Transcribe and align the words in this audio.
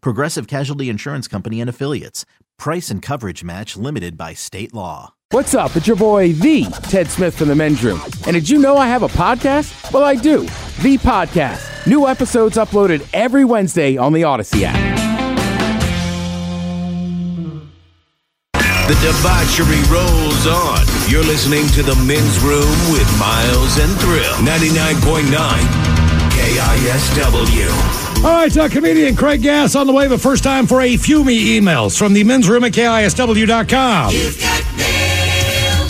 Progressive 0.00 0.46
Casualty 0.46 0.88
Insurance 0.88 1.28
Company 1.28 1.60
and 1.60 1.70
Affiliates. 1.70 2.24
Price 2.58 2.90
and 2.90 3.02
coverage 3.02 3.44
match 3.44 3.76
limited 3.76 4.16
by 4.16 4.34
state 4.34 4.72
law. 4.74 5.14
What's 5.30 5.54
up? 5.54 5.74
It's 5.76 5.86
your 5.86 5.96
boy, 5.96 6.32
the 6.32 6.64
Ted 6.88 7.08
Smith 7.08 7.36
from 7.36 7.48
the 7.48 7.54
men's 7.54 7.82
room. 7.82 8.00
And 8.26 8.34
did 8.34 8.48
you 8.48 8.58
know 8.58 8.76
I 8.76 8.86
have 8.86 9.02
a 9.02 9.08
podcast? 9.08 9.92
Well, 9.92 10.04
I 10.04 10.14
do. 10.14 10.42
The 10.82 10.98
podcast. 10.98 11.86
New 11.86 12.06
episodes 12.06 12.56
uploaded 12.56 13.06
every 13.12 13.44
Wednesday 13.44 13.96
on 13.96 14.12
the 14.12 14.24
Odyssey 14.24 14.64
app. 14.64 14.96
The 18.86 18.94
debauchery 19.02 19.82
rolls 19.90 20.46
on. 20.46 20.86
You're 21.10 21.24
listening 21.24 21.66
to 21.74 21.82
the 21.82 21.96
men's 22.06 22.38
room 22.38 22.92
with 22.92 23.18
Miles 23.18 23.78
and 23.78 23.90
Thrill. 23.98 24.32
99.9 24.46 25.85
KISW. 26.46 28.24
All 28.24 28.30
right, 28.30 28.56
uh, 28.56 28.68
comedian 28.68 29.16
Craig 29.16 29.42
Gass 29.42 29.74
on 29.74 29.88
the 29.88 29.92
way, 29.92 30.06
but 30.06 30.20
first 30.20 30.44
time 30.44 30.68
for 30.68 30.80
a 30.80 30.96
few 30.96 31.24
me 31.24 31.58
emails 31.58 31.98
from 31.98 32.12
the 32.12 32.22
men's 32.22 32.48
room 32.48 32.62
at 32.62 32.70
KISW.com. 32.72 34.12
You've 34.12 34.40
got 34.40 34.76
mail. 34.76 35.86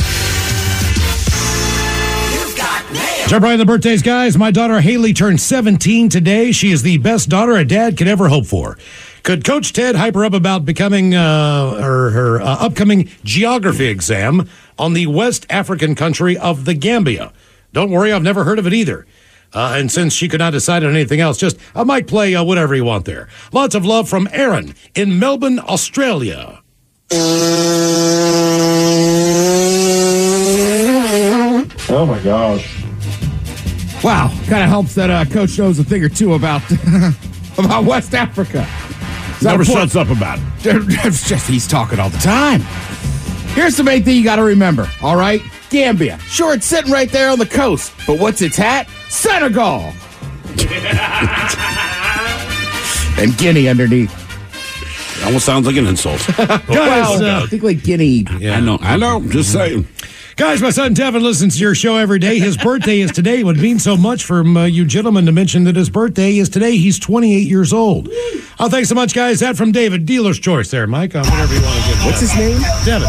You've 2.32 2.56
got 2.56 2.90
mail. 2.90 3.28
Jump 3.28 3.44
right 3.44 3.52
in 3.52 3.58
the 3.58 3.66
birthdays, 3.66 4.00
guys. 4.00 4.38
My 4.38 4.50
daughter 4.50 4.80
Haley 4.80 5.12
turned 5.12 5.42
17 5.42 6.08
today. 6.08 6.52
She 6.52 6.70
is 6.70 6.80
the 6.80 6.96
best 6.98 7.28
daughter 7.28 7.54
a 7.56 7.64
dad 7.64 7.98
could 7.98 8.08
ever 8.08 8.28
hope 8.28 8.46
for. 8.46 8.78
Could 9.24 9.44
Coach 9.44 9.74
Ted 9.74 9.94
hype 9.96 10.14
her 10.14 10.24
up 10.24 10.32
about 10.32 10.64
becoming 10.64 11.14
uh, 11.14 11.74
her, 11.82 12.10
her 12.12 12.40
uh, 12.40 12.46
upcoming 12.60 13.10
geography 13.24 13.88
exam 13.88 14.48
on 14.78 14.94
the 14.94 15.06
West 15.06 15.44
African 15.50 15.94
country 15.94 16.38
of 16.38 16.64
the 16.64 16.72
Gambia? 16.72 17.34
Don't 17.74 17.90
worry, 17.90 18.10
I've 18.10 18.22
never 18.22 18.44
heard 18.44 18.58
of 18.58 18.66
it 18.66 18.72
either. 18.72 19.04
Uh, 19.52 19.74
and 19.76 19.90
since 19.90 20.12
she 20.12 20.28
could 20.28 20.40
not 20.40 20.52
decide 20.52 20.84
on 20.84 20.94
anything 20.94 21.20
else, 21.20 21.38
just 21.38 21.56
I 21.74 21.84
might 21.84 22.06
play 22.06 22.34
uh, 22.34 22.44
whatever 22.44 22.74
you 22.74 22.84
want 22.84 23.04
there. 23.04 23.28
Lots 23.52 23.74
of 23.74 23.84
love 23.84 24.08
from 24.08 24.28
Aaron 24.32 24.74
in 24.94 25.18
Melbourne, 25.18 25.58
Australia. 25.60 26.62
Oh 31.88 32.04
my 32.06 32.18
gosh. 32.22 32.84
Wow, 34.04 34.28
kind 34.48 34.62
of 34.62 34.68
helps 34.68 34.94
that 34.96 35.08
uh, 35.10 35.24
coach 35.24 35.58
knows 35.58 35.78
a 35.78 35.84
thing 35.84 36.04
or 36.04 36.08
two 36.08 36.34
about 36.34 36.62
about 37.58 37.84
West 37.84 38.14
Africa. 38.14 38.68
Never 39.42 39.64
shuts 39.64 39.96
up 39.96 40.10
about 40.10 40.38
it. 40.38 40.44
It's 41.04 41.28
just 41.28 41.48
he's 41.48 41.66
talking 41.66 41.98
all 41.98 42.10
the 42.10 42.18
time. 42.18 42.60
Here's 43.54 43.76
the 43.76 43.84
main 43.84 44.02
thing 44.02 44.16
you 44.16 44.24
got 44.24 44.36
to 44.36 44.42
remember. 44.42 44.90
All 45.02 45.16
right, 45.16 45.40
Gambia. 45.70 46.18
Sure, 46.20 46.54
it's 46.54 46.66
sitting 46.66 46.92
right 46.92 47.10
there 47.10 47.30
on 47.30 47.38
the 47.38 47.46
coast, 47.46 47.92
but 48.06 48.18
what's 48.18 48.42
its 48.42 48.56
hat? 48.56 48.88
Senegal. 49.08 49.92
and 53.18 53.36
Guinea 53.38 53.68
underneath. 53.68 54.12
Almost 55.24 55.46
sounds 55.46 55.66
like 55.66 55.76
an 55.76 55.86
insult. 55.86 56.24
Guys, 56.36 56.68
Well, 56.68 57.24
uh, 57.24 57.44
I 57.44 57.46
think 57.46 57.62
like 57.62 57.82
Guinea. 57.82 58.24
I 58.28 58.60
know. 58.60 58.78
I 58.80 58.96
know. 58.96 59.26
Just 59.28 59.52
saying. 59.52 59.86
Guys, 60.36 60.60
my 60.60 60.68
son 60.68 60.92
Devin 60.92 61.22
listens 61.22 61.56
to 61.56 61.62
your 61.62 61.74
show 61.74 61.96
every 61.96 62.18
day. 62.18 62.38
His 62.38 62.58
birthday 62.58 63.00
is 63.00 63.10
today. 63.10 63.40
It 63.40 63.44
would 63.44 63.56
mean 63.56 63.78
so 63.78 63.96
much 63.96 64.24
for 64.24 64.40
um, 64.40 64.54
uh, 64.56 64.66
you 64.66 64.84
gentlemen 64.84 65.24
to 65.24 65.32
mention 65.32 65.64
that 65.64 65.76
his 65.76 65.88
birthday 65.88 66.36
is 66.36 66.50
today. 66.50 66.76
He's 66.76 66.98
28 66.98 67.48
years 67.48 67.72
old. 67.72 68.08
Oh, 68.60 68.68
thanks 68.68 68.90
so 68.90 68.94
much, 68.94 69.14
guys. 69.14 69.40
That 69.40 69.56
from 69.56 69.72
David. 69.72 70.04
Dealer's 70.04 70.38
choice 70.38 70.70
there, 70.70 70.86
Mike. 70.86 71.14
Uh, 71.14 71.24
whatever 71.24 71.54
you 71.54 71.62
want 71.62 71.82
to 71.82 71.88
give. 71.88 72.04
What's 72.04 72.20
his 72.20 72.36
name? 72.36 72.60
Devin. 72.84 73.08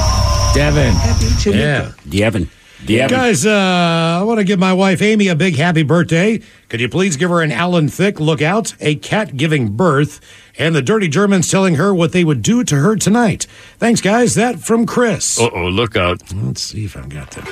Devin. 0.56 1.54
Yeah. 1.54 1.92
Devin. 2.08 2.50
Devin. 2.86 3.08
Guys, 3.10 3.46
uh, 3.46 4.20
I 4.20 4.24
want 4.24 4.40
to 4.40 4.44
give 4.44 4.60
my 4.60 4.72
wife 4.74 5.02
Amy 5.02 5.28
a 5.28 5.36
big 5.36 5.56
happy 5.56 5.84
birthday. 5.84 6.40
Could 6.70 6.80
you 6.80 6.88
please 6.88 7.18
give 7.18 7.30
her 7.30 7.42
an 7.42 7.52
Alan 7.52 7.88
Thicke 7.90 8.20
lookout, 8.20 8.76
a 8.80 8.96
cat 8.96 9.36
giving 9.36 9.70
birth, 9.70 10.20
and 10.60 10.76
the 10.76 10.82
dirty 10.82 11.08
Germans 11.08 11.50
telling 11.50 11.76
her 11.76 11.94
what 11.94 12.12
they 12.12 12.24
would 12.24 12.42
do 12.42 12.64
to 12.64 12.76
her 12.76 12.96
tonight? 12.96 13.48
Thanks, 13.80 14.00
guys. 14.02 14.36
That 14.36 14.60
from 14.60 14.86
Chris. 14.86 15.40
Uh 15.40 15.50
oh, 15.54 15.68
look 15.70 15.96
out. 15.96 16.22
Let's 16.34 16.62
see 16.62 16.86
if 16.86 16.96
I've 16.96 17.10
got 17.10 17.32
that. 17.32 17.46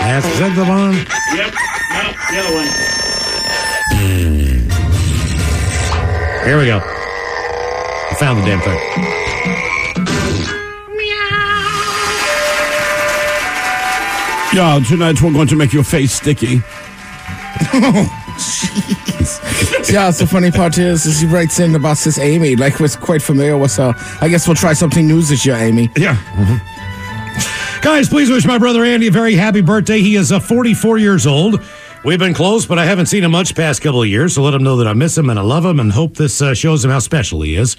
That's, 0.00 0.26
is 0.26 0.38
that 0.38 0.54
the 0.56 0.64
one? 0.64 0.94
Yep. 1.36 1.54
No, 1.92 2.12
the 2.30 2.38
other 2.40 2.54
one. 2.56 2.68
Here 6.44 6.58
we 6.58 6.66
go. 6.66 6.78
I 6.78 8.14
found 8.18 8.40
the 8.40 8.44
damn 8.44 8.60
thing. 8.60 9.21
Yeah, 14.54 14.80
tonight 14.86 15.22
we're 15.22 15.32
going 15.32 15.48
to 15.48 15.56
make 15.56 15.72
your 15.72 15.84
face 15.84 16.12
sticky. 16.12 16.60
Yeah, 19.90 20.10
so 20.10 20.24
funny 20.24 20.50
part 20.50 20.78
is, 20.78 21.04
is 21.04 21.20
he 21.20 21.26
writes 21.26 21.60
in 21.60 21.74
about 21.74 21.98
this 21.98 22.18
Amy, 22.18 22.56
like 22.56 22.80
was 22.80 22.96
quite 22.96 23.20
familiar 23.20 23.58
with 23.58 23.76
her. 23.76 23.94
I 24.22 24.28
guess 24.28 24.48
we'll 24.48 24.54
try 24.54 24.72
something 24.72 25.06
new 25.06 25.20
this 25.20 25.44
year, 25.44 25.56
Amy. 25.56 25.90
Yeah. 25.96 26.16
Guys, 27.82 28.08
please 28.08 28.30
wish 28.30 28.46
my 28.46 28.56
brother 28.58 28.84
Andy 28.84 29.08
a 29.08 29.10
very 29.10 29.34
happy 29.34 29.60
birthday. 29.60 30.00
He 30.00 30.16
is 30.16 30.32
uh, 30.32 30.40
44 30.40 30.96
years 30.98 31.26
old. 31.26 31.60
We've 32.04 32.18
been 32.18 32.32
close, 32.32 32.64
but 32.64 32.78
I 32.78 32.86
haven't 32.86 33.06
seen 33.06 33.22
him 33.22 33.32
much 33.32 33.54
past 33.54 33.82
couple 33.82 34.02
of 34.02 34.08
years, 34.08 34.34
so 34.34 34.42
let 34.42 34.54
him 34.54 34.62
know 34.62 34.76
that 34.76 34.86
I 34.86 34.94
miss 34.94 35.16
him 35.18 35.28
and 35.28 35.38
I 35.38 35.42
love 35.42 35.64
him 35.64 35.78
and 35.78 35.92
hope 35.92 36.16
this 36.16 36.40
uh, 36.40 36.54
shows 36.54 36.84
him 36.84 36.90
how 36.90 36.98
special 37.00 37.42
he 37.42 37.54
is. 37.56 37.76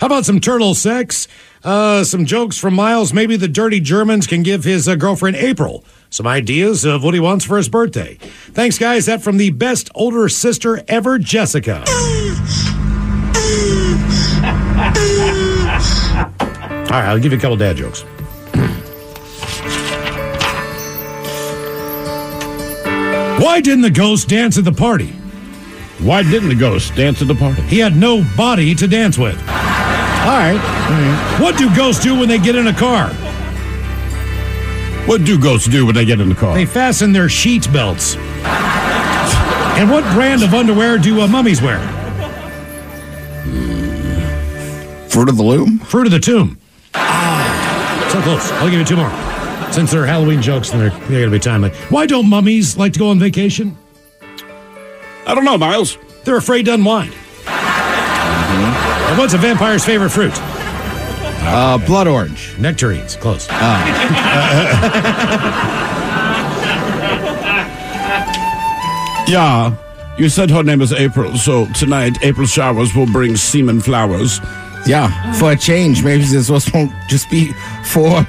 How 0.00 0.06
about 0.06 0.26
some 0.26 0.40
turtle 0.40 0.74
sex? 0.74 1.26
Uh, 1.64 2.04
some 2.04 2.26
jokes 2.26 2.58
from 2.58 2.74
Miles. 2.74 3.14
Maybe 3.14 3.36
the 3.36 3.48
dirty 3.48 3.80
Germans 3.80 4.26
can 4.26 4.42
give 4.42 4.64
his 4.64 4.86
uh, 4.86 4.94
girlfriend 4.94 5.36
April 5.36 5.84
some 6.16 6.26
ideas 6.26 6.86
of 6.86 7.04
what 7.04 7.12
he 7.12 7.20
wants 7.20 7.44
for 7.44 7.58
his 7.58 7.68
birthday. 7.68 8.14
Thanks, 8.52 8.78
guys. 8.78 9.04
That 9.04 9.22
from 9.22 9.36
the 9.36 9.50
best 9.50 9.90
older 9.94 10.30
sister 10.30 10.82
ever, 10.88 11.18
Jessica. 11.18 11.84
All 16.86 16.92
right, 16.92 17.08
I'll 17.08 17.18
give 17.18 17.32
you 17.32 17.38
a 17.38 17.40
couple 17.40 17.58
dad 17.58 17.76
jokes. 17.76 18.02
Why 23.38 23.60
didn't 23.60 23.82
the 23.82 23.90
ghost 23.90 24.30
dance 24.30 24.56
at 24.56 24.64
the 24.64 24.72
party? 24.72 25.08
Why 25.98 26.22
didn't 26.22 26.48
the 26.48 26.54
ghost 26.54 26.94
dance 26.94 27.20
at 27.20 27.28
the 27.28 27.34
party? 27.34 27.60
He 27.62 27.78
had 27.78 27.94
no 27.94 28.24
body 28.38 28.74
to 28.76 28.88
dance 28.88 29.18
with. 29.18 29.38
All 29.38 30.38
right. 30.38 31.38
What 31.38 31.58
do 31.58 31.74
ghosts 31.76 32.02
do 32.02 32.18
when 32.18 32.28
they 32.30 32.38
get 32.38 32.56
in 32.56 32.68
a 32.68 32.72
car? 32.72 33.10
What 35.06 35.24
do 35.24 35.38
ghosts 35.38 35.68
do 35.68 35.86
when 35.86 35.94
they 35.94 36.04
get 36.04 36.20
in 36.20 36.28
the 36.28 36.34
car? 36.34 36.54
They 36.54 36.66
fasten 36.66 37.12
their 37.12 37.28
sheet 37.28 37.72
belts. 37.72 38.16
And 38.16 39.90
what 39.90 40.02
brand 40.14 40.42
of 40.42 40.52
underwear 40.54 40.98
do 40.98 41.20
uh, 41.20 41.28
mummies 41.28 41.62
wear? 41.62 41.78
Fruit 45.08 45.28
of 45.28 45.36
the 45.36 45.42
Loom? 45.42 45.78
Fruit 45.78 46.06
of 46.06 46.12
the 46.12 46.18
Tomb. 46.18 46.58
Ah, 46.94 48.08
So 48.12 48.20
close. 48.22 48.50
I'll 48.52 48.68
give 48.70 48.80
you 48.80 48.84
two 48.84 48.96
more. 48.96 49.10
Since 49.72 49.90
they're 49.92 50.06
Halloween 50.06 50.42
jokes 50.42 50.70
and 50.72 50.80
they're, 50.80 50.90
they're 50.90 51.20
going 51.20 51.24
to 51.24 51.30
be 51.30 51.38
timely. 51.38 51.70
Why 51.90 52.06
don't 52.06 52.28
mummies 52.28 52.76
like 52.76 52.92
to 52.94 52.98
go 52.98 53.10
on 53.10 53.18
vacation? 53.18 53.76
I 55.26 55.34
don't 55.34 55.44
know, 55.44 55.58
Miles. 55.58 55.98
They're 56.24 56.36
afraid 56.36 56.64
to 56.66 56.74
unwind. 56.74 57.12
And 57.46 59.18
what's 59.18 59.34
a 59.34 59.38
vampire's 59.38 59.84
favorite 59.84 60.10
fruit? 60.10 60.32
Uh, 61.48 61.78
blood 61.86 62.08
orange. 62.08 62.56
Nectarines. 62.58 63.16
Close. 63.16 63.46
Yeah. 69.28 69.76
You 70.18 70.28
said 70.30 70.50
her 70.50 70.62
name 70.62 70.80
is 70.80 70.92
April, 70.92 71.36
so 71.36 71.66
tonight 71.74 72.16
April 72.22 72.46
showers 72.46 72.94
will 72.94 73.06
bring 73.12 73.36
semen 73.36 73.80
flowers. 73.80 74.40
Yeah, 74.86 75.32
for 75.34 75.52
a 75.52 75.56
change, 75.56 76.02
maybe 76.04 76.24
this 76.24 76.48
was 76.48 76.72
won't 76.72 76.92
just 77.08 77.28
be 77.28 77.52
for 77.84 78.24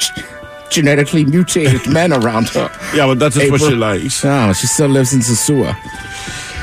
g- 0.00 0.22
genetically 0.70 1.24
mutated 1.26 1.86
men 1.92 2.12
around 2.12 2.48
her. 2.48 2.70
Yeah, 2.94 3.06
but 3.06 3.18
that's 3.20 3.36
just 3.36 3.50
what 3.52 3.60
April- 3.60 3.70
she 3.70 3.76
likes. 3.76 4.24
No, 4.24 4.52
she 4.52 4.66
still 4.66 4.88
lives 4.88 5.12
in 5.12 5.20
the 5.20 5.24
sewer. 5.26 5.76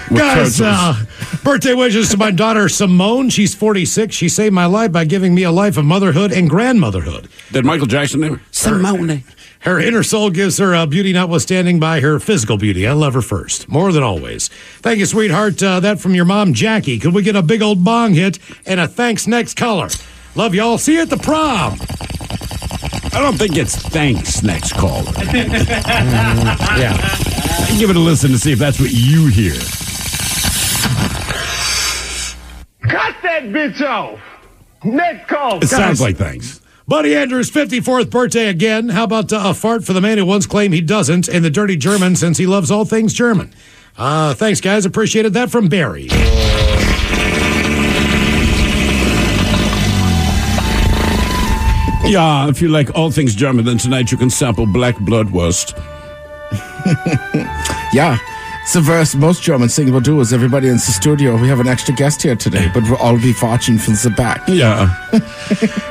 With 0.10 0.20
Guys, 0.20 0.58
turtles. 0.58 0.62
uh, 0.62 0.96
birthday 1.44 1.74
wishes 1.74 2.10
to 2.10 2.18
my 2.18 2.32
daughter 2.32 2.70
Simone. 2.70 3.30
She's 3.30 3.54
46. 3.56 4.16
She 4.16 4.30
saved 4.30 4.54
my 4.54 4.66
life 4.66 4.92
by 4.92 5.06
giving 5.06 5.36
me 5.36 5.44
a 5.44 5.52
life 5.52 5.78
of 5.78 5.86
motherhood 5.86 6.32
and 6.32 6.50
grandmotherhood. 6.50 7.28
Did 7.52 7.66
Michael 7.66 7.88
Jackson 7.88 8.22
name 8.22 8.36
her? 8.36 8.42
Simone. 8.52 9.24
Her 9.62 9.80
inner 9.80 10.04
soul 10.04 10.30
gives 10.30 10.58
her 10.58 10.76
uh, 10.76 10.86
beauty 10.86 11.14
notwithstanding 11.14 11.80
by 11.80 12.02
her 12.02 12.20
physical 12.20 12.58
beauty. 12.58 12.86
I 12.86 12.92
love 12.94 13.14
her 13.14 13.22
first, 13.22 13.70
more 13.70 13.94
than 13.94 14.04
always. 14.04 14.50
Thank 14.80 15.00
you, 15.00 15.06
sweetheart. 15.06 15.62
Uh, 15.64 15.80
that 15.80 16.00
from 16.02 16.16
your 16.16 16.26
mom, 16.26 16.54
Jackie. 16.54 17.00
Could 17.00 17.14
we 17.14 17.22
get 17.24 17.38
a 17.38 17.42
big 17.42 17.62
old 17.62 17.84
bong 17.84 18.14
hit 18.14 18.40
and 18.66 18.80
a 18.82 18.88
thanks 18.90 19.26
next 19.26 19.56
caller? 19.56 19.88
Love 20.36 20.54
y'all. 20.54 20.78
See 20.78 20.96
you 20.96 21.02
at 21.02 21.10
the 21.10 21.18
prom. 21.18 21.78
I 23.14 23.22
don't 23.22 23.38
think 23.38 23.56
it's 23.56 23.76
thanks 23.76 24.44
next 24.44 24.74
caller. 24.74 25.12
Yeah. 26.74 26.98
Give 27.78 27.90
it 27.90 27.96
a 27.96 28.00
listen 28.00 28.32
to 28.32 28.40
see 28.40 28.52
if 28.52 28.60
that's 28.60 28.80
what 28.80 28.92
you 28.92 29.28
hear. 29.28 29.54
Cut 32.90 33.16
that 33.24 33.44
bitch 33.44 33.82
off. 33.82 34.20
Next 34.84 35.28
call. 35.30 35.64
It 35.64 35.68
sounds 35.68 36.02
like 36.02 36.18
thanks. 36.18 36.60
Buddy 36.88 37.16
Andrews' 37.16 37.50
54th 37.50 38.10
birthday 38.10 38.48
again. 38.48 38.90
How 38.90 39.06
about 39.06 39.32
uh, 39.32 39.42
a 39.46 39.54
fart 39.54 39.86
for 39.86 39.94
the 39.94 40.02
man 40.02 40.18
who 40.18 40.26
once 40.26 40.46
claimed 40.46 40.74
he 40.74 40.82
doesn't 40.82 41.30
in 41.30 41.42
the 41.42 41.50
dirty 41.50 41.78
German 41.78 42.18
since 42.18 42.38
he 42.38 42.46
loves 42.46 42.70
all 42.70 42.84
things 42.84 43.14
German? 43.14 43.54
Uh, 43.98 44.34
thanks, 44.34 44.60
guys. 44.60 44.86
Appreciated 44.86 45.34
that 45.34 45.50
from 45.50 45.70
Barry. 45.70 46.10
Yeah, 52.06 52.50
if 52.50 52.62
you 52.62 52.68
like 52.68 52.94
all 52.96 53.12
things 53.12 53.34
German, 53.34 53.64
then 53.64 53.78
tonight 53.78 54.12
you 54.12 54.18
can 54.18 54.30
sample 54.30 54.66
black 54.66 54.96
bloodwurst. 54.98 55.80
Yeah. 57.94 58.18
It's 58.64 58.74
the 58.74 58.82
verse 58.82 59.14
most 59.14 59.44
Germans 59.44 59.76
thing 59.76 59.92
will 59.92 60.00
do 60.00 60.22
is 60.22 60.32
everybody 60.32 60.68
in 60.70 60.76
the 60.76 60.80
studio. 60.80 61.36
We 61.38 61.50
have 61.50 61.60
an 61.60 61.68
extra 61.68 61.94
guest 61.94 62.22
here 62.22 62.36
today, 62.36 62.72
but 62.74 62.84
we'll 62.84 62.96
all 62.96 63.18
be 63.18 63.34
watching 63.42 63.78
from 63.78 63.94
the 63.96 64.14
back. 64.16 64.42
Yeah. 64.48 64.90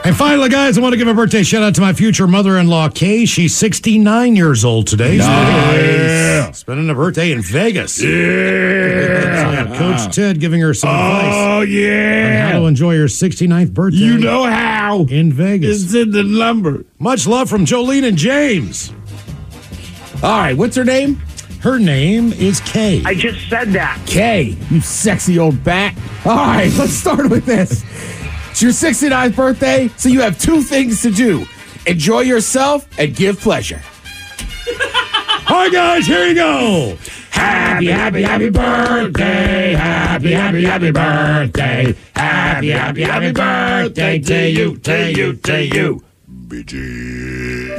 And 0.05 0.17
finally, 0.17 0.49
guys, 0.49 0.77
I 0.77 0.81
want 0.81 0.95
to 0.95 0.97
give 0.97 1.07
a 1.07 1.15
birthday 1.15 1.45
shout 1.45 1.63
out 1.63 1.77
to 1.77 1.81
my 1.81 1.93
future 1.93 2.27
mother 2.27 2.59
in 2.59 2.67
law, 2.67 2.89
Kay. 2.89 3.25
She's 3.25 3.55
69 3.55 4.35
years 4.35 4.65
old 4.65 4.89
today. 4.89 5.19
Nice. 5.19 6.59
Spending 6.59 6.91
a 6.91 6.95
birthday 6.95 7.31
in 7.31 7.41
Vegas. 7.41 8.03
Yeah. 8.03 9.77
Coach 9.79 10.13
Ted 10.17 10.41
giving 10.41 10.61
her 10.61 10.75
some 10.75 10.91
advice 10.91 11.35
Oh, 11.37 11.61
on 11.61 11.71
yeah. 11.71 12.51
how 12.53 12.59
to 12.59 12.65
enjoy 12.67 12.97
her 12.97 13.05
69th 13.05 13.73
birthday. 13.73 13.99
You 13.99 14.19
know 14.19 14.43
how. 14.43 15.05
in 15.05 15.33
Vegas. 15.33 15.85
It's 15.85 15.95
in 15.95 16.11
the 16.11 16.25
number. 16.25 16.85
Much 16.99 17.29
love 17.29 17.49
from 17.49 17.65
Jolene 17.65 18.05
and 18.09 18.17
James. 18.19 18.93
All 20.21 20.37
right, 20.41 20.57
what's 20.57 20.75
her 20.75 20.85
name? 20.85 21.23
Her 21.63 21.79
name 21.79 22.33
is 22.33 22.61
Kay. 22.63 23.03
I 23.05 23.15
just 23.15 23.49
said 23.49 23.69
that. 23.69 24.03
Kay, 24.05 24.57
you 24.69 24.81
sexy 24.81 25.39
old 25.39 25.63
bat. 25.63 25.97
All 26.25 26.35
right, 26.35 26.73
let's 26.77 26.93
start 26.93 27.31
with 27.31 27.47
this. 27.47 27.85
It's 28.51 28.61
your 28.61 28.73
69th 28.73 29.37
birthday, 29.37 29.87
so 29.97 30.09
you 30.09 30.23
have 30.23 30.39
two 30.41 30.63
things 30.63 31.03
to 31.03 31.13
do 31.13 31.47
enjoy 31.87 32.21
yourself 32.21 32.89
and 32.99 33.15
give 33.15 33.39
pleasure. 33.41 33.81
Hi, 35.45 35.69
guys. 35.69 36.07
Here 36.07 36.27
you 36.27 36.35
go. 36.35 36.99
Happy, 37.31 37.87
happy, 37.87 38.23
happy 38.23 38.51
birthday. 38.51 39.75
Happy, 39.75 40.33
happy, 40.33 40.65
happy 40.65 40.91
birthday. 40.91 41.95
Happy, 42.15 42.71
happy, 42.71 43.03
happy 43.03 43.33
birthday 43.33 44.19
to 44.19 44.51
you, 44.51 44.77
to 44.79 45.13
you, 45.13 45.35
to 45.35 45.65
you. 45.65 46.03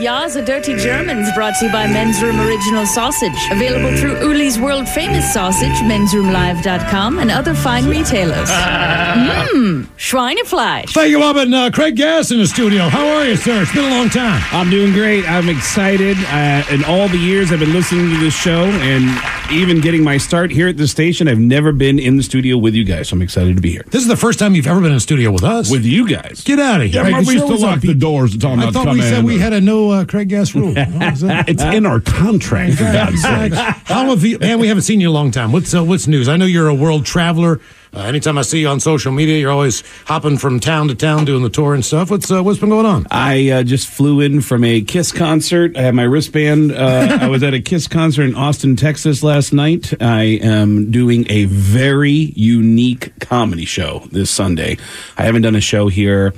Ja, 0.03 0.27
the 0.27 0.41
Dirty 0.41 0.75
Germans 0.75 1.31
brought 1.33 1.53
to 1.59 1.65
you 1.67 1.71
by 1.71 1.87
Men's 1.87 2.21
Room 2.21 2.37
Original 2.41 2.85
Sausage. 2.85 3.31
Available 3.51 3.95
through 3.97 4.15
Uli's 4.19 4.59
world 4.59 4.85
famous 4.89 5.31
sausage, 5.33 5.71
mensroomlive.com, 5.87 7.19
and 7.19 7.31
other 7.31 7.53
fine 7.53 7.85
retailers. 7.87 8.49
Mmm, 8.49 9.85
Schweinefleisch. 9.95 10.89
Thank 10.89 11.09
you, 11.11 11.21
Robin. 11.21 11.53
uh, 11.53 11.69
Craig 11.73 11.95
Gass 11.95 12.31
in 12.31 12.39
the 12.39 12.47
studio. 12.47 12.89
How 12.89 13.07
are 13.15 13.25
you, 13.25 13.37
sir? 13.37 13.61
It's 13.61 13.71
been 13.73 13.85
a 13.85 13.95
long 13.95 14.09
time. 14.09 14.41
I'm 14.51 14.69
doing 14.69 14.91
great. 14.91 15.23
I'm 15.29 15.47
excited. 15.47 16.17
Uh, 16.27 16.63
in 16.69 16.83
all 16.83 17.07
the 17.07 17.17
years 17.17 17.53
I've 17.53 17.59
been 17.59 17.71
listening 17.73 18.09
to 18.09 18.17
this 18.19 18.33
show 18.35 18.65
and 18.65 19.09
even 19.53 19.79
getting 19.79 20.03
my 20.03 20.17
start 20.17 20.51
here 20.51 20.67
at 20.67 20.75
the 20.75 20.87
station, 20.87 21.29
I've 21.29 21.39
never 21.39 21.71
been 21.71 21.97
in 21.97 22.17
the 22.17 22.23
studio 22.23 22.57
with 22.57 22.73
you 22.75 22.83
guys. 22.83 23.07
So 23.09 23.15
I'm 23.15 23.21
excited 23.21 23.55
to 23.55 23.61
be 23.61 23.71
here. 23.71 23.83
This 23.89 24.01
is 24.01 24.07
the 24.09 24.17
first 24.17 24.37
time 24.39 24.53
you've 24.55 24.67
ever 24.67 24.81
been 24.81 24.91
in 24.91 24.99
studio 24.99 25.31
with 25.31 25.43
us. 25.45 25.71
With 25.71 25.85
you 25.85 26.09
guys. 26.09 26.41
Get 26.43 26.59
out 26.59 26.81
of 26.81 26.87
here. 26.87 26.95
Yeah, 27.01 27.05
remember 27.07 27.27
we 27.27 27.35
used 27.35 27.47
to 27.47 27.55
lock 27.55 27.79
the 27.79 27.93
doors 27.93 28.33
and 28.33 28.41
tell 28.41 28.51
them 28.51 28.59
I 28.59 28.65
not 28.65 28.73
thought 28.73 28.93
we 28.93 29.01
said 29.01 29.19
in. 29.19 29.25
we 29.25 29.37
had 29.37 29.53
a 29.53 29.61
no 29.61 29.92
uh, 29.93 30.05
Craig 30.05 30.29
Gass 30.29 30.53
rule. 30.55 30.73
What 30.93 31.11
was 31.11 31.21
that? 31.21 31.49
It's 31.49 31.63
in 31.63 31.85
our 31.85 31.99
contract, 31.99 32.75
for 32.75 32.83
God's 32.83 33.21
sake. 33.21 33.53
How 33.53 34.05
have 34.09 34.23
you, 34.23 34.37
man? 34.39 34.59
We 34.59 34.67
haven't 34.67 34.83
seen 34.83 34.99
you 34.99 35.09
in 35.09 35.11
a 35.11 35.13
long 35.13 35.31
time. 35.31 35.51
What's 35.51 35.73
uh, 35.73 35.83
what's 35.83 36.07
news? 36.07 36.27
I 36.27 36.37
know 36.37 36.45
you're 36.45 36.67
a 36.67 36.75
world 36.75 37.05
traveler. 37.05 37.61
Uh, 37.95 38.01
anytime 38.01 38.39
I 38.39 38.41
see 38.41 38.59
you 38.59 38.67
on 38.69 38.79
social 38.79 39.11
media, 39.11 39.37
you're 39.37 39.51
always 39.51 39.83
hopping 40.05 40.37
from 40.39 40.59
town 40.59 40.87
to 40.87 40.95
town 40.95 41.25
doing 41.25 41.43
the 41.43 41.49
tour 41.49 41.75
and 41.75 41.85
stuff. 41.85 42.09
What's 42.09 42.31
uh, 42.31 42.43
what's 42.43 42.59
been 42.59 42.69
going 42.69 42.87
on? 42.87 43.05
I 43.11 43.49
uh, 43.49 43.63
just 43.63 43.87
flew 43.87 44.19
in 44.19 44.41
from 44.41 44.63
a 44.63 44.81
Kiss 44.81 45.11
concert. 45.11 45.77
I 45.77 45.81
had 45.81 45.95
my 45.95 46.03
wristband. 46.03 46.71
Uh, 46.71 47.19
I 47.21 47.27
was 47.27 47.43
at 47.43 47.53
a 47.53 47.61
Kiss 47.61 47.87
concert 47.87 48.23
in 48.23 48.35
Austin, 48.35 48.75
Texas 48.75 49.21
last 49.21 49.53
night. 49.53 49.93
I 50.01 50.23
am 50.41 50.89
doing 50.89 51.25
a 51.29 51.45
very 51.45 52.33
unique 52.35 53.19
comedy 53.19 53.65
show 53.65 53.99
this 54.11 54.31
Sunday. 54.31 54.77
I 55.17 55.23
haven't 55.23 55.43
done 55.43 55.55
a 55.55 55.61
show 55.61 55.87
here 55.87 56.33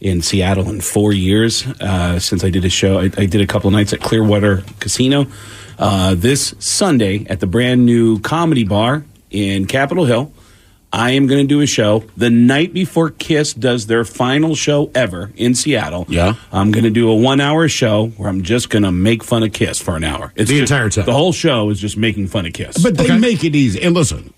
in 0.00 0.22
Seattle 0.22 0.68
in 0.68 0.80
four 0.80 1.12
years 1.12 1.66
uh, 1.80 2.18
since 2.18 2.44
I 2.44 2.50
did 2.50 2.64
a 2.64 2.70
show. 2.70 2.98
I, 2.98 3.04
I 3.16 3.26
did 3.26 3.40
a 3.40 3.46
couple 3.46 3.70
nights 3.70 3.92
at 3.92 4.00
Clearwater 4.00 4.64
Casino. 4.80 5.26
Uh, 5.78 6.14
this 6.16 6.54
Sunday 6.58 7.24
at 7.30 7.38
the 7.40 7.46
brand 7.46 7.86
new 7.86 8.18
comedy 8.20 8.64
bar 8.64 9.04
in 9.30 9.66
Capitol 9.66 10.04
Hill. 10.06 10.32
I 10.90 11.10
am 11.10 11.26
going 11.26 11.42
to 11.42 11.46
do 11.46 11.60
a 11.60 11.66
show 11.66 12.04
the 12.16 12.30
night 12.30 12.72
before 12.72 13.10
Kiss 13.10 13.52
does 13.52 13.86
their 13.88 14.04
final 14.04 14.54
show 14.54 14.90
ever 14.94 15.30
in 15.36 15.54
Seattle. 15.54 16.06
Yeah. 16.08 16.34
I'm 16.50 16.70
going 16.70 16.84
to 16.84 16.90
do 16.90 17.10
a 17.10 17.14
one 17.14 17.40
hour 17.42 17.68
show 17.68 18.06
where 18.16 18.28
I'm 18.30 18.42
just 18.42 18.70
going 18.70 18.84
to 18.84 18.90
make 18.90 19.22
fun 19.22 19.42
of 19.42 19.52
Kiss 19.52 19.78
for 19.78 19.96
an 19.96 20.04
hour. 20.04 20.32
It's 20.34 20.48
The 20.50 20.60
just- 20.60 20.72
entire 20.72 20.88
time. 20.88 21.04
The 21.04 21.12
whole 21.12 21.32
show 21.32 21.68
is 21.68 21.78
just 21.78 21.98
making 21.98 22.28
fun 22.28 22.46
of 22.46 22.54
Kiss. 22.54 22.78
But 22.82 22.96
they 22.96 23.16
make 23.18 23.44
it 23.44 23.54
easy. 23.54 23.82
And 23.82 23.94
listen, 23.94 24.32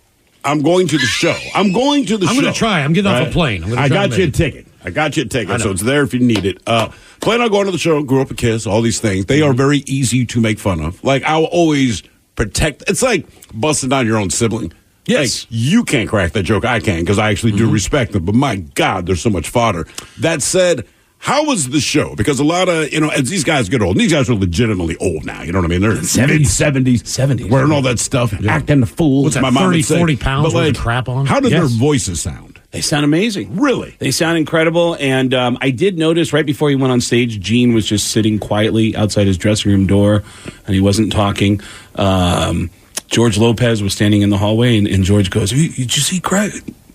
I'm 0.44 0.60
going 0.62 0.88
to 0.88 0.98
the 0.98 1.06
show. 1.06 1.36
I'm 1.54 1.70
going 1.72 2.04
to 2.06 2.16
the 2.16 2.26
show 2.26 2.32
I'm 2.32 2.40
gonna 2.40 2.52
try. 2.52 2.80
I'm 2.80 2.94
getting 2.94 3.10
off 3.12 3.28
a 3.28 3.30
plane. 3.30 3.62
I'm 3.62 3.78
I 3.78 3.88
got 3.88 4.18
you 4.18 4.24
a 4.24 4.30
ticket. 4.30 4.66
I 4.84 4.90
got 4.90 5.16
you 5.16 5.24
a 5.24 5.26
ticket, 5.26 5.60
so 5.60 5.70
it's 5.70 5.82
there 5.82 6.02
if 6.02 6.14
you 6.14 6.20
need 6.20 6.44
it. 6.46 6.58
Uh, 6.66 6.90
plan 7.20 7.40
on 7.42 7.50
going 7.50 7.66
to 7.66 7.72
the 7.72 7.78
show. 7.78 8.02
Grew 8.02 8.22
up 8.22 8.30
a 8.30 8.34
kiss. 8.34 8.66
All 8.66 8.80
these 8.82 9.00
things. 9.00 9.26
They 9.26 9.40
Mm-hmm. 9.40 9.50
are 9.50 9.54
very 9.54 9.78
easy 9.86 10.24
to 10.26 10.40
make 10.40 10.58
fun 10.58 10.80
of. 10.80 11.02
Like 11.04 11.22
I'll 11.24 11.44
always 11.44 12.02
protect. 12.36 12.84
It's 12.88 13.02
like 13.02 13.26
busting 13.52 13.88
down 13.90 14.06
your 14.06 14.16
own 14.18 14.30
sibling. 14.30 14.72
Yes. 15.06 15.42
Like, 15.44 15.48
you 15.50 15.84
can't 15.84 16.08
crack 16.08 16.32
that 16.32 16.42
joke. 16.44 16.64
I 16.64 16.78
can 16.80 17.00
because 17.00 17.18
I 17.18 17.30
actually 17.30 17.52
Mm-hmm. 17.52 17.66
do 17.66 17.70
respect 17.72 18.12
them. 18.12 18.24
But 18.24 18.34
my 18.34 18.56
God, 18.56 19.06
there's 19.06 19.20
so 19.22 19.30
much 19.30 19.48
fodder. 19.48 19.86
That 20.20 20.42
said. 20.42 20.86
How 21.22 21.44
was 21.44 21.68
the 21.68 21.80
show? 21.80 22.14
Because 22.16 22.40
a 22.40 22.44
lot 22.44 22.70
of, 22.70 22.90
you 22.94 22.98
know, 22.98 23.10
as 23.10 23.28
these 23.28 23.44
guys 23.44 23.68
get 23.68 23.82
old, 23.82 23.90
and 23.96 24.00
these 24.00 24.10
guys 24.10 24.30
are 24.30 24.34
legitimately 24.34 24.96
old 24.96 25.26
now, 25.26 25.42
you 25.42 25.52
know 25.52 25.58
what 25.58 25.66
I 25.66 25.68
mean? 25.68 25.82
They're 25.82 25.90
mid 25.92 26.00
70s, 26.04 27.02
70s. 27.02 27.50
wearing 27.50 27.72
all 27.72 27.82
that 27.82 27.98
stuff, 27.98 28.32
acting 28.48 28.80
the 28.80 28.86
fool. 28.86 29.24
What's 29.24 29.36
my 29.36 29.50
mom 29.50 29.64
30, 29.64 29.76
would 29.76 29.84
say. 29.84 29.98
40 29.98 30.16
pounds 30.16 30.54
But, 30.54 30.58
like, 30.68 30.78
crap 30.78 31.10
on? 31.10 31.26
How 31.26 31.38
did 31.38 31.52
their 31.52 31.66
voices 31.66 32.22
sound? 32.22 32.49
They 32.72 32.80
sound 32.82 33.04
amazing. 33.04 33.56
Really? 33.56 33.96
They 33.98 34.12
sound 34.12 34.38
incredible. 34.38 34.96
And 35.00 35.34
um, 35.34 35.58
I 35.60 35.70
did 35.70 35.98
notice 35.98 36.32
right 36.32 36.46
before 36.46 36.70
he 36.70 36.76
went 36.76 36.92
on 36.92 37.00
stage, 37.00 37.40
Gene 37.40 37.74
was 37.74 37.84
just 37.84 38.08
sitting 38.12 38.38
quietly 38.38 38.94
outside 38.94 39.26
his 39.26 39.36
dressing 39.36 39.72
room 39.72 39.86
door 39.88 40.22
and 40.66 40.74
he 40.74 40.80
wasn't 40.80 41.12
talking. 41.12 41.60
Um, 41.96 42.70
George 43.08 43.38
Lopez 43.38 43.82
was 43.82 43.92
standing 43.92 44.22
in 44.22 44.30
the 44.30 44.38
hallway 44.38 44.78
and, 44.78 44.86
and 44.86 45.02
George 45.02 45.30
goes, 45.30 45.50
"You- 45.52 45.68
Did 45.68 45.96
you 45.96 46.02
see 46.02 46.20
Craig? 46.20 46.52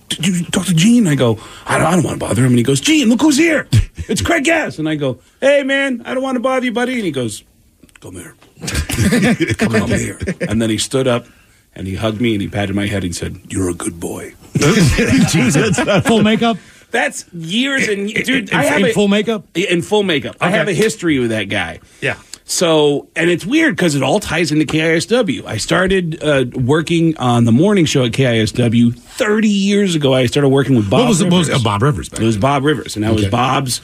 Did 0.07 0.27
you 0.27 0.45
talk 0.45 0.65
to 0.67 0.73
Gene? 0.73 1.07
I 1.07 1.15
go, 1.15 1.39
I 1.65 1.77
don't, 1.77 1.87
I 1.87 1.91
don't 1.95 2.03
want 2.03 2.19
to 2.21 2.25
bother 2.25 2.41
him. 2.43 2.49
And 2.51 2.57
he 2.57 2.63
goes, 2.63 2.79
Gene, 2.79 3.09
look 3.09 3.19
who's 3.21 3.37
here. 3.37 3.67
It's 4.07 4.21
Craig 4.21 4.45
Gass. 4.45 4.79
And 4.79 4.87
I 4.87 4.95
go, 4.95 5.19
Hey, 5.41 5.63
man, 5.63 6.03
I 6.05 6.13
don't 6.13 6.23
want 6.23 6.35
to 6.37 6.39
bother 6.39 6.63
you, 6.65 6.71
buddy. 6.71 6.93
And 6.93 7.03
he 7.03 7.11
goes, 7.11 7.43
Come 7.99 8.13
here. 8.15 8.35
Come 9.57 9.87
here. 9.89 10.19
And 10.47 10.61
then 10.61 10.69
he 10.69 10.77
stood 10.77 11.07
up 11.07 11.25
and 11.75 11.87
he 11.87 11.95
hugged 11.95 12.21
me 12.21 12.33
and 12.33 12.41
he 12.41 12.47
patted 12.47 12.75
my 12.75 12.87
head 12.87 13.03
and 13.03 13.15
said, 13.15 13.39
You're 13.49 13.69
a 13.69 13.73
good 13.73 13.99
boy. 13.99 14.33
Jesus, 14.55 15.79
full 16.05 16.23
makeup. 16.23 16.57
That's 16.91 17.25
years 17.33 17.87
and 17.87 18.07
dude. 18.07 18.49
In- 18.49 18.55
I 18.55 18.63
have 18.63 18.79
in 18.79 18.85
a- 18.87 18.93
full 18.93 19.07
makeup? 19.07 19.45
In 19.55 19.81
full 19.81 20.03
makeup, 20.03 20.37
I 20.39 20.49
have 20.51 20.67
a 20.67 20.73
history 20.73 21.19
with 21.19 21.29
that 21.31 21.45
guy. 21.45 21.79
Yeah. 22.01 22.17
So, 22.47 23.09
and 23.15 23.29
it's 23.31 23.43
weird 23.43 23.75
because 23.75 23.95
it 23.95 24.03
all 24.03 24.19
ties 24.19 24.51
into 24.51 24.65
KISW. 24.65 25.45
I 25.45 25.57
started 25.57 26.23
uh, 26.23 26.45
working 26.53 27.17
on 27.17 27.45
the 27.45 27.51
morning 27.51 27.85
show 27.85 28.05
at 28.05 28.11
KISW 28.11 28.95
30 28.95 29.47
years 29.49 29.95
ago. 29.95 30.13
I 30.13 30.27
started 30.27 30.49
working 30.49 30.75
with 30.75 30.87
Bob. 30.87 30.99
What 31.01 31.07
was 31.09 31.21
it? 31.21 31.25
What 31.31 31.39
was 31.39 31.47
Rivers. 31.49 31.61
uh, 31.61 31.63
Bob 31.63 31.81
Rivers? 31.81 32.09
Back 32.09 32.19
It 32.21 32.23
was 32.23 32.37
Bob 32.37 32.63
Rivers, 32.63 32.95
and 32.95 33.03
I 33.05 33.11
was 33.11 33.25
Bob's. 33.27 33.81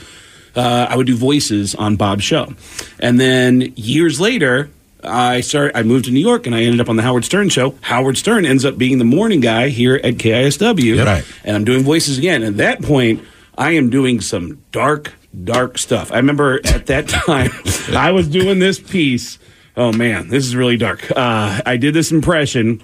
Uh, 0.55 0.85
I 0.89 0.95
would 0.95 1.07
do 1.07 1.15
voices 1.15 1.73
on 1.75 1.95
Bob's 1.95 2.23
show, 2.23 2.53
and 2.99 3.19
then 3.19 3.73
years 3.77 4.19
later, 4.21 4.69
I 5.03 5.41
started. 5.41 5.77
I 5.77 5.83
moved 5.83 6.05
to 6.05 6.11
New 6.11 6.19
York, 6.19 6.45
and 6.45 6.55
I 6.55 6.61
ended 6.63 6.79
up 6.81 6.89
on 6.89 6.95
the 6.95 7.01
Howard 7.03 7.25
Stern 7.25 7.49
show. 7.49 7.75
Howard 7.81 8.17
Stern 8.17 8.45
ends 8.45 8.65
up 8.65 8.77
being 8.77 8.97
the 8.97 9.05
morning 9.05 9.39
guy 9.39 9.69
here 9.69 9.95
at 10.03 10.15
KISW, 10.15 10.95
Yep. 10.97 11.05
Right. 11.05 11.23
and 11.43 11.55
I'm 11.55 11.63
doing 11.65 11.83
voices 11.83 12.17
again. 12.17 12.43
At 12.43 12.57
that 12.57 12.81
point, 12.81 13.23
I 13.57 13.71
am 13.71 13.89
doing 13.89 14.21
some 14.21 14.61
dark, 14.71 15.13
dark 15.43 15.77
stuff. 15.77 16.11
I 16.11 16.17
remember 16.17 16.59
at 16.65 16.85
that 16.87 17.07
time, 17.09 17.51
I 17.95 18.11
was 18.11 18.27
doing 18.27 18.59
this 18.59 18.79
piece. 18.79 19.39
Oh 19.77 19.91
man, 19.91 20.27
this 20.29 20.45
is 20.45 20.55
really 20.55 20.77
dark. 20.77 21.09
Uh, 21.11 21.61
I 21.65 21.77
did 21.77 21.93
this 21.93 22.11
impression 22.11 22.81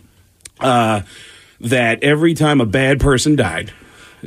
uh, 0.59 1.01
that 1.59 2.03
every 2.03 2.33
time 2.33 2.61
a 2.61 2.65
bad 2.65 2.99
person 2.99 3.35
died, 3.35 3.71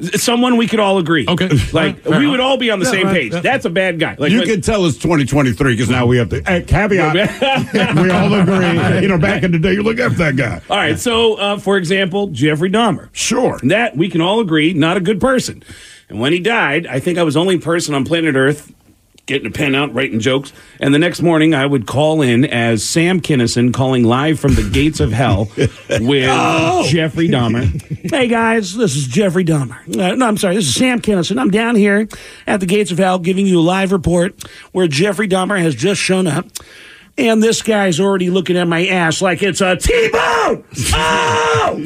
someone 0.03 0.57
we 0.57 0.67
could 0.67 0.81
all 0.81 0.99
agree. 0.99 1.27
Okay. 1.29 1.49
Like, 1.73 2.01
Fair 2.01 2.13
we 2.13 2.19
enough. 2.19 2.31
would 2.33 2.41
all 2.41 2.57
be 2.57 2.71
on 2.71 2.79
the 2.79 2.85
Yeah, 2.87 2.91
same 2.91 3.07
right, 3.07 3.15
page. 3.15 3.33
yeah. 3.35 3.41
That's 3.41 3.65
a 3.65 3.71
bad 3.71 3.99
guy. 3.99 4.17
Like, 4.19 4.33
you 4.33 4.39
when- 4.41 4.49
can 4.49 4.61
tell 4.61 4.85
it's 4.87 4.99
2023 4.99 5.75
because 5.75 5.89
now 5.91 6.07
we 6.07 6.17
have 6.19 6.31
the 6.31 6.39
uh, 6.51 6.61
caveat. 6.67 7.15
we 7.97 8.11
all 8.11 8.33
agree. 8.35 9.03
You 9.03 9.09
know, 9.09 9.19
back 9.19 9.43
in 9.43 9.53
the 9.53 9.59
day, 9.59 9.73
you 9.75 9.83
look 9.83 9.99
after 9.99 10.19
that 10.19 10.37
guy. 10.37 10.61
All 10.71 10.77
right, 10.77 10.99
so 10.99 11.35
uh, 11.35 11.59
for 11.59 11.77
example, 11.77 12.29
Jeffrey 12.29 12.71
Dahmer. 12.71 13.09
Sure. 13.13 13.59
That 13.63 13.97
we 13.97 14.09
can 14.09 14.21
all 14.21 14.41
agree, 14.41 14.73
not 14.73 14.97
a 14.97 15.01
good 15.01 15.21
person. 15.21 15.63
And 16.09 16.19
when 16.21 16.33
he 16.33 16.41
died, 16.41 16.87
I 16.87 16.99
think 17.01 17.19
I 17.19 17.23
was 17.23 17.35
the 17.35 17.41
only 17.41 17.59
person 17.59 17.95
on 17.95 18.05
planet 18.05 18.35
Earth 18.35 18.73
getting 19.27 19.47
a 19.47 19.51
pen 19.51 19.75
out, 19.75 19.95
writing 19.95 20.19
jokes. 20.21 20.53
And 20.81 20.93
the 20.93 20.99
next 20.99 21.23
morning, 21.23 21.55
I 21.55 21.65
would 21.67 21.87
call 21.87 22.21
in 22.23 22.45
as 22.45 22.83
Sam 22.85 23.21
Kinison 23.21 23.73
calling 23.73 24.03
live 24.05 24.41
from 24.41 24.55
the 24.55 24.69
gates 24.69 24.99
of 25.01 25.13
hell 25.13 25.49
with 25.57 26.29
Oh. 26.29 26.85
Jeffrey 26.89 27.29
Dahmer. 27.29 28.11
hey 28.11 28.27
guys, 28.27 28.75
this 28.77 28.97
is 28.97 29.07
Jeffrey 29.07 29.45
Dahmer. 29.45 29.79
Uh, 29.97 30.15
no, 30.17 30.27
I'm 30.27 30.37
sorry, 30.37 30.57
this 30.57 30.67
is 30.67 30.75
Sam 30.75 31.01
Kinison. 31.01 31.41
I'm 31.41 31.51
down 31.51 31.77
here 31.77 32.09
at 32.47 32.61
the 32.61 32.67
gates 32.67 32.91
of 32.91 32.99
hell 32.99 33.19
giving 33.19 33.47
you 33.47 33.61
a 33.61 33.63
live 33.63 33.93
report 33.93 34.43
where 34.73 34.89
Jeffrey 34.89 35.29
Dahmer 35.29 35.61
has 35.61 35.75
just 35.75 36.01
shown 36.01 36.27
up. 36.27 36.47
And 37.21 37.43
this 37.43 37.61
guy's 37.61 38.01
already 38.01 38.31
looking 38.31 38.57
at 38.57 38.67
my 38.67 38.87
ass 38.87 39.21
like 39.21 39.43
it's 39.43 39.61
a 39.61 39.77
T-bone. 39.77 40.65
Oh! 40.95 41.77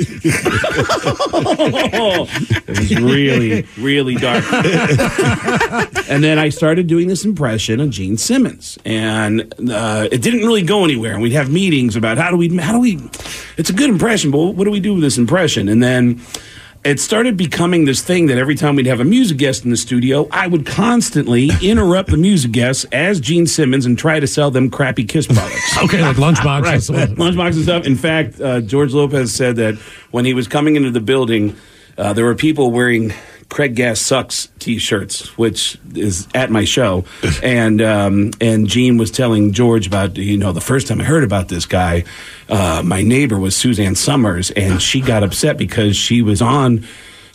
it 2.69 2.69
was 2.69 2.97
really, 2.97 3.67
really 3.76 4.14
dark. 4.14 4.45
and 6.09 6.23
then 6.23 6.38
I 6.38 6.50
started 6.50 6.87
doing 6.87 7.09
this 7.09 7.25
impression 7.25 7.81
of 7.81 7.91
Gene 7.91 8.17
Simmons, 8.17 8.79
and 8.85 9.53
uh, 9.71 10.09
it 10.12 10.23
didn't 10.23 10.47
really 10.47 10.62
go 10.62 10.85
anywhere. 10.85 11.14
And 11.14 11.23
we'd 11.23 11.33
have 11.33 11.50
meetings 11.50 11.97
about 11.97 12.17
how 12.17 12.31
do 12.31 12.37
we, 12.37 12.57
how 12.57 12.73
do 12.73 12.79
we. 12.79 13.03
It's 13.57 13.71
a 13.71 13.75
good 13.75 13.91
impression, 13.91 14.31
but 14.31 14.38
what 14.38 14.64
do 14.64 14.71
we 14.71 14.79
do 14.79 14.95
with 14.95 15.03
this 15.03 15.19
impression? 15.19 15.69
And 15.69 15.83
then 15.83 16.21
it 16.85 17.00
started 17.00 17.37
becoming 17.37 17.87
this 17.87 18.03
thing 18.03 18.26
that 18.26 18.37
every 18.37 18.55
time 18.55 18.76
we'd 18.76 18.87
have 18.87 19.00
a 19.00 19.05
music 19.05 19.38
guest 19.38 19.64
in 19.64 19.71
the 19.71 19.76
studio, 19.76 20.29
I 20.31 20.47
would 20.47 20.67
constantly 20.67 21.50
interrupt 21.62 22.11
the 22.11 22.19
music 22.19 22.53
guests 22.53 22.85
as 22.93 23.21
Gene 23.21 23.47
Simmons 23.47 23.87
and 23.87 23.99
try 23.99 24.21
to 24.21 24.26
sell 24.26 24.50
them 24.50 24.71
crappy 24.71 25.05
Kiss 25.05 25.26
products. 25.26 25.62
Okay, 25.85 26.00
like 26.00 26.17
Lunchbox 26.17 26.62
right. 26.62 26.81
Lunchbox 27.11 27.55
and 27.55 27.62
stuff. 27.62 27.85
In 27.85 27.97
fact, 27.97 28.41
uh, 28.41 28.61
George 28.61 28.93
Lopez 28.93 29.35
said 29.35 29.57
that 29.57 29.75
when 30.12 30.25
he 30.25 30.33
was 30.33 30.47
coming 30.47 30.76
into 30.76 30.91
the 30.91 31.00
building, 31.00 31.57
uh, 31.99 32.12
there 32.12 32.25
were 32.25 32.35
people 32.35 32.71
wearing 32.71 33.12
Craig 33.54 33.76
Gass 33.76 34.00
Sucks 34.00 34.49
T-shirts, 34.58 35.38
which 35.38 35.78
is 35.94 36.26
at 36.34 36.50
my 36.50 36.64
show, 36.64 37.04
and 37.42 37.80
um, 37.80 38.32
and 38.40 38.66
Gene 38.66 38.96
was 38.96 39.12
telling 39.12 39.52
George 39.52 39.87
about 39.87 40.16
you 40.16 40.37
know 40.37 40.50
the 40.50 40.61
first 40.61 40.88
time 40.88 41.00
I 41.00 41.04
heard 41.04 41.23
about 41.23 41.46
this 41.46 41.64
guy, 41.64 42.02
uh, 42.49 42.82
my 42.84 43.02
neighbor 43.02 43.38
was 43.38 43.54
Suzanne 43.54 43.94
Somers, 43.94 44.50
and 44.50 44.82
she 44.82 45.00
got 45.00 45.23
upset 45.23 45.56
because 45.56 45.94
she 45.96 46.20
was 46.20 46.42
on 46.42 46.84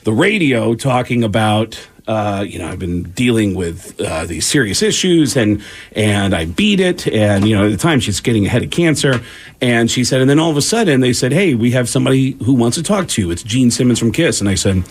the 0.03 0.13
radio 0.13 0.75
talking 0.75 1.23
about 1.23 1.87
uh, 2.07 2.43
you 2.47 2.57
know 2.57 2.67
I've 2.67 2.79
been 2.79 3.03
dealing 3.03 3.53
with 3.53 3.99
uh, 4.01 4.25
these 4.25 4.47
serious 4.47 4.81
issues 4.81 5.37
and 5.37 5.61
and 5.95 6.33
I 6.33 6.45
beat 6.45 6.79
it. 6.79 7.07
And 7.07 7.47
you 7.47 7.55
know 7.55 7.65
at 7.65 7.71
the 7.71 7.77
time 7.77 7.99
she's 7.99 8.19
getting 8.19 8.45
ahead 8.45 8.63
of 8.63 8.71
cancer. 8.71 9.21
And 9.61 9.91
she 9.91 10.03
said 10.03 10.21
and 10.21 10.29
then 10.29 10.39
all 10.39 10.49
of 10.49 10.57
a 10.57 10.61
sudden 10.61 11.01
they 11.01 11.13
said 11.13 11.31
hey 11.31 11.53
we 11.53 11.71
have 11.71 11.87
somebody 11.87 12.31
who 12.43 12.53
wants 12.53 12.77
to 12.77 12.83
talk 12.83 13.07
to 13.09 13.21
you. 13.21 13.31
It's 13.31 13.43
Gene 13.43 13.71
Simmons 13.71 13.99
from 13.99 14.11
Kiss. 14.11 14.41
And 14.41 14.49
I 14.49 14.55
said 14.55 14.83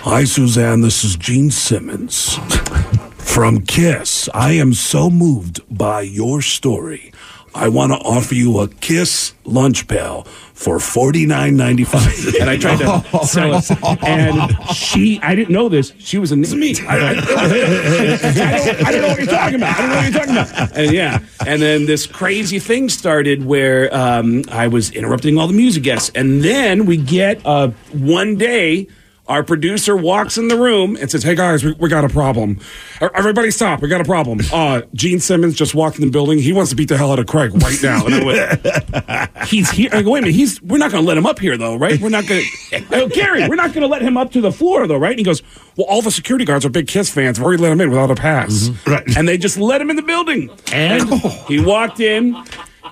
hi 0.00 0.24
Suzanne. 0.24 0.80
This 0.80 1.04
is 1.04 1.16
Gene 1.16 1.50
Simmons 1.50 2.34
from 3.18 3.64
Kiss. 3.64 4.28
I 4.34 4.52
am 4.52 4.74
so 4.74 5.10
moved 5.10 5.60
by 5.76 6.00
your 6.00 6.42
story 6.42 7.12
I 7.54 7.68
want 7.68 7.92
to 7.92 7.98
offer 7.98 8.34
you 8.34 8.60
a 8.60 8.68
Kiss 8.68 9.34
lunch 9.44 9.88
pail 9.88 10.24
for 10.54 10.78
forty 10.78 11.26
nine 11.26 11.56
ninety 11.56 11.84
five, 11.84 12.34
and 12.40 12.50
I 12.50 12.56
tried 12.56 12.78
to 12.78 13.26
sell 13.26 13.54
it. 13.54 13.70
And 14.02 14.52
she, 14.74 15.20
I 15.22 15.34
didn't 15.34 15.52
know 15.52 15.68
this. 15.68 15.92
She 15.98 16.18
was 16.18 16.32
a 16.32 16.36
me. 16.36 16.74
I, 16.86 16.96
I, 16.96 17.10
I 17.10 17.14
don't, 17.14 18.86
I 18.86 18.92
don't 18.92 19.02
know 19.02 19.08
what 19.08 19.18
you're 19.18 19.26
talking 19.26 19.54
about. 19.56 19.76
I 19.76 19.80
don't 19.80 19.88
know 19.90 19.96
what 19.96 20.04
you're 20.04 20.20
talking 20.20 20.36
about. 20.36 20.76
And 20.76 20.92
yeah, 20.92 21.20
and 21.46 21.62
then 21.62 21.86
this 21.86 22.06
crazy 22.06 22.58
thing 22.58 22.88
started 22.88 23.44
where 23.44 23.94
um, 23.94 24.44
I 24.50 24.68
was 24.68 24.90
interrupting 24.90 25.38
all 25.38 25.46
the 25.46 25.54
music 25.54 25.82
guests, 25.82 26.10
and 26.14 26.42
then 26.42 26.86
we 26.86 26.96
get 26.96 27.44
uh, 27.46 27.68
one 27.92 28.36
day. 28.36 28.88
Our 29.28 29.42
producer 29.44 29.94
walks 29.94 30.38
in 30.38 30.48
the 30.48 30.56
room 30.56 30.96
and 30.96 31.10
says, 31.10 31.22
"Hey 31.22 31.34
guys, 31.34 31.62
we, 31.62 31.72
we 31.72 31.88
got 31.90 32.02
a 32.02 32.08
problem. 32.08 32.60
Er- 33.02 33.10
Everybody, 33.14 33.50
stop! 33.50 33.82
We 33.82 33.88
got 33.88 34.00
a 34.00 34.04
problem. 34.04 34.40
Uh, 34.52 34.82
Gene 34.94 35.20
Simmons 35.20 35.54
just 35.54 35.74
walked 35.74 35.98
in 35.98 36.04
the 36.06 36.10
building. 36.10 36.38
He 36.38 36.52
wants 36.54 36.70
to 36.70 36.76
beat 36.76 36.88
the 36.88 36.96
hell 36.96 37.12
out 37.12 37.18
of 37.18 37.26
Craig 37.26 37.52
right 37.62 37.78
now." 37.82 38.06
And 38.06 38.14
I 38.14 38.24
went, 38.24 39.36
"He's 39.48 39.70
here." 39.70 39.90
I 39.92 40.00
go, 40.02 40.12
"Wait 40.12 40.20
a 40.20 40.22
minute. 40.22 40.34
He's. 40.34 40.62
We're 40.62 40.78
not 40.78 40.90
going 40.90 41.02
to 41.04 41.06
let 41.08 41.18
him 41.18 41.26
up 41.26 41.38
here, 41.38 41.58
though, 41.58 41.76
right? 41.76 42.00
We're 42.00 42.08
not 42.08 42.26
going 42.26 42.42
to." 42.70 43.08
"Gary, 43.12 43.46
we're 43.48 43.54
not 43.56 43.74
going 43.74 43.82
to 43.82 43.86
let 43.88 44.00
him 44.00 44.16
up 44.16 44.32
to 44.32 44.40
the 44.40 44.50
floor, 44.50 44.86
though, 44.86 44.96
right?" 44.96 45.10
And 45.12 45.18
he 45.18 45.24
goes, 45.24 45.42
"Well, 45.76 45.86
all 45.90 46.00
the 46.00 46.10
security 46.10 46.46
guards 46.46 46.64
are 46.64 46.70
big 46.70 46.88
Kiss 46.88 47.10
fans. 47.10 47.38
We've 47.38 47.44
already 47.46 47.62
let 47.62 47.72
him 47.72 47.80
in 47.82 47.90
without 47.90 48.10
a 48.10 48.14
pass, 48.14 48.70
right?" 48.86 49.04
And 49.16 49.28
they 49.28 49.36
just 49.36 49.58
let 49.58 49.80
him 49.82 49.90
in 49.90 49.96
the 49.96 50.02
building. 50.02 50.48
And 50.72 51.08
he 51.46 51.60
walked 51.60 52.00
in, 52.00 52.34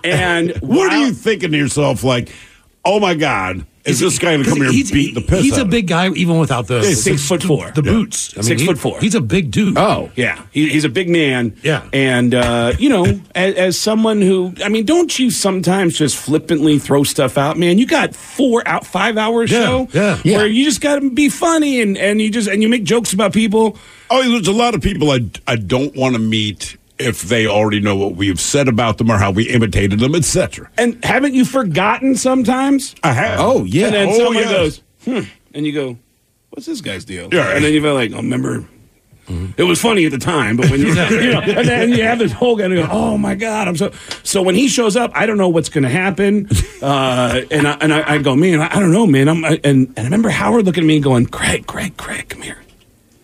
and 0.05 0.55
What 0.61 0.93
are 0.93 0.99
you 0.99 1.13
thinking 1.15 1.53
to 1.53 1.57
yourself? 1.57 2.05
Like, 2.05 2.31
oh 2.85 3.01
my 3.01 3.15
God, 3.15 3.65
is 3.87 4.01
this 4.01 4.19
guy 4.19 4.33
going 4.35 4.43
to 4.45 4.49
come 4.49 4.59
here 4.59 4.67
and 4.67 4.75
He's- 4.75 4.91
beat 4.91 5.15
the 5.15 5.21
piss 5.21 5.43
He's 5.43 5.53
out 5.55 5.59
a 5.61 5.63
of 5.63 5.71
big 5.71 5.87
guy, 5.87 6.09
even 6.11 6.39
without 6.39 6.67
the 6.67 6.81
Yeah, 6.81 6.95
six 6.95 7.23
the- 7.23 7.29
foot 7.29 7.43
four. 7.43 7.71
the 7.71 7.83
boots. 7.83 8.33
I 8.35 8.39
mean, 8.39 8.45
Six 8.45 8.61
he- 8.63 8.67
foot 8.67 8.79
four. 8.79 9.01
He's 9.01 9.15
a 9.15 9.21
big 9.21 9.51
dude. 9.51 9.79
Oh, 9.79 10.11
yeah. 10.17 10.43
He, 10.53 10.69
he's 10.69 10.85
a 10.85 10.89
big 10.89 11.09
man. 11.09 11.57
Yeah. 11.63 11.89
And, 11.93 12.35
uh, 12.35 12.73
you 12.79 12.89
know, 12.89 13.05
as, 13.35 13.55
as 13.55 13.79
someone 13.79 14.21
who, 14.21 14.53
I 14.65 14.69
mean, 14.69 14.85
don't 14.85 15.17
you 15.19 15.31
sometimes 15.31 15.97
just 15.97 16.17
flippantly 16.17 16.79
throw 16.79 17.05
stuff 17.05 17.39
out, 17.39 17.57
man? 17.59 17.79
You 17.79 17.87
got 17.87 18.15
four 18.15 18.67
out, 18.67 18.85
five 18.87 19.17
hour 19.17 19.43
Yeah, 19.45 19.65
show 19.65 19.89
yeah. 19.93 20.21
where 20.37 20.47
you 20.47 20.65
just 20.65 20.81
got 20.81 21.01
to 21.01 21.11
be 21.11 21.29
funny 21.29 21.81
and, 21.81 21.97
and 21.97 22.21
you 22.21 22.31
just, 22.31 22.49
and 22.49 22.63
you 22.63 22.69
make 22.69 22.85
jokes 22.85 23.13
about 23.13 23.33
people. 23.33 23.79
Oh, 24.11 24.23
there's 24.29 24.49
a 24.49 24.53
lot 24.53 24.75
of 24.75 24.83
people 24.83 25.11
I, 25.11 25.21
I 25.47 25.57
don't 25.57 25.95
want 25.97 26.15
to 26.15 26.21
meet 26.21 26.77
if 26.99 27.23
they 27.23 27.47
already 27.47 27.81
know 27.81 27.97
what 27.97 28.17
we've 28.17 28.41
said 28.41 28.69
about 28.69 28.99
them 28.99 29.11
or 29.11 29.19
how 29.19 29.31
we 29.31 29.49
imitated 29.49 30.01
them, 30.01 30.15
etc. 30.15 30.71
And 30.79 31.03
haven't 31.05 31.35
you 31.35 31.45
forgotten 31.45 32.15
sometimes? 32.17 32.95
I 33.03 33.13
have. 33.13 33.39
Oh, 33.41 33.65
yeah. 33.65 33.87
And 33.87 33.95
then 33.95 34.09
Oh, 34.09 34.17
someone 34.17 34.35
yes. 34.37 34.51
goes, 34.51 34.83
hmm. 35.05 35.21
And 35.55 35.67
you 35.67 35.73
go, 35.73 35.99
what's 36.51 36.67
this 36.67 36.81
guy's 36.81 37.05
deal? 37.05 37.29
Yeah. 37.33 37.51
And 37.55 37.65
then 37.65 37.73
you 37.73 37.83
feel 37.83 37.95
like, 37.95 38.13
oh, 38.13 38.17
remember. 38.19 38.67
It 39.57 39.65
was 39.65 39.81
funny 39.81 40.05
at 40.07 40.13
the 40.13 40.19
time, 40.19 40.57
but 40.57 40.71
when 40.71 40.79
you, 40.79 40.87
you 40.95 41.33
know, 41.33 41.41
and 41.41 41.67
then 41.67 41.91
you 41.91 42.05
have 42.05 42.21
this 42.21 42.31
whole 42.31 42.55
guy 42.55 42.67
and 42.67 42.75
you 42.75 42.83
go, 42.83 42.89
"Oh 42.93 43.19
my 43.19 43.35
god, 43.35 43.67
I'm 43.67 43.75
so." 43.77 43.91
So 44.23 44.41
when 44.41 44.55
he 44.55 44.69
shows 44.69 44.95
up, 44.95 45.11
I 45.17 45.27
don't 45.27 45.37
know 45.37 45.49
what's 45.49 45.69
going 45.69 45.83
to 45.83 45.91
happen, 45.91 46.49
uh, 46.81 47.41
and 47.51 47.67
I, 47.67 47.73
and 47.81 47.93
I, 47.93 48.13
I 48.15 48.19
go, 48.19 48.37
"Man, 48.37 48.61
I, 48.61 48.77
I 48.77 48.79
don't 48.79 48.93
know, 48.93 49.05
man." 49.05 49.29
I'm 49.29 49.45
I, 49.45 49.59
and 49.65 49.89
and 49.89 49.99
I 49.99 50.03
remember 50.05 50.29
Howard 50.29 50.65
looking 50.65 50.85
at 50.85 50.87
me 50.87 50.95
and 50.95 51.03
going, 51.03 51.27
"Craig, 51.27 51.67
Craig, 51.67 51.97
Craig, 51.97 52.29
come 52.29 52.43
here. 52.43 52.63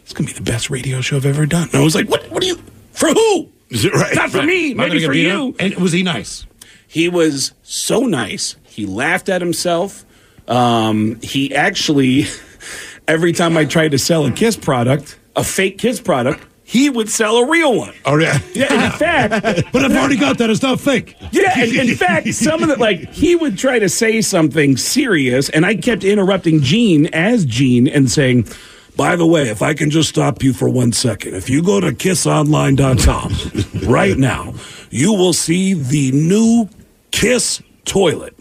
It's 0.03 0.13
going 0.13 0.27
to 0.27 0.35
be 0.35 0.37
the 0.37 0.45
best 0.45 0.71
radio 0.71 1.01
show 1.03 1.19
I've 1.19 1.25
ever 1.25 1.47
done." 1.47 1.69
And 1.69 1.77
I 1.81 1.85
was 1.85 1.95
like, 1.95 2.09
"What? 2.09 2.29
What 2.33 2.43
are 2.43 2.47
you 2.47 2.57
for? 2.91 3.11
Who? 3.11 3.49
Is 3.73 3.85
it 3.87 3.93
right? 3.95 4.15
Not 4.15 4.31
for 4.31 4.39
Right. 4.39 4.47
me, 4.47 4.75
maybe 4.75 5.05
for 5.05 5.13
you." 5.13 5.49
up? 5.49 5.55
And 5.59 5.75
was 5.77 5.93
he 5.93 6.03
nice? 6.03 6.47
He 6.87 7.09
was 7.09 7.53
so 7.63 8.01
nice. 8.01 8.57
He 8.65 8.87
laughed 8.87 9.29
at 9.29 9.41
himself. 9.41 10.05
Um, 10.49 11.19
he 11.23 11.55
actually, 11.55 12.27
every 13.09 13.33
time 13.33 13.57
I 13.57 13.65
tried 13.65 13.93
to 13.93 13.99
sell 13.99 14.27
a 14.27 14.31
Kiss 14.33 14.57
product, 14.57 15.19
a 15.37 15.43
fake 15.45 15.79
Kiss 15.79 16.01
product, 16.01 16.45
he 16.65 16.89
would 16.91 17.09
sell 17.11 17.37
a 17.39 17.51
real 17.51 17.77
one. 17.77 17.95
Oh, 18.05 18.19
yeah. 18.19 18.39
Yeah, 18.55 18.87
in 18.87 18.93
fact, 18.93 19.73
But 19.73 19.85
I've 19.85 19.97
already 19.97 20.17
got 20.17 20.39
that. 20.39 20.49
It's 20.51 20.63
not 20.63 20.81
fake. 20.81 21.17
yeah, 21.31 21.53
and 21.59 21.73
in 21.91 21.95
fact, 21.97 22.29
some 22.35 22.63
of 22.63 22.69
the 22.69 22.77
like 22.77 23.11
he 23.13 23.37
would 23.37 23.57
try 23.59 23.79
to 23.79 23.89
say 23.89 24.21
something 24.21 24.77
serious, 24.77 25.49
and 25.51 25.65
I 25.67 25.75
kept 25.77 26.05
interrupting 26.05 26.61
Gene 26.63 27.07
as 27.07 27.45
Gene 27.47 27.89
and 27.89 28.11
saying, 28.11 28.47
"By 28.97 29.17
the 29.17 29.27
way, 29.27 29.49
if 29.49 29.63
I 29.63 29.75
can 29.75 29.91
just 29.91 30.09
stop 30.09 30.43
you 30.43 30.53
for 30.53 30.69
one 30.69 30.93
second, 30.93 31.35
if 31.35 31.49
you 31.51 31.63
go 31.63 31.81
to 31.81 31.93
kissonline.com 31.93 33.89
right 33.91 34.17
now, 34.19 34.55
you 34.91 35.13
will 35.13 35.33
see 35.33 35.75
the 35.75 36.13
new 36.13 36.69
Kiss 37.11 37.63
toilet." 37.85 38.35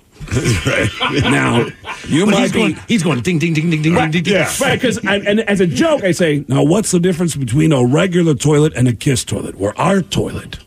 right. 0.65 0.89
Now, 1.23 1.65
you 2.07 2.25
But 2.25 2.31
might 2.31 2.41
he's 2.41 2.51
be 2.51 2.59
going. 2.59 2.79
He's 2.87 3.03
going 3.03 3.21
ding 3.21 3.39
ding 3.39 3.53
ding 3.53 3.69
ding 3.69 3.81
ding 3.81 3.95
ding 3.95 4.11
ding. 4.11 4.23
ding. 4.23 4.33
Right, 4.61 4.79
because 4.79 4.97
and 5.03 5.41
as 5.41 5.59
a 5.59 5.67
joke, 5.67 6.03
I 6.03 6.11
say, 6.11 6.45
now 6.47 6.63
what's 6.63 6.91
the 6.91 6.99
difference 6.99 7.35
between 7.35 7.71
a 7.73 7.83
regular 7.83 8.35
toilet 8.35 8.73
and 8.75 8.87
a 8.87 8.93
kiss 8.93 9.25
toilet? 9.25 9.55
Where 9.55 9.77
our 9.79 10.01
toilet 10.01 10.59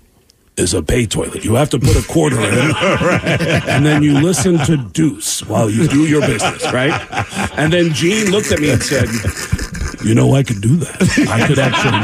is 0.56 0.72
a 0.74 0.82
pay 0.82 1.06
toilet. 1.06 1.44
You 1.44 1.54
have 1.54 1.70
to 1.70 1.78
put 1.78 1.96
a 1.96 2.06
quarter 2.06 2.38
in, 2.40 2.74
and 3.68 3.84
then 3.84 4.02
you 4.02 4.14
listen 4.20 4.58
to 4.66 4.76
Deuce 4.76 5.42
while 5.46 5.68
you 5.68 5.88
do 5.88 6.06
your 6.06 6.20
business, 6.20 6.64
right? 6.72 6.92
And 7.58 7.72
then 7.72 7.92
Gene 7.92 8.30
looked 8.30 8.52
at 8.52 8.60
me 8.60 8.70
and 8.70 8.80
said, 8.82 9.08
"You 10.04 10.14
know, 10.14 10.34
I 10.34 10.42
could 10.44 10.60
do 10.60 10.76
that. 10.76 11.02
I 11.28 11.46
could 11.48 11.58
actually 11.58 11.98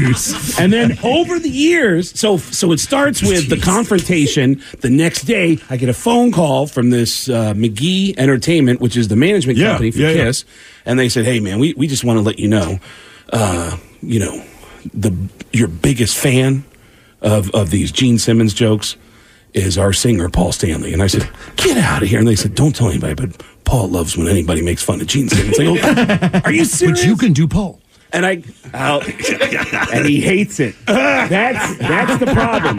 Deuce." 0.00 0.58
And 0.60 0.72
then 0.72 0.96
over 1.02 1.38
the 1.40 1.50
years, 1.50 2.18
so 2.18 2.36
so 2.38 2.70
it 2.72 2.78
starts 2.78 3.20
with 3.22 3.48
the 3.48 3.56
confrontation. 3.58 4.62
The 4.80 4.90
next 4.90 5.24
day, 5.24 5.58
I 5.68 5.76
get 5.76 5.88
a 5.88 5.94
phone 5.94 6.30
call 6.32 6.66
from 6.68 6.90
this 6.90 7.28
uh, 7.28 7.52
McGhee 7.54 8.16
Entertainment, 8.16 8.80
which 8.80 8.96
is 8.96 9.08
the 9.08 9.16
management 9.16 9.58
Yeah, 9.58 9.70
company 9.70 9.90
for 9.90 9.98
yeah, 9.98 10.10
yeah. 10.10 10.24
Kiss, 10.26 10.44
and 10.84 10.98
they 10.98 11.08
said, 11.08 11.24
"Hey, 11.24 11.40
man, 11.40 11.58
we 11.58 11.74
we 11.74 11.88
just 11.88 12.04
want 12.04 12.18
to 12.18 12.22
let 12.22 12.38
you 12.38 12.46
know, 12.48 12.78
uh, 13.32 13.76
you 14.02 14.20
know, 14.20 14.44
the 14.94 15.12
your 15.52 15.68
biggest 15.68 16.16
fan 16.16 16.64
of 17.26 17.50
of 17.50 17.70
these 17.70 17.92
Gene 17.92 18.18
Simmons 18.18 18.54
jokes 18.54 18.96
is 19.52 19.76
our 19.76 19.92
singer 19.92 20.28
Paul 20.28 20.52
Stanley." 20.52 20.92
And 20.92 21.02
I 21.02 21.08
said, 21.08 21.28
"Get 21.56 21.76
out 21.76 22.02
of 22.02 22.08
here!" 22.08 22.18
And 22.18 22.28
they 22.28 22.36
said, 22.36 22.54
"Don't 22.54 22.74
tell 22.74 22.88
anybody, 22.88 23.14
but 23.14 23.42
Paul 23.64 23.88
loves 23.88 24.16
when 24.16 24.28
anybody 24.28 24.62
makes 24.62 24.82
fun 24.82 25.00
of 25.00 25.06
Gene 25.08 25.28
Simmons." 25.28 25.58
I 25.58 25.64
go, 25.64 26.40
"Are 26.44 26.52
you 26.52 26.64
serious?" 26.64 27.00
But 27.00 27.06
you 27.06 27.16
can 27.16 27.32
do 27.32 27.46
Paul. 27.46 27.80
And 28.12 28.24
I, 28.24 28.42
I'll- 28.72 29.00
and 29.92 30.06
he 30.06 30.20
hates 30.20 30.60
it. 30.60 30.74
That's 30.86 31.76
that's 31.78 32.18
the 32.20 32.26
problem. 32.32 32.78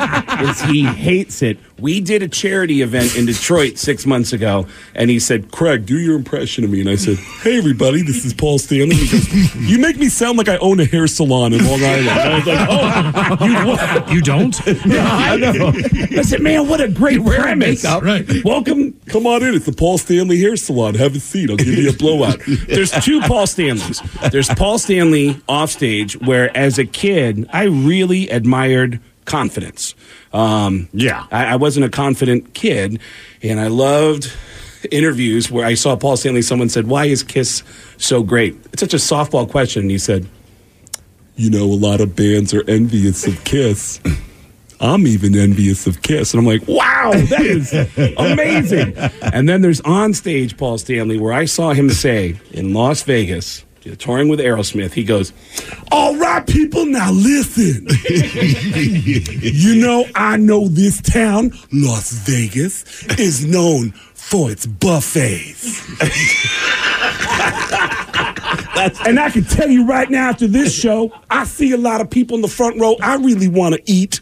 Is 0.50 0.62
he 0.62 0.84
hates 0.84 1.42
it. 1.42 1.58
We 1.80 2.02
did 2.02 2.24
a 2.24 2.28
charity 2.28 2.82
event 2.82 3.16
in 3.16 3.28
Detroit 3.28 3.78
six 3.78 4.06
months 4.08 4.34
ago, 4.34 4.66
and 4.96 5.12
he 5.12 5.20
said, 5.20 5.52
"Craig, 5.52 5.86
do 5.86 6.00
your 6.00 6.16
impression 6.16 6.64
of 6.64 6.72
me." 6.72 6.80
And 6.82 6.90
I 6.90 6.96
said, 6.96 7.18
"Hey, 7.44 7.58
everybody, 7.60 8.02
this 8.02 8.26
is 8.26 8.34
Paul 8.34 8.58
Stanley." 8.58 8.96
He 8.96 9.08
goes, 9.12 9.56
"You 9.56 9.78
make 9.78 9.98
me 9.98 10.10
sound 10.10 10.40
like 10.40 10.50
I 10.50 10.58
own 10.58 10.80
a 10.80 10.86
hair 10.86 11.06
salon 11.06 11.54
in 11.54 11.64
Long 11.66 11.84
Island." 11.84 12.08
And 12.10 12.20
I 12.20 12.36
was 12.38 12.48
like, 12.48 12.68
"Oh, 13.42 13.46
you 13.46 13.68
what? 13.68 14.12
You 14.12 14.22
don't? 14.22 14.60
I 14.68 15.36
know." 15.38 15.72
I 16.18 16.22
said, 16.24 16.42
"Man, 16.42 16.68
what 16.68 16.82
a 16.82 16.88
great 16.88 17.24
premise!" 17.24 17.84
makeup. 17.84 18.02
Right. 18.02 18.26
Welcome, 18.44 19.00
come 19.08 19.28
on 19.28 19.44
in. 19.44 19.54
It's 19.54 19.66
the 19.66 19.72
Paul 19.74 19.98
Stanley 20.00 20.40
Hair 20.40 20.56
Salon. 20.56 20.96
Have 20.96 21.16
a 21.16 21.20
seat. 21.20 21.50
I'll 21.52 21.58
give 21.58 21.68
you 21.68 21.90
a 21.90 21.94
blowout. 21.94 22.40
There's 22.68 22.92
two 22.92 23.22
Paul 23.22 23.46
Stanleys. 23.46 24.02
There's 24.32 24.50
Paul 24.50 24.80
Stanley 24.80 25.17
off 25.48 25.72
stage, 25.72 26.20
where 26.22 26.56
as 26.56 26.78
a 26.80 26.86
kid, 26.86 27.48
I 27.52 27.64
really 27.66 28.30
admired 28.30 29.00
confidence. 29.26 29.96
Um, 30.34 30.88
Yeah. 30.94 31.26
I, 31.32 31.46
I 31.46 31.56
wasn't 31.56 31.86
a 31.86 31.90
confident 31.90 32.54
kid, 32.54 33.00
and 33.44 33.60
I 33.60 33.68
loved 33.68 34.32
interviews 34.92 35.50
where 35.52 35.66
I 35.66 35.74
saw 35.76 35.96
Paul 35.96 36.18
Stanley. 36.18 36.42
Someone 36.42 36.70
said, 36.70 36.88
"Why 36.88 37.06
is 37.06 37.24
Kiss 37.24 37.64
so 37.98 38.24
great?" 38.24 38.56
It's 38.74 38.82
such 38.82 38.94
a 38.94 38.98
softball 38.98 39.50
question, 39.50 39.82
and 39.84 39.92
he 39.92 39.98
said, 39.98 40.28
"You 41.36 41.50
know, 41.50 41.64
a 41.66 41.80
lot 41.88 42.00
of 42.02 42.16
bands 42.16 42.54
are 42.54 42.64
envious 42.70 43.26
of 43.28 43.44
Kiss." 43.44 44.00
I'm 44.80 45.08
even 45.08 45.36
envious 45.36 45.88
of 45.88 46.04
Kiss. 46.04 46.36
And 46.36 46.40
I'm 46.42 46.46
like, 46.46 46.62
wow, 46.68 47.10
that 47.12 47.42
is 47.42 47.74
amazing. 48.18 48.94
And 49.34 49.50
then 49.50 49.62
there's 49.64 49.82
on 49.82 50.14
stage 50.14 50.56
Paul 50.56 50.78
Stanley, 50.78 51.18
where 51.18 51.34
I 51.34 51.46
saw 51.46 51.74
him 51.74 51.90
say 51.90 52.40
in 52.52 52.74
Las 52.76 53.02
Vegas, 53.02 53.66
touring 53.96 54.29
with 54.29 54.39
Aerosmith, 54.39 54.94
he 54.94 55.03
goes, 55.03 55.34
All 55.91 56.15
right, 56.17 56.46
people, 56.46 56.86
now 56.86 57.12
listen. 57.12 57.88
you 59.41 59.75
know, 59.82 60.06
I 60.15 60.38
know 60.38 60.67
this 60.67 61.01
town, 61.01 61.51
Las 61.72 62.12
Vegas, 62.12 63.06
is 63.20 63.46
known 63.46 63.91
for 63.91 64.51
its 64.51 64.65
buffets. 64.65 65.88
and 69.08 69.20
I 69.20 69.29
can 69.32 69.44
tell 69.46 69.70
you 69.70 69.86
right 69.88 70.10
now 70.10 70.29
after 70.29 70.48
this 70.48 70.77
show, 70.77 71.13
I 71.29 71.46
see 71.46 71.72
a 71.72 71.77
lot 71.77 72.01
of 72.01 72.10
people 72.10 72.36
in 72.36 72.41
the 72.41 72.48
front 72.48 72.79
row 72.79 72.96
I 73.01 73.15
really 73.15 73.48
want 73.48 73.75
to 73.75 73.82
eat. 73.86 74.20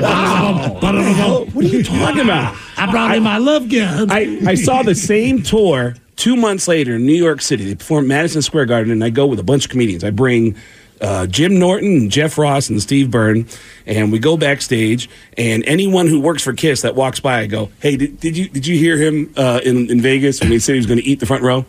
wow. 0.00 0.76
What 0.80 0.94
are 0.94 1.68
you 1.68 1.82
talking 1.82 2.22
about? 2.22 2.56
I 2.76 2.90
brought 2.90 3.16
in 3.16 3.22
my 3.22 3.38
love 3.38 3.70
gun. 3.70 4.10
I, 4.10 4.40
I 4.46 4.54
saw 4.54 4.82
the 4.82 4.94
same 4.94 5.42
tour 5.42 5.94
two 6.18 6.36
months 6.36 6.68
later 6.68 6.96
in 6.96 7.06
New 7.06 7.14
York 7.14 7.40
City. 7.40 7.64
They 7.64 7.74
perform 7.74 8.08
Madison 8.08 8.42
Square 8.42 8.66
Garden, 8.66 8.92
and 8.92 9.02
I 9.02 9.08
go 9.08 9.24
with 9.26 9.38
a 9.38 9.42
bunch 9.42 9.64
of 9.64 9.70
comedians. 9.70 10.04
I 10.04 10.10
bring 10.10 10.56
uh, 11.00 11.26
Jim 11.26 11.58
Norton, 11.58 12.10
Jeff 12.10 12.36
Ross, 12.36 12.68
and 12.68 12.82
Steve 12.82 13.10
Byrne, 13.10 13.46
and 13.86 14.12
we 14.12 14.18
go 14.18 14.36
backstage. 14.36 15.08
And 15.38 15.64
anyone 15.64 16.08
who 16.08 16.20
works 16.20 16.42
for 16.42 16.52
Kiss 16.52 16.82
that 16.82 16.94
walks 16.94 17.20
by, 17.20 17.40
I 17.40 17.46
go, 17.46 17.70
"Hey, 17.80 17.96
did, 17.96 18.20
did 18.20 18.36
you 18.36 18.48
did 18.48 18.66
you 18.66 18.76
hear 18.76 18.98
him 18.98 19.32
uh, 19.36 19.60
in 19.64 19.90
in 19.90 20.02
Vegas 20.02 20.40
when 20.40 20.50
he 20.50 20.58
said 20.58 20.72
he 20.72 20.78
was 20.78 20.86
going 20.86 20.98
to 20.98 21.06
eat 21.06 21.20
the 21.20 21.26
front 21.26 21.42
row?" 21.42 21.64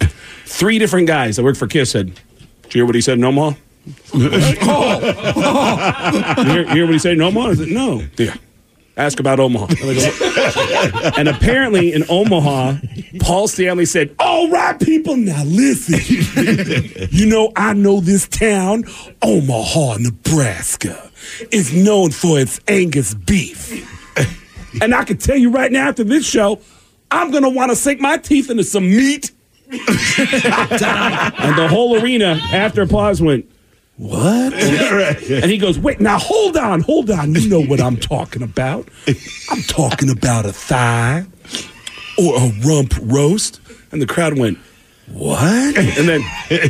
Three 0.46 0.79
different 0.79 1.08
guys 1.08 1.38
that 1.38 1.44
work 1.44 1.56
for 1.56 1.68
Kiss 1.68 1.91
said, 1.91 2.15
"Did 2.63 2.75
you 2.75 2.79
hear 2.79 2.86
what 2.86 2.96
he 2.96 3.01
said 3.01 3.18
in 3.18 3.24
Omaha?" 3.24 3.56
you, 4.13 4.29
hear, 4.29 4.41
you 6.62 6.74
hear 6.74 6.86
what 6.86 6.94
he 6.94 7.00
said 7.00 7.13
in 7.13 7.22
Omaha? 7.22 7.50
I 7.50 7.53
said, 7.53 7.67
"No." 7.69 8.04
Yeah. 8.17 8.36
Ask 9.00 9.22
about 9.22 9.40
Omaha. 9.40 9.68
and 11.18 11.30
apparently 11.30 11.94
in 11.94 12.04
Omaha, 12.10 12.80
Paul 13.22 13.48
Stanley 13.48 13.86
said, 13.86 14.14
All 14.20 14.50
right, 14.50 14.78
people, 14.78 15.16
now 15.16 15.42
listen. 15.46 17.08
you 17.10 17.26
know, 17.26 17.54
I 17.56 17.72
know 17.72 18.02
this 18.02 18.28
town, 18.28 18.84
Omaha, 19.22 20.00
Nebraska, 20.00 21.10
is 21.50 21.74
known 21.74 22.12
for 22.12 22.42
its 22.42 22.60
Angus 22.68 23.14
beef. 23.14 23.88
and 24.82 24.94
I 24.94 25.06
can 25.06 25.16
tell 25.16 25.38
you 25.38 25.50
right 25.50 25.72
now 25.72 25.88
after 25.88 26.04
this 26.04 26.28
show, 26.28 26.60
I'm 27.10 27.32
going 27.32 27.44
to 27.44 27.50
want 27.50 27.72
to 27.72 27.78
sink 27.78 28.02
my 28.02 28.18
teeth 28.18 28.50
into 28.50 28.66
some 28.66 28.90
meat. 28.90 29.32
and 29.72 29.80
the 29.80 31.68
whole 31.70 32.02
arena, 32.02 32.38
after 32.52 32.82
applause, 32.82 33.22
went, 33.22 33.50
what? 34.00 34.54
and 34.54 35.52
he 35.52 35.58
goes, 35.58 35.78
wait, 35.78 36.00
now 36.00 36.18
hold 36.18 36.56
on, 36.56 36.80
hold 36.82 37.12
on. 37.12 37.36
You 37.36 37.50
know 37.50 37.62
what 37.62 37.82
I'm 37.82 37.98
talking 37.98 38.42
about. 38.42 38.88
I'm 39.52 39.62
talking 39.64 40.10
about 40.10 40.46
a 40.46 40.54
thigh 40.54 41.26
or 42.18 42.38
a 42.38 42.50
rump 42.66 42.94
roast. 43.02 43.60
And 43.92 44.02
the 44.02 44.06
crowd 44.08 44.38
went, 44.38 44.58
what? 45.08 45.78
And 45.78 46.08
then 46.08 46.22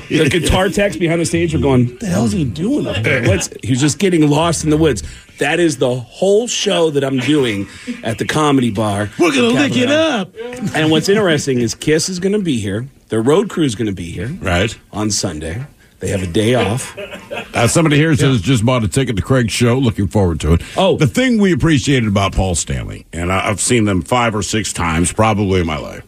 the 0.10 0.28
guitar 0.32 0.70
techs 0.70 0.96
behind 0.98 1.22
the 1.22 1.26
stage 1.26 1.54
were 1.54 1.60
going, 1.60 1.88
what 1.90 2.00
the 2.00 2.06
hell's 2.08 2.32
he 2.32 2.46
doing 2.46 2.88
up 2.88 3.04
there? 3.04 3.28
What's, 3.28 3.50
he 3.64 3.72
was 3.72 3.82
just 3.82 4.00
getting 4.00 4.28
lost 4.28 4.64
in 4.64 4.72
the 4.72 4.78
woods. 4.78 5.04
That 5.38 5.60
is 5.60 5.78
the 5.78 5.94
whole 5.94 6.48
show 6.48 6.90
that 6.92 7.04
I'm 7.04 7.20
doing 7.20 7.68
at 8.04 8.18
the 8.18 8.26
comedy 8.26 8.72
bar. 8.72 9.10
We're 9.20 9.34
going 9.36 9.56
to 9.56 9.64
in 9.64 9.70
lick 9.70 9.78
it 9.78 9.92
up. 9.92 10.34
And 10.74 10.90
what's 10.90 11.10
interesting 11.10 11.60
is 11.60 11.76
Kiss 11.76 12.10
is 12.10 12.18
going 12.20 12.34
to 12.34 12.40
be 12.40 12.60
here. 12.60 12.88
The 13.10 13.20
road 13.20 13.50
crew 13.50 13.66
is 13.66 13.76
going 13.76 13.88
to 13.88 13.94
be 13.96 14.10
here 14.12 14.30
Right. 14.42 14.76
on 14.92 15.12
Sunday. 15.12 15.66
They 16.00 16.10
have 16.10 16.24
a 16.24 16.28
day 16.28 16.56
off. 16.56 16.98
Uh, 16.98 17.68
somebody 17.68 17.98
here 17.98 18.16
says 18.16 18.42
just 18.42 18.66
bought 18.66 18.84
a 18.84 18.88
ticket 18.88 19.16
to 19.18 19.22
Craig's 19.22 19.52
show. 19.52 19.78
Looking 19.78 20.08
forward 20.08 20.40
to 20.42 20.54
it. 20.54 20.62
Oh. 20.78 20.98
the 20.98 21.08
thing 21.08 21.40
we 21.40 21.52
appreciated 21.52 22.08
about 22.08 22.34
Paul 22.34 22.56
Stanley, 22.56 23.06
and 23.12 23.32
I've 23.32 23.60
seen 23.60 23.86
them 23.86 24.02
five 24.02 24.34
or 24.34 24.42
six 24.42 24.72
times 24.72 25.12
probably 25.12 25.62
in 25.62 25.68
my 25.68 25.78
life. 25.78 26.06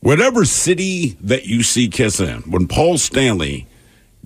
Whatever 0.00 0.44
city 0.44 1.16
that 1.20 1.46
you 1.46 1.62
see 1.62 1.88
Kiss 1.88 2.20
in, 2.20 2.40
when 2.42 2.66
Paul 2.68 2.98
Stanley 2.98 3.66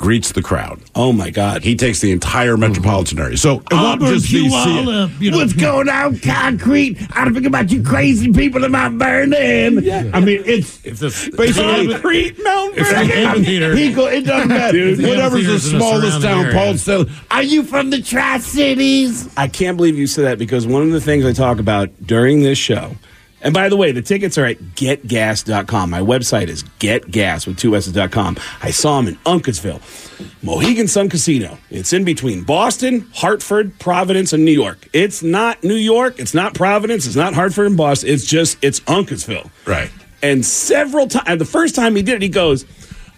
greets 0.03 0.33
the 0.33 0.43
crowd, 0.43 0.81
Oh 0.97 1.13
my 1.13 1.31
God. 1.31 1.63
he 1.63 1.77
takes 1.77 2.01
the 2.01 2.11
entire 2.11 2.53
mm-hmm. 2.53 2.61
metropolitan 2.63 3.21
area. 3.21 3.37
So 3.37 3.61
it 3.71 3.73
won't 3.73 4.03
Auburn, 4.03 4.09
just 4.15 4.31
be 4.33 4.49
Puyallup, 4.49 5.19
see- 5.19 5.25
you 5.25 5.31
know. 5.31 5.37
What's 5.39 5.53
going 5.53 5.89
on, 5.89 6.19
concrete? 6.19 6.99
I 7.17 7.25
don't 7.25 7.35
think 7.35 7.47
about 7.47 7.71
you 7.71 7.83
crazy 7.85 8.33
people 8.33 8.65
in 8.65 8.73
Mount 8.73 8.99
Vernon. 8.99 9.79
I 10.13 10.21
mean, 10.21 10.43
it's 10.45 10.85
If 10.85 10.99
this 10.99 11.29
basically 11.31 11.89
Concrete 11.93 12.37
Mount 12.43 12.77
if 12.77 12.89
the 12.89 12.97
amphitheater, 12.97 13.75
People, 13.77 14.07
it 14.07 14.23
doesn't 14.23 14.49
matter. 14.49 14.73
Dude, 14.73 14.99
The 14.99 15.09
whatever's 15.09 15.47
the 15.47 15.53
amphitheaters 15.53 15.73
in 15.73 15.79
the 15.79 15.85
smallest 15.85 16.21
surrounding 16.21 16.31
town, 16.31 16.45
area. 16.47 16.67
Paul 16.67 16.79
Stanley. 16.79 17.13
Are 17.31 17.43
you 17.45 17.63
from 17.63 17.91
the 17.91 18.03
Tri 18.03 18.39
Cities? 18.39 19.33
I 19.37 19.47
can't 19.47 19.77
believe 19.77 19.97
you 19.97 20.09
said 20.09 20.25
that 20.25 20.39
because 20.39 20.67
one 20.67 20.83
of 20.83 20.91
the 20.91 21.01
things 21.01 21.25
I 21.25 21.33
talk 21.33 21.61
about 21.61 21.91
during 22.05 22.43
this 22.43 22.59
show, 22.59 22.97
and 23.43 23.53
by 23.53 23.69
the 23.69 23.77
way, 23.77 23.93
the 23.93 24.03
tickets 24.03 24.39
are 24.39 24.47
at 24.47 24.59
getgas.com. 24.77 25.91
My 25.91 26.01
website 26.01 26.49
is 26.49 26.63
getgas 26.79 27.47
with 27.47 27.59
two 27.59 27.77
S's.com. 27.77 28.37
I 28.63 28.71
saw 28.71 28.99
him 28.99 29.09
in 29.09 29.17
Uncasville, 29.17 29.81
Mohegan 30.43 30.89
Sun 30.89 31.09
Casino. 31.09 31.59
It's 31.71 31.93
in 31.93 32.05
between 32.05 32.45
Boston, 32.45 33.09
Hartford, 33.15 33.79
Providence, 33.79 34.33
and 34.33 34.45
New 34.45 34.53
York. 34.53 34.89
It's 34.93 35.23
not 35.23 35.63
New 35.65 35.75
York, 35.75 36.19
it's 36.19 36.35
not 36.35 36.55
Providence, 36.55 37.07
it's 37.07 37.17
not 37.17 37.35
Hartford 37.35 37.67
and 37.67 37.77
Boston. 37.77 38.11
It's 38.11 38.25
just, 38.25 38.63
it's 38.63 38.81
Uncasville. 38.81 39.51
Right. 39.67 39.91
And 40.23 40.47
several 40.47 41.09
times, 41.09 41.39
the 41.39 41.45
first 41.45 41.75
time 41.75 41.97
he 41.97 42.03
did 42.03 42.17
it, 42.17 42.23
he 42.23 42.29
goes, 42.29 42.65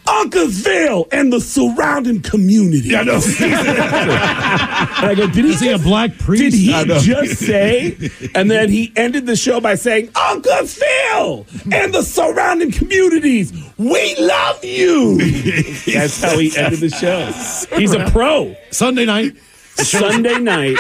Uncasville 0.05 1.09
and 1.13 1.33
the 1.33 1.41
surrounding 1.41 2.21
community. 2.21 2.95
I 2.95 3.05
know. 3.05 3.15
and 3.41 5.07
I 5.07 5.15
go, 5.17 5.27
did 5.27 5.45
he, 5.45 5.53
say 5.55 5.73
a 5.73 5.79
black 5.79 6.19
priest? 6.19 6.43
Did 6.43 6.55
he 6.55 7.01
just 7.01 7.41
say? 7.41 8.11
And 8.35 8.51
then 8.51 8.69
he 8.69 8.93
ended 8.97 9.27
the 9.27 9.37
show 9.37 9.61
by 9.61 9.77
saying, 9.77 10.11
Uncle 10.17 10.67
Phil 10.67 11.47
and 11.73 11.95
the 11.95 12.03
surrounding 12.03 12.73
communities, 12.73 13.53
we 13.79 14.17
love 14.17 14.65
you. 14.65 15.19
That's 15.87 16.21
how 16.23 16.39
he 16.39 16.57
ended 16.57 16.81
the 16.81 16.91
show. 16.91 17.77
He's 17.77 17.93
a 17.93 18.11
pro. 18.11 18.57
Sunday 18.71 19.05
night. 19.05 19.37
Sunday 19.77 20.39
night. 20.39 20.79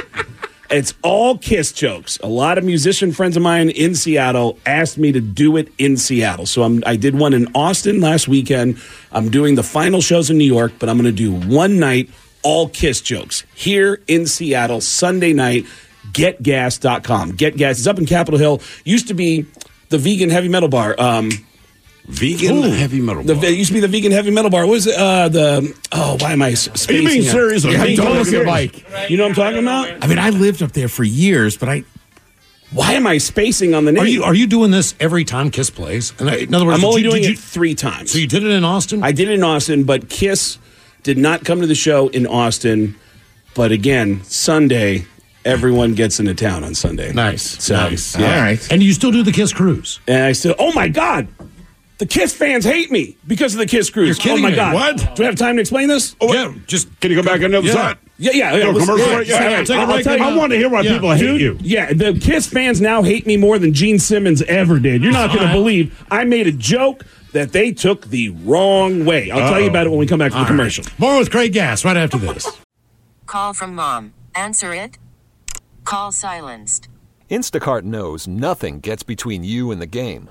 It's 0.70 0.94
all 1.02 1.36
kiss 1.38 1.72
jokes. 1.72 2.18
A 2.22 2.26
lot 2.26 2.58
of 2.58 2.64
musician 2.64 3.12
friends 3.12 3.36
of 3.36 3.42
mine 3.42 3.70
in 3.70 3.94
Seattle 3.94 4.58
asked 4.64 4.98
me 4.98 5.12
to 5.12 5.20
do 5.20 5.56
it 5.56 5.68
in 5.78 5.96
Seattle. 5.96 6.46
So 6.46 6.62
I'm, 6.62 6.82
I 6.86 6.96
did 6.96 7.14
one 7.14 7.34
in 7.34 7.48
Austin 7.54 8.00
last 8.00 8.28
weekend. 8.28 8.80
I'm 9.12 9.30
doing 9.30 9.54
the 9.54 9.62
final 9.62 10.00
shows 10.00 10.30
in 10.30 10.38
New 10.38 10.44
York, 10.44 10.72
but 10.78 10.88
I'm 10.88 10.96
going 10.96 11.04
to 11.04 11.12
do 11.12 11.32
one 11.32 11.78
night 11.78 12.10
all 12.42 12.68
Kiss 12.68 13.00
jokes 13.00 13.44
here 13.54 14.00
in 14.06 14.26
Seattle 14.26 14.80
Sunday 14.80 15.32
night. 15.32 15.66
GetGas.com. 16.12 17.32
Get 17.32 17.56
Gas 17.56 17.78
is 17.78 17.88
up 17.88 17.98
in 17.98 18.06
Capitol 18.06 18.38
Hill. 18.38 18.60
Used 18.84 19.08
to 19.08 19.14
be 19.14 19.46
the 19.88 19.98
vegan 19.98 20.30
heavy 20.30 20.48
metal 20.48 20.68
bar. 20.68 20.94
Um, 20.98 21.30
vegan 22.06 22.62
heavy 22.62 23.00
metal 23.00 23.22
the, 23.22 23.34
It 23.46 23.56
used 23.58 23.68
to 23.68 23.74
be 23.74 23.80
the 23.80 23.88
vegan 23.88 24.12
heavy 24.12 24.30
metal 24.30 24.50
bar. 24.50 24.66
What 24.66 24.72
was 24.72 24.86
it? 24.86 24.96
Uh, 24.96 25.28
the 25.28 25.74
oh, 25.92 26.16
why 26.20 26.32
am 26.32 26.42
I? 26.42 26.50
s- 26.52 26.88
Are 26.88 26.92
you 26.92 27.06
being 27.06 27.22
serious? 27.22 27.64
Yeah, 27.64 27.82
I'm 27.82 27.96
totally 27.96 28.24
serious. 28.24 28.46
Mike. 28.46 29.10
You 29.10 29.16
know 29.16 29.24
what 29.24 29.30
I'm 29.30 29.34
talking 29.34 29.58
about? 29.60 30.04
I 30.04 30.06
mean, 30.06 30.18
I 30.18 30.30
lived 30.30 30.62
up 30.62 30.72
there 30.72 30.88
for 30.88 31.04
years, 31.04 31.56
but 31.56 31.68
I. 31.68 31.84
Why 32.72 32.94
am 32.94 33.06
I 33.06 33.18
spacing 33.18 33.72
on 33.74 33.84
the 33.84 33.92
name? 33.92 34.02
Are 34.02 34.06
you 34.06 34.24
are 34.24 34.34
you 34.34 34.46
doing 34.46 34.70
this 34.72 34.94
every 34.98 35.24
time 35.24 35.50
Kiss 35.50 35.70
plays? 35.70 36.12
And 36.18 36.28
I- 36.28 36.36
in 36.38 36.54
other 36.54 36.66
words, 36.66 36.78
I'm 36.78 36.84
only 36.84 37.02
you- 37.02 37.10
doing 37.10 37.22
did 37.22 37.32
it 37.32 37.38
three 37.38 37.74
times. 37.74 38.10
So 38.10 38.18
you 38.18 38.26
did 38.26 38.42
it 38.42 38.50
in 38.50 38.64
Austin? 38.64 39.02
I 39.02 39.12
did 39.12 39.28
it 39.28 39.34
in 39.34 39.44
Austin, 39.44 39.84
but 39.84 40.08
Kiss 40.08 40.58
did 41.04 41.16
not 41.18 41.44
come 41.44 41.60
to 41.60 41.66
the 41.66 41.74
show 41.74 42.08
in 42.08 42.26
Austin. 42.26 42.96
But 43.54 43.70
again, 43.70 44.22
Sunday, 44.24 45.06
everyone 45.44 45.94
gets 45.94 46.18
into 46.18 46.34
town 46.34 46.64
on 46.64 46.74
Sunday. 46.74 47.12
Nice, 47.12 47.62
So, 47.62 47.76
nice. 47.76 48.18
yeah. 48.18 48.34
All 48.34 48.40
right. 48.42 48.72
And 48.72 48.82
you 48.82 48.92
still 48.92 49.12
do 49.12 49.22
the 49.22 49.30
Kiss 49.30 49.52
cruise? 49.52 50.00
And 50.08 50.24
I 50.24 50.32
still, 50.32 50.56
oh 50.58 50.72
my 50.72 50.88
God, 50.88 51.28
the 51.98 52.06
Kiss 52.06 52.34
fans 52.34 52.64
hate 52.64 52.90
me 52.90 53.16
because 53.26 53.54
of 53.54 53.58
the 53.58 53.66
Kiss 53.66 53.90
cruise. 53.90 54.08
You're 54.08 54.14
kidding 54.36 54.38
oh 54.38 54.42
my 54.42 54.50
me. 54.50 54.56
God. 54.56 54.74
What? 54.74 55.16
Do 55.16 55.22
I 55.22 55.26
have 55.26 55.36
time 55.36 55.56
to 55.56 55.60
explain 55.60 55.88
this? 55.88 56.16
Oh, 56.20 56.32
yeah, 56.32 56.52
just 56.66 56.88
can 57.00 57.10
you 57.10 57.16
go 57.16 57.22
back 57.22 57.42
on 57.42 57.50
the 57.52 57.58
other 57.58 57.66
Yeah. 57.68 57.72
side? 57.74 57.98
Yeah, 58.16 58.30
yeah, 58.32 58.54
yeah. 58.54 58.62
Go 58.64 58.70
listen, 58.70 58.86
commercial 58.86 59.08
yeah, 59.08 59.16
break? 59.16 59.28
yeah, 59.28 59.34
Yeah, 59.34 59.50
yeah, 59.50 59.56
take 59.58 59.70
a 59.70 59.72
I'll- 59.74 59.80
I'll 59.80 59.86
break 60.02 60.06
you- 60.06 60.24
I 60.24 60.36
wanna 60.36 60.54
hear 60.56 60.68
why 60.68 60.82
people 60.82 61.10
hate 61.12 61.18
Dude, 61.20 61.40
you. 61.40 61.58
Yeah, 61.60 61.92
the 61.92 62.14
Kiss 62.20 62.46
fans 62.46 62.80
now 62.80 63.02
hate 63.02 63.26
me 63.26 63.36
more 63.36 63.58
than 63.58 63.72
Gene 63.72 63.98
Simmons 63.98 64.42
ever 64.42 64.78
did. 64.78 65.02
You're 65.02 65.12
not 65.12 65.34
going 65.34 65.46
to 65.48 65.52
believe 65.52 66.04
I 66.10 66.24
made 66.24 66.46
a 66.46 66.52
joke 66.52 67.04
that 67.32 67.50
they 67.52 67.72
took 67.72 68.06
the 68.10 68.28
wrong 68.44 69.04
way. 69.04 69.30
I'll 69.32 69.50
tell 69.50 69.60
you 69.60 69.68
about 69.68 69.86
it 69.86 69.90
when 69.90 69.98
we 69.98 70.06
come 70.06 70.20
back 70.20 70.30
to 70.30 70.34
the 70.34 70.38
All 70.38 70.44
right. 70.44 70.48
commercial. 70.48 70.84
More 70.98 71.18
with 71.18 71.30
Craig 71.32 71.52
Gass 71.52 71.84
right 71.84 71.96
after 71.96 72.16
this. 72.18 72.46
Call 73.26 73.52
from 73.52 73.74
mom. 73.74 74.12
Answer 74.36 74.72
it. 74.74 74.98
Call 75.84 76.12
silenced. 76.12 76.88
Instacart 77.30 77.82
knows 77.82 78.28
nothing 78.28 78.78
gets 78.78 79.02
between 79.02 79.42
you 79.42 79.72
and 79.72 79.82
the 79.82 79.86
game. 79.86 80.30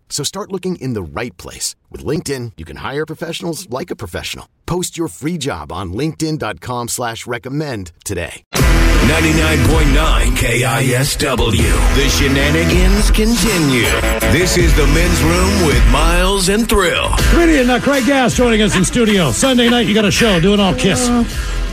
So 0.11 0.23
start 0.23 0.51
looking 0.51 0.75
in 0.75 0.93
the 0.93 1.01
right 1.01 1.35
place. 1.37 1.75
With 1.89 2.05
LinkedIn, 2.05 2.51
you 2.57 2.65
can 2.65 2.77
hire 2.77 3.07
professionals 3.07 3.67
like 3.71 3.89
a 3.89 3.95
professional. 3.95 4.47
Post 4.67 4.99
your 4.99 5.07
free 5.07 5.39
job 5.39 5.71
on 5.71 5.93
linkedin.com 5.93 6.89
slash 6.89 7.25
recommend 7.25 7.91
today. 8.05 8.43
99.9 8.53 10.37
KISW. 10.37 11.95
The 11.95 12.09
shenanigans 12.09 13.09
continue. 13.11 13.89
This 14.31 14.57
is 14.57 14.75
the 14.75 14.85
men's 14.87 15.21
room 15.23 15.65
with 15.67 15.83
Miles 15.91 16.49
and 16.49 16.69
Thrill. 16.69 17.09
Comedian 17.31 17.69
uh, 17.69 17.79
Craig 17.79 18.05
Gass 18.05 18.35
joining 18.35 18.61
us 18.61 18.75
in 18.75 18.85
studio. 18.85 19.31
Sunday 19.31 19.69
night, 19.69 19.87
you 19.87 19.95
got 19.95 20.05
a 20.05 20.11
show 20.11 20.39
doing 20.39 20.59
all 20.59 20.75
Kiss. 20.75 21.09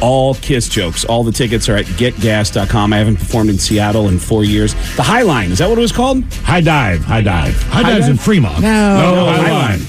All 0.00 0.34
Kiss 0.34 0.68
jokes. 0.68 1.04
All 1.04 1.24
the 1.24 1.32
tickets 1.32 1.68
are 1.68 1.76
at 1.76 1.86
getgas.com. 1.86 2.92
I 2.92 2.98
haven't 2.98 3.16
performed 3.16 3.50
in 3.50 3.58
Seattle 3.58 4.08
in 4.08 4.18
four 4.18 4.44
years. 4.44 4.74
The 4.96 5.02
High 5.02 5.22
Line, 5.22 5.50
is 5.50 5.58
that 5.58 5.68
what 5.68 5.78
it 5.78 5.82
was 5.82 5.92
called? 5.92 6.24
High 6.44 6.60
dive, 6.60 7.00
high 7.04 7.22
dive. 7.22 7.60
High 7.64 7.82
Dive's 7.82 8.08
in 8.08 8.16
Fremont. 8.16 8.60
No, 8.62 9.14
No, 9.14 9.26
high 9.26 9.36
High 9.36 9.50
line. 9.68 9.80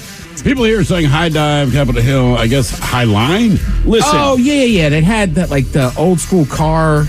People 0.44 0.64
here 0.64 0.80
are 0.80 0.84
saying 0.86 1.06
high 1.06 1.30
dive, 1.30 1.72
Capitol 1.74 2.02
Hill. 2.02 2.36
I 2.38 2.48
guess 2.48 2.78
high 2.80 3.04
line. 3.04 3.60
Listen. 3.86 4.12
Oh 4.14 4.38
yeah, 4.38 4.54
yeah, 4.54 4.64
yeah. 4.84 4.90
That 4.90 5.04
had 5.04 5.36
that 5.36 5.50
like 5.50 5.72
the 5.72 5.94
old 5.98 6.20
school 6.20 6.46
car 6.46 7.06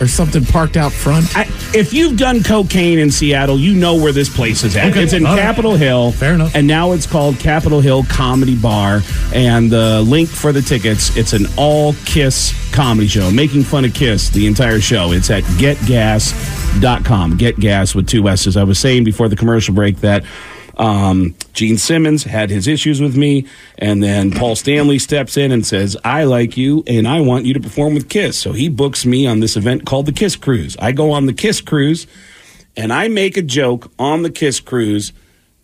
or 0.00 0.06
something 0.08 0.44
parked 0.44 0.76
out 0.76 0.92
front. 0.92 1.26
I, 1.36 1.42
if 1.74 1.92
you've 1.92 2.16
done 2.16 2.42
cocaine 2.42 2.98
in 2.98 3.10
Seattle, 3.10 3.58
you 3.58 3.74
know 3.74 3.94
where 3.96 4.12
this 4.12 4.34
place 4.34 4.64
is 4.64 4.76
at. 4.76 4.90
Okay, 4.90 5.02
It's 5.02 5.12
in 5.12 5.26
all 5.26 5.34
right. 5.36 5.42
Capitol 5.42 5.76
Hill. 5.76 6.12
Fair 6.12 6.34
enough. 6.34 6.54
And 6.54 6.66
now 6.66 6.92
it's 6.92 7.06
called 7.06 7.38
Capitol 7.38 7.80
Hill 7.80 8.04
Comedy 8.08 8.56
Bar. 8.56 9.00
And 9.34 9.70
the 9.70 10.02
link 10.02 10.28
for 10.28 10.52
the 10.52 10.62
tickets, 10.62 11.16
it's 11.16 11.32
an 11.32 11.46
all 11.56 11.94
Kiss 12.04 12.54
comedy 12.72 13.08
show, 13.08 13.30
making 13.30 13.62
fun 13.64 13.84
of 13.84 13.92
Kiss 13.94 14.30
the 14.30 14.46
entire 14.46 14.80
show. 14.80 15.12
It's 15.12 15.30
at 15.30 15.42
getgas.com. 15.44 17.36
Get 17.36 17.58
gas 17.58 17.94
with 17.94 18.06
two 18.08 18.28
S's. 18.28 18.56
I 18.56 18.64
was 18.64 18.78
saying 18.78 19.04
before 19.04 19.28
the 19.28 19.36
commercial 19.36 19.74
break 19.74 19.98
that. 20.00 20.24
Um, 20.78 21.34
Gene 21.54 21.76
Simmons 21.76 22.24
had 22.24 22.50
his 22.50 22.68
issues 22.68 23.00
with 23.00 23.16
me, 23.16 23.46
and 23.78 24.02
then 24.02 24.30
Paul 24.30 24.54
Stanley 24.54 24.98
steps 24.98 25.36
in 25.36 25.50
and 25.50 25.66
says, 25.66 25.96
I 26.04 26.24
like 26.24 26.56
you 26.56 26.84
and 26.86 27.08
I 27.08 27.20
want 27.20 27.46
you 27.46 27.54
to 27.54 27.60
perform 27.60 27.94
with 27.94 28.08
Kiss. 28.08 28.38
So 28.38 28.52
he 28.52 28.68
books 28.68 29.04
me 29.04 29.26
on 29.26 29.40
this 29.40 29.56
event 29.56 29.86
called 29.86 30.06
the 30.06 30.12
Kiss 30.12 30.36
Cruise. 30.36 30.76
I 30.78 30.92
go 30.92 31.10
on 31.10 31.26
the 31.26 31.32
Kiss 31.32 31.60
Cruise 31.60 32.06
and 32.76 32.92
I 32.92 33.08
make 33.08 33.36
a 33.36 33.42
joke 33.42 33.90
on 33.98 34.22
the 34.22 34.30
Kiss 34.30 34.60
Cruise 34.60 35.12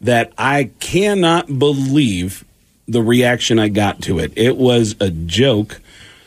that 0.01 0.33
I 0.37 0.71
cannot 0.81 1.59
believe 1.59 2.45
the 2.87 3.03
reaction 3.03 3.59
I 3.59 3.69
got 3.69 4.03
to 4.03 4.19
it. 4.19 4.33
It 4.37 4.57
was 4.57 4.97
a 5.01 5.11
joke. 5.11 5.81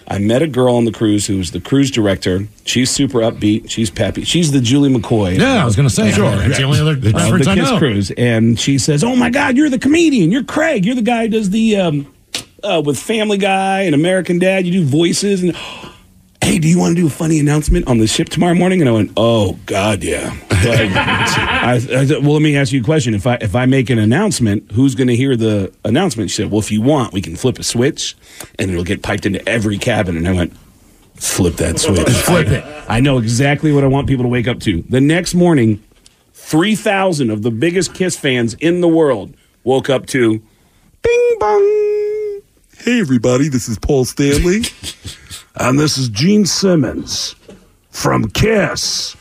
I 0.09 0.19
met 0.19 0.41
a 0.41 0.47
girl 0.47 0.75
on 0.75 0.85
the 0.85 0.91
cruise 0.91 1.27
who 1.27 1.37
was 1.37 1.51
the 1.51 1.59
cruise 1.59 1.91
director. 1.91 2.47
She's 2.63 2.89
super 2.89 3.19
upbeat. 3.19 3.69
She's 3.69 3.89
peppy. 3.89 4.23
She's 4.23 4.51
the 4.53 4.61
Julie 4.61 4.93
McCoy. 4.93 5.37
Yeah, 5.37 5.61
I 5.61 5.65
was 5.65 5.75
going 5.75 5.87
to 5.87 5.93
say. 5.93 6.11
Sure. 6.11 6.33
That's 6.35 6.57
the 6.57 6.63
only 6.63 6.79
other 6.79 6.91
of 6.93 7.03
reference 7.03 7.45
the 7.45 7.51
I 7.51 7.55
Kiss 7.55 7.69
know. 7.69 7.77
Cruise, 7.77 8.11
and 8.11 8.57
she 8.57 8.77
says, 8.77 9.03
"Oh 9.03 9.15
my 9.15 9.29
God, 9.29 9.57
you're 9.57 9.69
the 9.69 9.79
comedian. 9.79 10.31
You're 10.31 10.45
Craig. 10.45 10.85
You're 10.85 10.95
the 10.95 11.01
guy 11.01 11.23
who 11.23 11.29
does 11.29 11.49
the 11.49 11.75
um, 11.75 12.13
uh, 12.63 12.81
with 12.85 12.97
Family 12.97 13.37
Guy 13.37 13.81
and 13.81 13.93
American 13.93 14.39
Dad. 14.39 14.65
You 14.65 14.71
do 14.71 14.85
voices 14.85 15.43
and." 15.43 15.55
Hey, 16.47 16.59
do 16.59 16.69
you 16.69 16.79
want 16.79 16.95
to 16.95 17.01
do 17.01 17.07
a 17.07 17.09
funny 17.09 17.41
announcement 17.41 17.89
on 17.89 17.97
the 17.97 18.07
ship 18.07 18.29
tomorrow 18.29 18.53
morning? 18.53 18.79
And 18.79 18.87
I 18.87 18.93
went, 18.93 19.11
"Oh 19.17 19.59
God, 19.65 20.01
yeah." 20.01 20.33
Like, 20.49 20.91
I, 20.93 21.73
I 21.73 21.79
said, 21.79 22.23
well, 22.23 22.31
let 22.31 22.41
me 22.41 22.55
ask 22.55 22.71
you 22.71 22.79
a 22.79 22.83
question. 22.85 23.13
If 23.13 23.27
I 23.27 23.37
if 23.41 23.53
I 23.53 23.65
make 23.65 23.89
an 23.89 23.99
announcement, 23.99 24.71
who's 24.71 24.95
going 24.95 25.09
to 25.09 25.15
hear 25.17 25.35
the 25.35 25.73
announcement? 25.83 26.29
She 26.29 26.37
said, 26.37 26.49
"Well, 26.49 26.61
if 26.61 26.71
you 26.71 26.81
want, 26.81 27.11
we 27.11 27.21
can 27.21 27.35
flip 27.35 27.59
a 27.59 27.63
switch, 27.63 28.15
and 28.57 28.71
it'll 28.71 28.85
get 28.85 29.01
piped 29.03 29.25
into 29.25 29.45
every 29.45 29.77
cabin." 29.77 30.15
And 30.15 30.25
I 30.25 30.31
went, 30.31 30.55
"Flip 31.15 31.53
that 31.57 31.79
switch. 31.79 32.07
Flip 32.07 32.47
it. 32.47 32.63
I 32.87 33.01
know 33.01 33.17
exactly 33.17 33.73
what 33.73 33.83
I 33.83 33.87
want 33.87 34.07
people 34.07 34.23
to 34.23 34.29
wake 34.29 34.47
up 34.47 34.61
to. 34.61 34.83
The 34.87 35.01
next 35.01 35.33
morning, 35.33 35.83
3,000 36.33 37.29
of 37.29 37.41
the 37.41 37.51
biggest 37.51 37.93
Kiss 37.93 38.15
fans 38.15 38.53
in 38.53 38.79
the 38.79 38.87
world 38.87 39.33
woke 39.65 39.89
up 39.89 40.05
to 40.07 40.41
Bing 41.01 41.35
Bong. 41.41 42.41
Hey, 42.77 43.01
everybody, 43.01 43.49
this 43.49 43.67
is 43.67 43.77
Paul 43.77 44.05
Stanley. 44.05 44.61
and 45.59 45.79
this 45.79 45.97
is 45.97 46.09
Gene 46.09 46.45
Simmons 46.45 47.35
from 47.89 48.29
Kiss. 48.29 49.15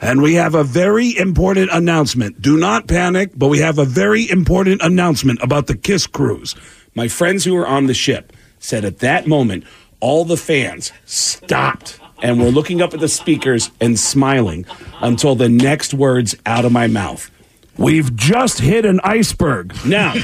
And 0.00 0.20
we 0.20 0.34
have 0.34 0.54
a 0.54 0.64
very 0.64 1.16
important 1.16 1.70
announcement. 1.72 2.42
Do 2.42 2.56
not 2.56 2.88
panic, 2.88 3.30
but 3.36 3.48
we 3.48 3.58
have 3.58 3.78
a 3.78 3.84
very 3.84 4.28
important 4.28 4.82
announcement 4.82 5.40
about 5.42 5.68
the 5.68 5.76
Kiss 5.76 6.06
cruise. 6.06 6.56
My 6.94 7.08
friends 7.08 7.44
who 7.44 7.54
were 7.54 7.66
on 7.66 7.86
the 7.86 7.94
ship 7.94 8.32
said 8.58 8.84
at 8.84 8.98
that 8.98 9.26
moment, 9.26 9.64
all 10.00 10.24
the 10.24 10.36
fans 10.36 10.92
stopped 11.04 12.00
and 12.20 12.40
were 12.40 12.50
looking 12.50 12.82
up 12.82 12.92
at 12.94 13.00
the 13.00 13.08
speakers 13.08 13.70
and 13.80 13.98
smiling 13.98 14.66
until 15.00 15.34
the 15.34 15.48
next 15.48 15.94
words 15.94 16.34
out 16.46 16.64
of 16.64 16.72
my 16.72 16.86
mouth. 16.86 17.30
We've 17.78 18.14
just 18.14 18.60
hit 18.60 18.84
an 18.84 19.00
iceberg. 19.02 19.74
Now, 19.86 20.12
You're 20.14 20.22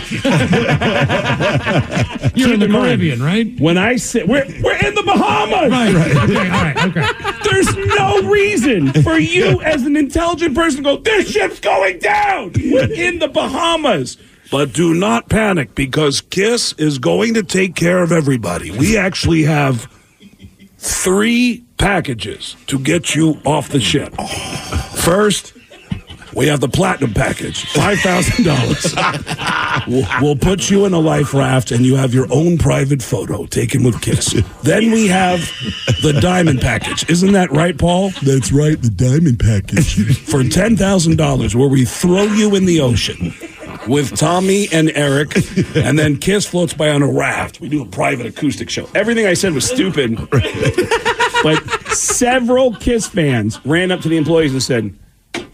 in 2.54 2.61
the 2.61 2.68
Caribbean, 2.70 3.22
right? 3.22 3.58
When 3.58 3.78
I 3.78 3.96
say 3.96 4.22
we're 4.24 4.44
we're 4.62 4.76
in 4.87 4.94
the 4.94 5.02
Bahamas, 5.02 5.70
Right, 5.70 5.94
right. 5.94 6.16
Okay, 6.28 6.50
all 6.50 6.62
right, 6.62 6.76
okay. 6.88 7.06
There's 7.44 7.74
no 7.96 8.28
reason 8.30 8.92
for 9.02 9.18
you, 9.18 9.62
as 9.62 9.84
an 9.84 9.96
intelligent 9.96 10.54
person, 10.54 10.84
to 10.84 10.96
go. 10.96 10.96
This 10.98 11.30
ship's 11.30 11.58
going 11.61 11.98
down. 12.00 12.52
We're 12.54 12.92
in 12.92 13.18
the 13.18 13.28
Bahamas. 13.28 14.18
But 14.50 14.72
do 14.72 14.94
not 14.94 15.28
panic 15.28 15.74
because 15.74 16.20
Kiss 16.22 16.72
is 16.74 16.98
going 16.98 17.34
to 17.34 17.42
take 17.42 17.74
care 17.74 18.02
of 18.02 18.12
everybody. 18.12 18.70
We 18.70 18.96
actually 18.96 19.42
have 19.44 19.90
three 20.78 21.64
packages 21.76 22.56
to 22.68 22.78
get 22.78 23.14
you 23.14 23.40
off 23.44 23.68
the 23.68 23.80
ship. 23.80 24.14
First, 24.96 25.52
we 26.35 26.47
have 26.47 26.61
the 26.61 26.69
platinum 26.69 27.14
package, 27.14 27.64
five 27.67 27.99
thousand 28.01 28.45
dollars. 28.45 28.95
We'll, 29.87 30.07
we'll 30.21 30.37
put 30.37 30.71
you 30.71 30.87
in 30.87 30.93
a 30.93 30.99
life 30.99 31.33
raft, 31.33 31.71
and 31.71 31.87
you 31.87 31.95
have 31.97 32.12
your 32.12 32.27
own 32.33 32.59
private 32.59 33.01
photo 33.01 33.47
taken 33.47 33.85
with 33.85 34.03
Kiss. 34.03 34.33
Then 34.62 34.91
we 34.91 35.07
have 35.07 35.41
the 36.03 36.19
diamond 36.21 36.61
package. 36.61 37.09
Isn't 37.09 37.33
that 37.33 37.53
right, 37.53 37.79
Paul? 37.79 38.11
That's 38.23 38.51
right, 38.51 38.81
the 38.81 38.91
diamond 38.91 39.38
package 39.38 40.19
for 40.31 40.43
ten 40.43 40.77
thousand 40.77 41.17
dollars, 41.17 41.55
where 41.55 41.69
we 41.69 41.85
throw 41.85 42.25
you 42.25 42.55
in 42.57 42.64
the 42.64 42.81
ocean 42.81 43.33
with 43.87 44.17
Tommy 44.17 44.69
and 44.73 44.91
Eric, 44.95 45.37
and 45.77 45.99
then 45.99 46.17
Kiss 46.19 46.47
floats 46.47 46.75
by 46.75 46.91
on 46.91 47.03
a 47.03 47.11
raft. 47.11 47.61
We 47.61 47.69
do 47.69 47.83
a 47.83 47.87
private 47.87 48.27
acoustic 48.27 48.69
show. 48.71 48.88
Everything 48.95 49.27
I 49.27 49.35
said 49.35 49.55
was 49.55 49.67
stupid, 49.67 50.17
but 51.43 51.62
several 51.93 52.75
Kiss 52.75 53.07
fans 53.07 53.64
ran 53.64 53.91
up 53.91 54.01
to 54.01 54.09
the 54.09 54.17
employees 54.17 54.53
and 54.53 54.62
said, 54.62 54.95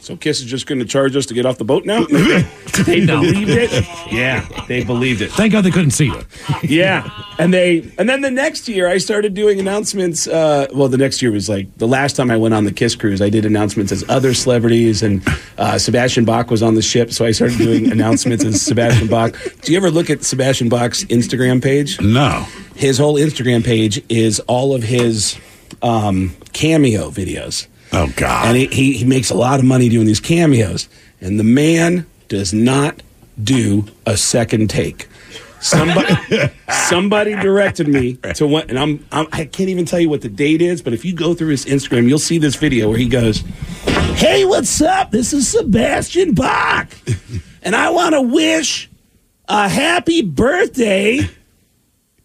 "So 0.04 0.16
Kiss 0.16 0.40
is 0.40 0.46
just 0.46 0.66
going 0.66 0.78
to 0.78 0.84
charge 0.84 1.16
us 1.16 1.26
to 1.26 1.34
get 1.34 1.46
off 1.46 1.58
the 1.58 1.64
boat 1.64 1.84
now?" 1.84 2.04
they 2.84 3.04
believed 3.06 3.50
it. 3.50 3.86
Yeah, 4.12 4.46
they 4.68 4.84
believed 4.84 5.22
it. 5.22 5.32
Thank 5.32 5.52
God 5.52 5.64
they 5.64 5.70
couldn't 5.70 5.90
see 5.90 6.06
you. 6.06 6.20
Yeah, 6.62 7.08
and 7.38 7.52
they 7.52 7.90
and 7.98 8.08
then 8.08 8.20
the 8.20 8.30
next 8.30 8.68
year 8.68 8.88
I 8.88 8.98
started 8.98 9.34
doing 9.34 9.58
announcements. 9.58 10.26
Uh, 10.26 10.66
well, 10.72 10.88
the 10.88 10.98
next 10.98 11.20
year 11.20 11.30
was 11.32 11.48
like 11.48 11.66
the 11.78 11.88
last 11.88 12.16
time 12.16 12.30
I 12.30 12.36
went 12.36 12.54
on 12.54 12.64
the 12.64 12.72
Kiss 12.72 12.94
cruise. 12.94 13.20
I 13.20 13.28
did 13.28 13.44
announcements 13.44 13.92
as 13.92 14.04
other 14.08 14.34
celebrities, 14.34 15.02
and 15.02 15.22
uh, 15.58 15.78
Sebastian 15.78 16.24
Bach 16.24 16.50
was 16.50 16.62
on 16.62 16.74
the 16.74 16.82
ship, 16.82 17.12
so 17.12 17.24
I 17.24 17.32
started 17.32 17.58
doing 17.58 17.90
announcements 17.90 18.44
as 18.44 18.60
Sebastian 18.62 19.08
Bach. 19.08 19.34
Do 19.62 19.72
you 19.72 19.78
ever 19.78 19.90
look 19.90 20.10
at 20.10 20.22
Sebastian 20.24 20.68
Bach's 20.68 21.04
Instagram 21.04 21.62
page? 21.62 22.00
No. 22.00 22.46
His 22.76 22.98
whole 22.98 23.14
Instagram 23.16 23.64
page 23.64 24.02
is 24.08 24.40
all 24.40 24.74
of 24.74 24.82
his 24.82 25.38
um, 25.82 26.34
cameo 26.52 27.10
videos. 27.10 27.66
Oh 27.96 28.12
God! 28.16 28.48
And 28.48 28.56
he, 28.56 28.66
he 28.66 28.92
he 28.98 29.04
makes 29.04 29.30
a 29.30 29.36
lot 29.36 29.60
of 29.60 29.64
money 29.64 29.88
doing 29.88 30.06
these 30.06 30.20
cameos, 30.20 30.88
and 31.20 31.38
the 31.38 31.44
man 31.44 32.06
does 32.28 32.52
not 32.52 33.02
do 33.42 33.84
a 34.04 34.16
second 34.16 34.68
take. 34.68 35.08
Somebody, 35.60 36.14
somebody 36.88 37.36
directed 37.36 37.86
me 37.86 38.14
to 38.34 38.48
what, 38.48 38.68
and 38.68 38.78
I'm, 38.80 39.06
I'm 39.12 39.28
I 39.32 39.44
can't 39.44 39.70
even 39.70 39.84
tell 39.84 40.00
you 40.00 40.08
what 40.08 40.22
the 40.22 40.28
date 40.28 40.60
is, 40.60 40.82
but 40.82 40.92
if 40.92 41.04
you 41.04 41.14
go 41.14 41.34
through 41.34 41.48
his 41.48 41.64
Instagram, 41.66 42.08
you'll 42.08 42.18
see 42.18 42.38
this 42.38 42.56
video 42.56 42.88
where 42.88 42.98
he 42.98 43.08
goes, 43.08 43.44
"Hey, 44.16 44.44
what's 44.44 44.82
up? 44.82 45.12
This 45.12 45.32
is 45.32 45.46
Sebastian 45.46 46.34
Bach, 46.34 46.88
and 47.62 47.76
I 47.76 47.90
want 47.90 48.14
to 48.14 48.22
wish 48.22 48.90
a 49.48 49.68
happy 49.68 50.20
birthday." 50.22 51.20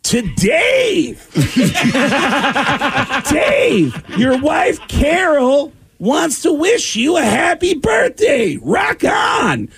To 0.03 0.21
Dave. 0.35 1.29
Dave, 3.29 4.03
your 4.17 4.39
wife 4.41 4.79
Carol 4.87 5.71
wants 5.99 6.41
to 6.43 6.53
wish 6.53 6.95
you 6.95 7.17
a 7.17 7.21
happy 7.21 7.75
birthday. 7.75 8.57
Rock 8.61 9.03
on. 9.03 9.69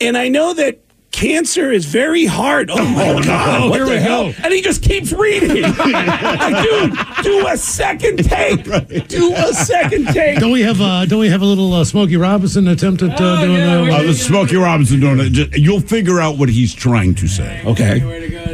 And 0.00 0.16
I 0.16 0.28
know 0.28 0.54
that 0.54 0.80
cancer 1.12 1.70
is 1.72 1.84
very 1.86 2.24
hard. 2.26 2.70
Oh 2.70 2.76
my 2.84 3.22
God. 3.24 3.70
what 3.70 3.76
here 3.76 3.86
the 3.86 4.00
hell? 4.00 4.32
go. 4.32 4.38
And 4.44 4.52
he 4.52 4.60
just 4.62 4.82
keeps 4.82 5.12
reading. 5.12 5.62
like, 5.62 6.62
dude, 6.64 6.94
do 7.22 7.46
a 7.46 7.56
second 7.56 8.18
take. 8.24 8.64
Do 9.08 9.32
a 9.34 9.52
second 9.54 10.06
take. 10.08 10.38
Don't 10.40 10.50
we 10.52 10.62
have 10.62 10.80
uh, 10.80 11.06
don't 11.06 11.20
we 11.20 11.28
have 11.30 11.40
a 11.42 11.44
little 11.46 11.72
uh, 11.72 11.84
Smokey 11.84 12.16
Robinson 12.16 12.68
attempt 12.68 13.02
at 13.02 13.18
uh, 13.20 13.44
doing 13.44 13.60
Uh, 13.62 13.84
uh, 13.96 14.02
the 14.02 14.14
Smokey 14.14 14.56
Robinson 14.56 15.00
doing 15.00 15.18
it. 15.20 15.30
Just- 15.30 15.54
You'll 15.56 15.80
figure 15.80 16.20
out 16.20 16.36
what 16.38 16.48
he's 16.50 16.74
trying 16.74 17.14
to 17.16 17.26
say. 17.28 17.62
Okay. 17.64 18.00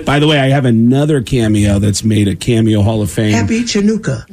By 0.04 0.18
the 0.18 0.26
way, 0.26 0.40
I 0.40 0.48
have 0.48 0.64
another 0.64 1.22
cameo 1.22 1.78
that's 1.78 2.02
made 2.04 2.28
a 2.28 2.34
cameo 2.34 2.82
Hall 2.82 3.02
of 3.02 3.10
Fame. 3.10 3.32
Happy 3.32 3.62
Chinooka. 3.62 4.24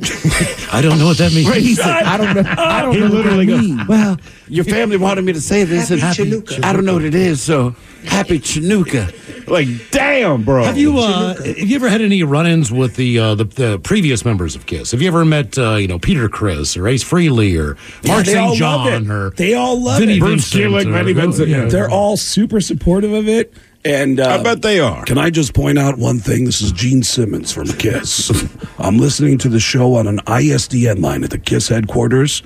I 0.73 0.81
don't 0.81 0.97
know 0.99 1.05
what 1.07 1.17
that 1.17 1.33
means. 1.33 1.47
Right, 1.47 1.61
he 1.61 1.75
said, 1.75 1.85
I 2.03 2.17
don't 2.17 2.35
know. 2.35 2.53
I 2.57 2.81
don't 2.81 2.93
He 2.93 2.99
know 2.99 3.05
what 3.05 3.13
literally 3.13 3.45
that 3.45 3.51
goes, 3.51 3.61
means. 3.67 3.87
Well, 3.87 4.17
your 4.47 4.63
family 4.65 4.97
wanted 4.97 5.23
me 5.25 5.33
to 5.33 5.41
say 5.41 5.63
this, 5.63 5.91
and 5.91 5.99
Happy 6.01 6.23
Chinooka. 6.29 6.63
I 6.63 6.73
don't 6.73 6.85
know 6.85 6.93
what 6.93 7.03
it 7.05 7.15
is, 7.15 7.41
so 7.41 7.75
happy 8.05 8.39
Chinooka. 8.39 9.47
Like, 9.47 9.67
damn, 9.91 10.43
bro. 10.43 10.63
Have 10.63 10.77
you 10.77 10.97
uh, 10.99 11.35
have 11.35 11.57
you 11.57 11.75
ever 11.75 11.89
had 11.89 12.01
any 12.01 12.21
run-ins 12.23 12.71
with 12.71 12.95
the, 12.95 13.17
uh, 13.17 13.35
the 13.35 13.45
the 13.45 13.79
previous 13.79 14.23
members 14.23 14.55
of 14.55 14.65
Kiss? 14.67 14.91
Have 14.91 15.01
you 15.01 15.07
ever 15.07 15.25
met 15.25 15.57
uh, 15.57 15.75
you 15.75 15.87
know 15.87 15.97
Peter 15.97 16.29
Criss 16.29 16.77
or 16.77 16.87
Ace 16.87 17.03
Frehley 17.03 17.57
or 17.59 17.75
Mark 18.07 18.25
they 18.25 18.35
all 18.37 18.49
St. 18.55 18.61
love 18.61 18.85
John 18.87 19.03
it. 19.05 19.09
or 19.09 19.29
They 19.31 19.53
all 19.55 19.81
love 19.81 19.99
Vinnie 19.99 20.17
it. 20.17 20.19
Bruce 20.19 20.51
Vincent 20.53 20.73
Kulick, 20.73 20.87
or- 20.87 20.91
Vinnie 20.93 21.13
Vincent, 21.13 21.47
yeah. 21.47 21.65
They're 21.65 21.89
all 21.89 22.15
super 22.17 22.61
supportive 22.61 23.11
of 23.13 23.27
it. 23.27 23.53
And 23.85 24.19
uh, 24.19 24.37
I 24.39 24.43
bet 24.43 24.61
they 24.61 24.79
are. 24.79 25.05
Can 25.05 25.17
I 25.17 25.29
just 25.29 25.53
point 25.53 25.79
out 25.79 25.97
one 25.97 26.19
thing? 26.19 26.45
This 26.45 26.61
is 26.61 26.71
Gene 26.71 27.03
Simmons 27.03 27.51
from 27.53 27.67
Kiss. 27.67 28.29
I'm 28.79 28.97
listening 28.97 29.37
to 29.39 29.49
the 29.49 29.59
show 29.59 29.95
on 29.95 30.07
an 30.07 30.17
ISDN 30.19 31.01
line 31.01 31.23
at 31.23 31.29
the 31.29 31.37
Kiss 31.37 31.69
headquarters. 31.69 32.43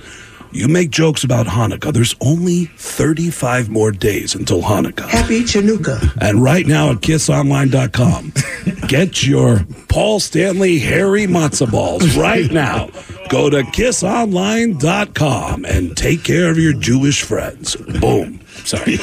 You 0.52 0.68
make 0.68 0.92
jokes 0.92 1.24
about 1.24 1.48
Hanukkah. 1.48 1.92
There's 1.92 2.16
only 2.22 2.66
35 2.78 3.70
more 3.70 3.92
days 3.92 4.36
until 4.36 4.62
Hanukkah. 4.62 5.10
Happy 5.10 5.42
Chinooka. 5.42 6.16
And 6.22 6.44
right 6.44 6.68
now 6.68 6.92
at 6.92 6.98
kissonline.com, 6.98 8.34
get 8.88 9.26
your 9.26 9.66
Paul 9.88 10.20
Stanley 10.20 10.78
hairy 10.78 11.26
matzo 11.26 11.72
balls 11.72 12.16
right 12.16 12.52
now. 12.52 12.90
Go 13.30 13.50
to 13.50 13.64
kissonline.com 13.64 15.66
and 15.66 15.98
take 15.98 16.24
care 16.24 16.52
of 16.52 16.60
your 16.60 16.74
Jewish 16.74 17.24
friends. 17.24 17.76
Boom. 17.76 18.40
Sorry. 18.66 18.98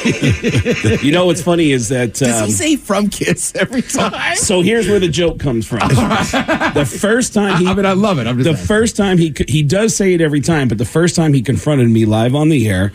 you 1.02 1.12
know 1.12 1.26
what's 1.26 1.42
funny 1.42 1.72
is 1.72 1.88
that. 1.88 2.14
Does 2.14 2.40
um, 2.40 2.46
he 2.46 2.52
say 2.52 2.76
from 2.76 3.08
Kiss 3.08 3.54
every 3.54 3.82
time? 3.82 4.36
so 4.36 4.62
here's 4.62 4.88
where 4.88 5.00
the 5.00 5.08
joke 5.08 5.38
comes 5.38 5.66
from. 5.66 5.80
the 5.88 6.98
first 7.00 7.34
time 7.34 7.58
he, 7.60 7.68
I 7.68 7.74
mean, 7.74 7.86
I 7.86 7.92
love 7.92 8.18
it. 8.18 8.26
I'm 8.26 8.38
just 8.38 8.44
the 8.44 8.52
asking. 8.52 8.66
first 8.66 8.96
time 8.96 9.18
he 9.18 9.34
he 9.48 9.62
does 9.62 9.94
say 9.96 10.14
it 10.14 10.20
every 10.20 10.40
time, 10.40 10.68
but 10.68 10.78
the 10.78 10.84
first 10.84 11.16
time 11.16 11.32
he 11.32 11.42
confronted 11.42 11.88
me 11.88 12.06
live 12.06 12.34
on 12.34 12.48
the 12.48 12.68
air, 12.68 12.92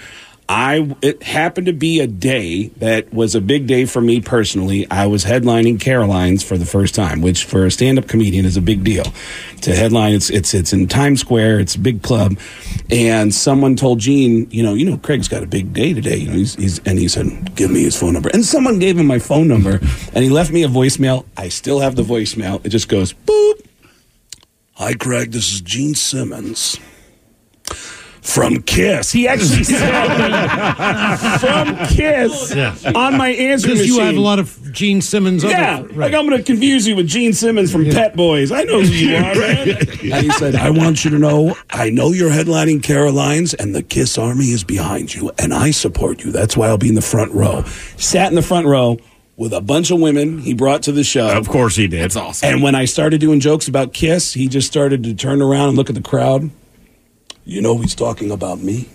I 0.48 0.96
it 1.02 1.24
happened 1.24 1.66
to 1.66 1.74
be 1.74 2.00
a 2.02 2.08
day 2.08 2.68
that 2.78 3.12
was 3.12 3.34
a 3.34 3.42
big 3.42 3.66
day 3.66 3.86
for 3.86 4.00
me 4.00 4.22
personally. 4.22 4.86
I 4.92 5.08
was 5.08 5.26
headlining 5.26 5.82
Caroline's 5.82 6.44
for 6.44 6.56
the 6.56 6.68
first 6.68 6.94
time, 6.94 7.22
which 7.22 7.46
for 7.46 7.66
a 7.66 7.72
stand-up 7.72 8.08
comedian 8.08 8.46
is 8.46 8.56
a 8.56 8.62
big 8.62 8.84
deal. 8.84 9.06
To 9.62 9.76
headline, 9.76 10.14
it's 10.14 10.30
it's 10.30 10.54
it's 10.54 10.72
in 10.72 10.88
Times 10.88 11.22
Square. 11.22 11.62
It's 11.62 11.74
a 11.74 11.80
big 11.80 12.04
club, 12.04 12.38
and 12.92 13.34
someone 13.34 13.76
told 13.76 14.00
Gene, 14.00 14.48
you 14.52 14.62
know, 14.62 14.76
you 14.76 14.88
know, 14.88 14.98
Craig's 14.98 15.28
got 15.28 15.42
a 15.42 15.48
big 15.48 15.74
day 15.74 15.94
today. 15.94 16.18
You 16.18 16.30
know, 16.30 16.38
he's, 16.38 16.54
he's 16.56 16.80
and 16.86 17.00
he 17.00 17.08
said, 17.08 17.56
give 17.56 17.72
me 17.72 17.82
his 17.84 18.00
phone 18.00 18.14
number, 18.14 18.30
and 18.32 18.46
someone 18.46 18.78
gave 18.78 19.00
him 19.00 19.08
my 19.08 19.20
phone 19.20 19.48
number, 19.48 19.80
and 20.14 20.24
he 20.24 20.30
left 20.30 20.52
me 20.52 20.64
a 20.64 20.68
voicemail. 20.68 21.26
I 21.36 21.50
still 21.50 21.80
have 21.80 21.96
the 21.96 22.04
voicemail. 22.04 22.64
It 22.64 22.70
just 22.70 22.88
goes 22.88 23.14
boop. 23.14 23.66
Hi, 24.74 24.94
Craig. 24.94 25.32
This 25.32 25.54
is 25.54 25.62
Gene 25.62 25.96
Simmons 25.96 26.80
from 28.26 28.62
Kiss. 28.64 29.12
He 29.12 29.28
actually 29.28 29.64
said 29.64 29.80
from 31.40 31.78
Kiss 31.88 32.54
Yeah. 32.56 32.76
on 32.96 33.18
my 33.18 33.30
answer 33.30 33.68
Because 33.68 33.80
machine. 33.82 33.96
you 33.96 34.02
have 34.02 34.18
a 34.18 34.20
lot 34.20 34.40
of 34.40 34.58
Gene 34.74 35.02
Simmons. 35.02 35.44
other- 35.44 35.54
Yeah, 35.54 35.82
right. 35.82 35.96
like 35.98 36.14
I'm 36.14 36.28
going 36.28 36.38
to 36.38 36.44
confuse 36.44 36.88
you 36.88 36.96
with 36.96 37.08
Gene 37.08 37.34
Simmons 37.34 37.72
from 37.72 37.86
Pep 37.86 38.16
Boys. 38.16 38.52
I 38.52 38.64
know 38.64 38.82
who 38.82 38.88
you 38.88 39.16
are, 39.16 39.36
man. 39.36 39.70
and 39.78 40.26
he 40.26 40.32
said, 40.32 40.56
I 40.56 40.70
want 40.72 41.06
you 41.06 41.12
to 41.12 41.20
know, 41.20 41.56
I 41.70 41.90
know 41.92 42.12
you're 42.12 42.32
headlining 42.32 42.84
Caroline's, 42.84 43.54
and 43.54 43.74
the 43.76 43.84
Kiss 43.84 44.18
Army 44.18 44.46
is 44.52 44.64
behind 44.64 45.14
you, 45.14 45.32
and 45.38 45.54
I 45.54 45.72
support 45.72 46.24
you. 46.24 46.32
That's 46.32 46.58
why 46.58 46.68
I'll 46.68 46.78
be 46.78 46.90
in 46.90 46.96
the 46.96 47.02
front 47.02 47.32
row. 47.32 47.64
Sat 47.98 48.30
in 48.30 48.36
the 48.36 48.42
front 48.42 48.66
row 48.68 48.98
with 49.38 49.54
a 49.54 49.62
bunch 49.62 49.92
of 49.92 50.00
women 50.00 50.40
he 50.40 50.54
brought 50.54 50.82
to 50.84 50.92
the 50.92 51.04
show. 51.04 51.38
Of 51.38 51.48
course 51.48 51.76
he 51.76 51.88
did. 51.88 52.02
It's 52.06 52.16
awesome. 52.16 52.50
And 52.50 52.64
when 52.64 52.74
I 52.74 52.86
started 52.86 53.20
doing 53.22 53.40
jokes 53.40 53.68
about 53.68 53.94
Kiss, 53.94 54.34
he 54.34 54.48
just 54.48 54.68
started 54.68 55.04
to 55.04 55.14
turn 55.14 55.42
around 55.42 55.70
and 55.70 55.78
look 55.78 55.90
at 55.90 55.96
the 55.96 56.02
crowd. 56.02 56.50
You 57.46 57.62
know 57.62 57.78
he's 57.78 57.94
talking 57.94 58.32
about 58.32 58.60
me. 58.60 58.90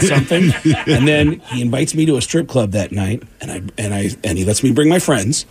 Something? 0.00 0.52
and 0.86 1.06
then 1.06 1.40
he 1.40 1.60
invites 1.60 1.94
me 1.94 2.06
to 2.06 2.16
a 2.16 2.22
strip 2.22 2.48
club 2.48 2.70
that 2.72 2.92
night, 2.92 3.24
and 3.40 3.50
I 3.50 3.62
and 3.76 3.92
I 3.92 4.10
and 4.22 4.38
he 4.38 4.44
lets 4.44 4.62
me 4.62 4.72
bring 4.72 4.88
my 4.88 5.00
friends, 5.00 5.46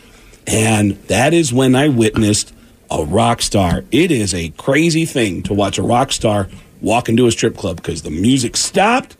and 0.48 0.94
that 1.08 1.34
is 1.34 1.52
when 1.52 1.76
I 1.76 1.90
witnessed 1.90 2.54
a 2.90 3.04
rock 3.04 3.42
star. 3.42 3.84
It 3.92 4.12
is 4.12 4.34
a 4.34 4.50
crazy 4.52 5.06
thing 5.06 5.44
to 5.44 5.54
watch 5.54 5.78
a 5.78 5.84
rock 5.84 6.14
star 6.14 6.48
walk 6.82 7.10
into 7.10 7.28
a 7.28 7.32
strip 7.32 7.58
club 7.58 7.78
because 7.78 8.04
the 8.04 8.12
music 8.12 8.56
stopped, 8.56 9.18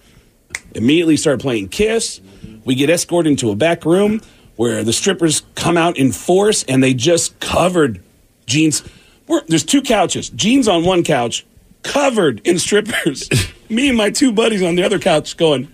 immediately 0.74 1.18
started 1.18 1.42
playing 1.42 1.68
Kiss. 1.70 2.22
We 2.64 2.76
get 2.76 2.90
escorted 2.90 3.32
into 3.32 3.52
a 3.52 3.56
back 3.56 3.84
room 3.86 4.22
where 4.56 4.84
the 4.84 4.94
strippers 4.94 5.42
come 5.56 5.78
out 5.78 5.98
in 5.98 6.12
force 6.12 6.64
and 6.64 6.84
they 6.84 6.94
just 6.94 7.40
covered 7.40 8.02
jeans 8.46 8.84
We're, 9.28 9.42
there's 9.48 9.64
two 9.64 9.82
couches. 9.82 10.30
Gene's 10.30 10.68
on 10.68 10.86
one 10.86 11.04
couch, 11.04 11.46
covered 11.84 12.42
in 12.46 12.60
strippers. 12.60 13.30
Me 13.70 13.90
and 13.90 13.98
my 13.98 14.10
two 14.10 14.32
buddies 14.32 14.64
on 14.64 14.76
the 14.76 14.84
other 14.84 15.00
couch 15.00 15.36
going, 15.36 15.74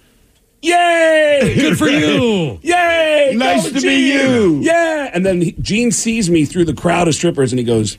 Yay! 0.64 1.56
Good 1.60 1.78
for 1.78 1.88
you. 1.88 2.60
Yay! 2.62 3.34
Nice 3.36 3.68
to 3.68 3.74
meet 3.74 3.82
Gene! 3.82 4.20
you. 4.20 4.60
Yeah. 4.62 5.12
And 5.14 5.26
then 5.26 5.42
he, 5.42 5.52
Gene 5.54 5.92
sees 5.92 6.30
me 6.30 6.46
through 6.46 6.66
the 6.66 6.74
crowd 6.74 7.08
of 7.08 7.16
strippers 7.16 7.52
and 7.52 7.60
he 7.60 7.66
goes, 7.66 7.98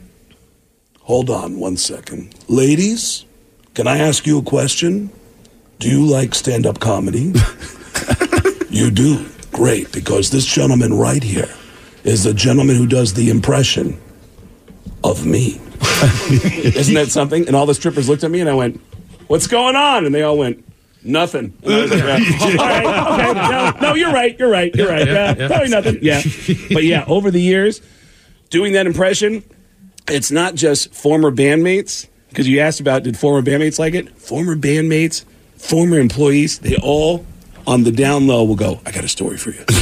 Hold 1.02 1.28
on 1.28 1.58
one 1.60 1.76
second. 1.76 2.34
Ladies, 2.48 3.26
can 3.74 3.86
I 3.86 3.98
ask 3.98 4.26
you 4.26 4.38
a 4.38 4.42
question? 4.42 5.10
Do 5.78 5.90
you 5.90 6.06
like 6.06 6.34
stand 6.34 6.66
up 6.66 6.80
comedy? 6.80 7.34
you 8.70 8.90
do. 8.90 9.26
Great, 9.52 9.92
because 9.92 10.30
this 10.30 10.46
gentleman 10.46 10.94
right 10.94 11.22
here 11.22 11.48
is 12.04 12.24
the 12.24 12.32
gentleman 12.32 12.76
who 12.76 12.86
does 12.86 13.14
the 13.14 13.28
impression 13.30 14.00
of 15.04 15.26
me. 15.26 15.60
Isn't 16.30 16.94
that 16.94 17.08
something? 17.10 17.46
And 17.46 17.56
all 17.56 17.66
the 17.66 17.74
strippers 17.74 18.08
looked 18.08 18.24
at 18.24 18.30
me 18.30 18.40
and 18.40 18.48
I 18.48 18.54
went, 18.54 18.80
What's 19.26 19.46
going 19.46 19.76
on? 19.76 20.04
And 20.04 20.14
they 20.14 20.22
all 20.22 20.36
went, 20.36 20.64
Nothing. 21.04 21.56
And 21.62 21.72
I 21.72 21.82
was 21.82 21.90
like, 21.90 22.00
yeah. 22.00 22.12
All 22.58 22.66
right, 22.66 23.30
okay. 23.30 23.50
No, 23.50 23.88
no, 23.88 23.94
you're 23.94 24.12
right. 24.12 24.38
You're 24.38 24.50
right. 24.50 24.74
You're 24.74 24.88
right. 24.88 25.06
Yeah, 25.06 25.48
probably 25.48 25.68
nothing. 25.68 25.98
Yeah. 26.00 26.22
But 26.72 26.84
yeah, 26.84 27.04
over 27.06 27.30
the 27.30 27.42
years, 27.42 27.82
doing 28.48 28.72
that 28.72 28.86
impression, 28.86 29.44
it's 30.08 30.30
not 30.30 30.54
just 30.54 30.94
former 30.94 31.30
bandmates, 31.30 32.08
because 32.30 32.48
you 32.48 32.60
asked 32.60 32.80
about 32.80 33.02
did 33.02 33.18
former 33.18 33.42
bandmates 33.42 33.78
like 33.78 33.92
it? 33.92 34.16
Former 34.18 34.56
bandmates, 34.56 35.24
former 35.58 35.98
employees, 35.98 36.60
they 36.60 36.76
all 36.76 37.26
on 37.66 37.84
the 37.84 37.92
down 37.92 38.26
low 38.26 38.44
will 38.44 38.56
go, 38.56 38.80
I 38.84 38.90
got 38.92 39.04
a 39.04 39.08
story 39.08 39.36
for 39.36 39.50
you. 39.50 39.60
I 39.68 39.72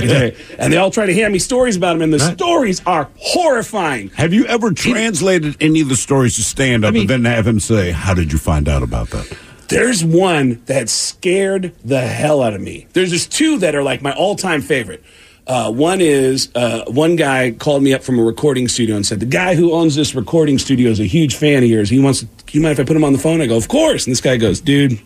can 0.00 0.08
tell 0.08 0.24
you. 0.26 0.36
and 0.58 0.72
they 0.72 0.76
all 0.76 0.90
try 0.90 1.06
to 1.06 1.14
hand 1.14 1.32
me 1.32 1.38
stories 1.38 1.76
about 1.76 1.94
them, 1.94 2.02
and 2.02 2.12
the 2.12 2.18
stories 2.34 2.82
are 2.86 3.08
horrifying. 3.18 4.08
Have 4.10 4.32
you 4.32 4.46
ever 4.46 4.72
translated 4.72 5.56
any 5.60 5.80
of 5.80 5.88
the 5.88 5.96
stories 5.96 6.36
to 6.36 6.42
stand 6.42 6.84
up 6.84 6.94
and 6.94 7.08
then 7.08 7.24
have 7.24 7.46
him 7.46 7.60
say, 7.60 7.90
How 7.90 8.14
did 8.14 8.32
you 8.32 8.38
find 8.38 8.68
out 8.68 8.82
about 8.82 9.10
that? 9.10 9.36
There's 9.68 10.04
one 10.04 10.62
that 10.66 10.88
scared 10.90 11.72
the 11.84 12.00
hell 12.00 12.42
out 12.42 12.52
of 12.52 12.60
me. 12.60 12.86
There's 12.92 13.10
just 13.10 13.32
two 13.32 13.58
that 13.58 13.74
are 13.74 13.82
like 13.82 14.02
my 14.02 14.12
all 14.12 14.36
time 14.36 14.60
favorite. 14.60 15.02
Uh, 15.46 15.72
one 15.72 16.00
is 16.00 16.50
uh, 16.54 16.84
one 16.88 17.16
guy 17.16 17.50
called 17.50 17.82
me 17.82 17.92
up 17.92 18.02
from 18.02 18.18
a 18.18 18.22
recording 18.22 18.68
studio 18.68 18.94
and 18.94 19.04
said, 19.04 19.18
The 19.20 19.26
guy 19.26 19.54
who 19.54 19.72
owns 19.72 19.94
this 19.96 20.14
recording 20.14 20.58
studio 20.58 20.90
is 20.90 21.00
a 21.00 21.04
huge 21.04 21.34
fan 21.34 21.62
of 21.64 21.68
yours. 21.68 21.90
He 21.90 21.98
wants, 21.98 22.24
you 22.52 22.60
mind 22.60 22.78
if 22.78 22.80
I 22.80 22.84
put 22.86 22.96
him 22.96 23.02
on 23.02 23.12
the 23.12 23.18
phone? 23.18 23.40
I 23.40 23.46
go, 23.46 23.56
Of 23.56 23.68
course. 23.68 24.06
And 24.06 24.12
this 24.12 24.20
guy 24.20 24.36
goes, 24.36 24.60
Dude, 24.60 25.00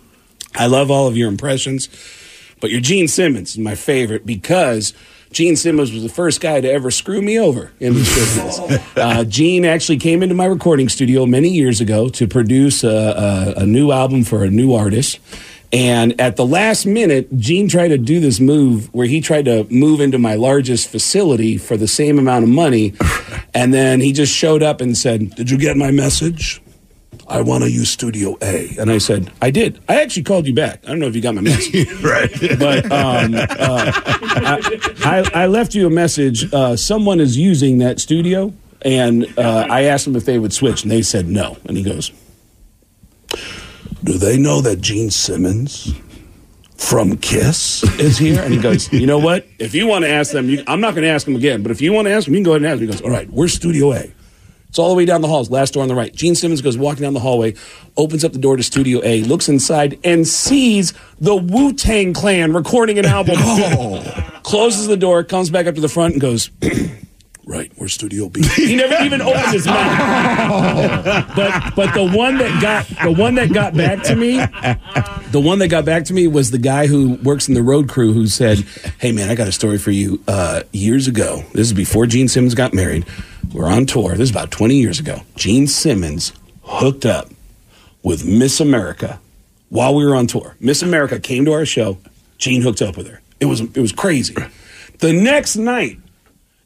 I 0.56 0.66
love 0.66 0.90
all 0.90 1.06
of 1.06 1.16
your 1.16 1.28
impressions, 1.28 1.88
but 2.60 2.70
your 2.70 2.80
Gene 2.80 3.08
Simmons 3.08 3.50
is 3.50 3.58
my 3.58 3.74
favorite 3.74 4.24
because 4.26 4.92
Gene 5.32 5.56
Simmons 5.56 5.92
was 5.92 6.02
the 6.02 6.08
first 6.08 6.40
guy 6.40 6.60
to 6.60 6.70
ever 6.70 6.90
screw 6.90 7.20
me 7.20 7.38
over 7.38 7.72
in 7.80 7.94
this 7.94 8.14
business. 8.14 8.82
Uh, 8.96 9.24
Gene 9.24 9.66
actually 9.66 9.98
came 9.98 10.22
into 10.22 10.34
my 10.34 10.46
recording 10.46 10.88
studio 10.88 11.26
many 11.26 11.50
years 11.50 11.82
ago 11.82 12.08
to 12.08 12.26
produce 12.26 12.82
a, 12.82 13.54
a, 13.56 13.62
a 13.62 13.66
new 13.66 13.92
album 13.92 14.24
for 14.24 14.42
a 14.42 14.48
new 14.48 14.72
artist. 14.72 15.20
And 15.72 16.18
at 16.18 16.36
the 16.36 16.46
last 16.46 16.86
minute, 16.86 17.28
Gene 17.36 17.68
tried 17.68 17.88
to 17.88 17.98
do 17.98 18.20
this 18.20 18.40
move 18.40 18.92
where 18.94 19.06
he 19.06 19.20
tried 19.20 19.44
to 19.44 19.66
move 19.70 20.00
into 20.00 20.18
my 20.18 20.34
largest 20.34 20.88
facility 20.88 21.58
for 21.58 21.76
the 21.76 21.86
same 21.86 22.18
amount 22.18 22.44
of 22.44 22.50
money. 22.50 22.94
And 23.54 23.72
then 23.72 24.02
he 24.02 24.12
just 24.12 24.34
showed 24.34 24.62
up 24.62 24.82
and 24.82 24.94
said, 24.94 25.34
Did 25.34 25.50
you 25.50 25.56
get 25.56 25.78
my 25.78 25.90
message? 25.90 26.60
I 27.28 27.40
want 27.40 27.64
to 27.64 27.70
use 27.70 27.90
Studio 27.90 28.36
A. 28.40 28.76
And 28.78 28.90
I 28.90 28.98
said, 28.98 29.32
I 29.42 29.50
did. 29.50 29.80
I 29.88 30.00
actually 30.00 30.22
called 30.22 30.46
you 30.46 30.54
back. 30.54 30.84
I 30.84 30.88
don't 30.88 31.00
know 31.00 31.06
if 31.06 31.16
you 31.16 31.22
got 31.22 31.34
my 31.34 31.40
message. 31.40 31.90
right. 32.02 32.30
But 32.58 32.84
um, 32.92 33.34
uh, 33.34 33.92
I, 33.96 35.24
I, 35.34 35.42
I 35.42 35.46
left 35.46 35.74
you 35.74 35.86
a 35.86 35.90
message. 35.90 36.52
Uh, 36.52 36.76
someone 36.76 37.18
is 37.20 37.36
using 37.36 37.78
that 37.78 38.00
studio. 38.00 38.52
And 38.82 39.26
uh, 39.38 39.66
I 39.68 39.84
asked 39.84 40.04
them 40.04 40.14
if 40.14 40.26
they 40.26 40.38
would 40.38 40.52
switch, 40.52 40.82
and 40.82 40.92
they 40.92 41.02
said 41.02 41.26
no. 41.26 41.56
And 41.64 41.76
he 41.76 41.82
goes, 41.82 42.12
Do 44.04 44.12
they 44.12 44.36
know 44.38 44.60
that 44.60 44.80
Gene 44.80 45.10
Simmons 45.10 45.92
from 46.76 47.16
Kiss 47.16 47.82
is 47.98 48.18
here? 48.18 48.40
And 48.40 48.52
he 48.52 48.60
goes, 48.60 48.92
You 48.92 49.06
know 49.06 49.18
what? 49.18 49.46
If 49.58 49.74
you 49.74 49.88
want 49.88 50.04
to 50.04 50.10
ask 50.10 50.30
them, 50.30 50.48
you, 50.48 50.62
I'm 50.68 50.80
not 50.80 50.94
going 50.94 51.02
to 51.02 51.10
ask 51.10 51.24
them 51.24 51.34
again, 51.34 51.62
but 51.62 51.72
if 51.72 51.80
you 51.80 51.92
want 51.92 52.06
to 52.06 52.12
ask 52.12 52.26
them, 52.26 52.34
you 52.34 52.38
can 52.38 52.44
go 52.44 52.52
ahead 52.52 52.62
and 52.62 52.70
ask 52.70 52.78
them. 52.78 52.86
He 52.86 52.92
goes, 52.92 53.02
All 53.02 53.10
right, 53.10 53.28
where's 53.30 53.54
Studio 53.54 53.92
A? 53.92 54.12
It's 54.76 54.78
all 54.78 54.90
the 54.90 54.94
way 54.94 55.06
down 55.06 55.22
the 55.22 55.28
halls, 55.28 55.48
last 55.48 55.72
door 55.72 55.82
on 55.82 55.88
the 55.88 55.94
right. 55.94 56.14
Gene 56.14 56.34
Simmons 56.34 56.60
goes 56.60 56.76
walking 56.76 57.00
down 57.00 57.14
the 57.14 57.20
hallway, 57.20 57.54
opens 57.96 58.26
up 58.26 58.32
the 58.32 58.38
door 58.38 58.58
to 58.58 58.62
Studio 58.62 59.00
A, 59.04 59.22
looks 59.22 59.48
inside, 59.48 59.98
and 60.04 60.28
sees 60.28 60.92
the 61.18 61.34
Wu 61.34 61.72
Tang 61.72 62.12
Clan 62.12 62.52
recording 62.52 62.98
an 62.98 63.06
album. 63.06 63.36
Closes 64.42 64.86
the 64.86 64.98
door, 64.98 65.24
comes 65.24 65.48
back 65.48 65.66
up 65.66 65.76
to 65.76 65.80
the 65.80 65.88
front, 65.88 66.12
and 66.12 66.20
goes, 66.20 66.50
Right, 67.46 67.72
where's 67.76 67.94
Studio 67.94 68.28
B? 68.28 68.42
He 68.42 68.76
never 68.76 69.02
even 69.02 69.22
opened 69.22 69.52
his 69.52 69.66
mouth. 69.66 71.04
but 71.36 71.74
but 71.76 71.94
the 71.94 72.04
one 72.14 72.36
that 72.38 72.60
got 72.60 72.86
the 73.02 73.12
one 73.12 73.36
that 73.36 73.54
got 73.54 73.72
back 73.72 74.02
to 74.02 74.16
me, 74.16 74.38
the 75.30 75.40
one 75.40 75.60
that 75.60 75.68
got 75.68 75.84
back 75.84 76.04
to 76.06 76.12
me 76.12 76.26
was 76.26 76.50
the 76.50 76.58
guy 76.58 76.88
who 76.88 77.14
works 77.22 77.46
in 77.46 77.54
the 77.54 77.62
road 77.62 77.88
crew 77.88 78.12
who 78.12 78.26
said, 78.26 78.58
"Hey 78.98 79.12
man, 79.12 79.30
I 79.30 79.36
got 79.36 79.46
a 79.46 79.52
story 79.52 79.78
for 79.78 79.92
you. 79.92 80.20
Uh, 80.26 80.64
years 80.72 81.06
ago, 81.06 81.44
this 81.52 81.68
is 81.68 81.72
before 81.72 82.04
Gene 82.06 82.26
Simmons 82.26 82.56
got 82.56 82.74
married. 82.74 83.06
We're 83.56 83.72
on 83.72 83.86
tour. 83.86 84.10
This 84.10 84.24
is 84.24 84.30
about 84.30 84.50
twenty 84.50 84.74
years 84.74 85.00
ago. 85.00 85.22
Gene 85.34 85.66
Simmons 85.66 86.34
hooked 86.62 87.06
up 87.06 87.30
with 88.02 88.22
Miss 88.22 88.60
America 88.60 89.18
while 89.70 89.94
we 89.94 90.04
were 90.04 90.14
on 90.14 90.26
tour. 90.26 90.56
Miss 90.60 90.82
America 90.82 91.18
came 91.18 91.46
to 91.46 91.52
our 91.54 91.64
show. 91.64 91.96
Gene 92.36 92.60
hooked 92.60 92.82
up 92.82 92.98
with 92.98 93.08
her. 93.08 93.22
It 93.40 93.46
was 93.46 93.62
it 93.62 93.78
was 93.78 93.92
crazy. 93.92 94.34
The 94.98 95.14
next 95.14 95.56
night." 95.56 95.98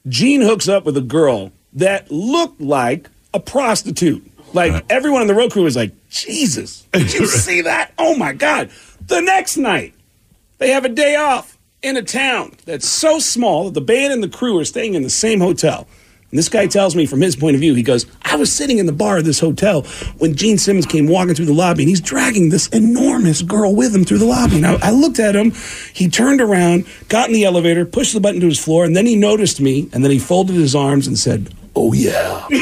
Gene 0.08 0.40
hooks 0.40 0.66
up 0.66 0.84
with 0.84 0.96
a 0.96 1.02
girl 1.02 1.52
that 1.74 2.10
looked 2.10 2.60
like 2.60 3.08
a 3.32 3.38
prostitute. 3.38 4.28
Like 4.52 4.84
everyone 4.90 5.22
in 5.22 5.28
the 5.28 5.34
road 5.34 5.52
crew 5.52 5.62
was 5.62 5.76
like, 5.76 5.92
Jesus, 6.08 6.86
did 6.92 7.12
you 7.12 7.26
see 7.26 7.60
that? 7.60 7.92
Oh 7.98 8.16
my 8.16 8.32
God. 8.32 8.70
The 9.06 9.20
next 9.20 9.58
night, 9.58 9.94
they 10.56 10.70
have 10.70 10.86
a 10.86 10.88
day 10.88 11.16
off 11.16 11.58
in 11.82 11.98
a 11.98 12.02
town 12.02 12.56
that's 12.64 12.88
so 12.88 13.18
small 13.18 13.66
that 13.66 13.74
the 13.74 13.82
band 13.82 14.12
and 14.14 14.22
the 14.22 14.28
crew 14.28 14.58
are 14.58 14.64
staying 14.64 14.94
in 14.94 15.02
the 15.02 15.10
same 15.10 15.38
hotel. 15.38 15.86
And 16.30 16.38
this 16.38 16.48
guy 16.48 16.68
tells 16.68 16.94
me 16.94 17.06
from 17.06 17.20
his 17.20 17.34
point 17.34 17.56
of 17.56 17.60
view, 17.60 17.74
he 17.74 17.82
goes, 17.82 18.06
I 18.22 18.36
was 18.36 18.52
sitting 18.52 18.78
in 18.78 18.86
the 18.86 18.92
bar 18.92 19.18
of 19.18 19.24
this 19.24 19.40
hotel 19.40 19.82
when 20.18 20.36
Gene 20.36 20.58
Simmons 20.58 20.86
came 20.86 21.08
walking 21.08 21.34
through 21.34 21.46
the 21.46 21.52
lobby 21.52 21.82
and 21.82 21.88
he's 21.88 22.00
dragging 22.00 22.50
this 22.50 22.68
enormous 22.68 23.42
girl 23.42 23.74
with 23.74 23.92
him 23.92 24.04
through 24.04 24.18
the 24.18 24.26
lobby. 24.26 24.60
Now, 24.60 24.78
I 24.80 24.92
looked 24.92 25.18
at 25.18 25.34
him, 25.34 25.50
he 25.92 26.08
turned 26.08 26.40
around, 26.40 26.86
got 27.08 27.26
in 27.26 27.34
the 27.34 27.44
elevator, 27.44 27.84
pushed 27.84 28.14
the 28.14 28.20
button 28.20 28.40
to 28.42 28.46
his 28.46 28.62
floor, 28.62 28.84
and 28.84 28.94
then 28.94 29.06
he 29.06 29.16
noticed 29.16 29.60
me, 29.60 29.90
and 29.92 30.04
then 30.04 30.12
he 30.12 30.20
folded 30.20 30.54
his 30.54 30.76
arms 30.76 31.08
and 31.08 31.18
said, 31.18 31.52
Oh, 31.74 31.92
yeah. 31.92 32.46
and, 32.50 32.60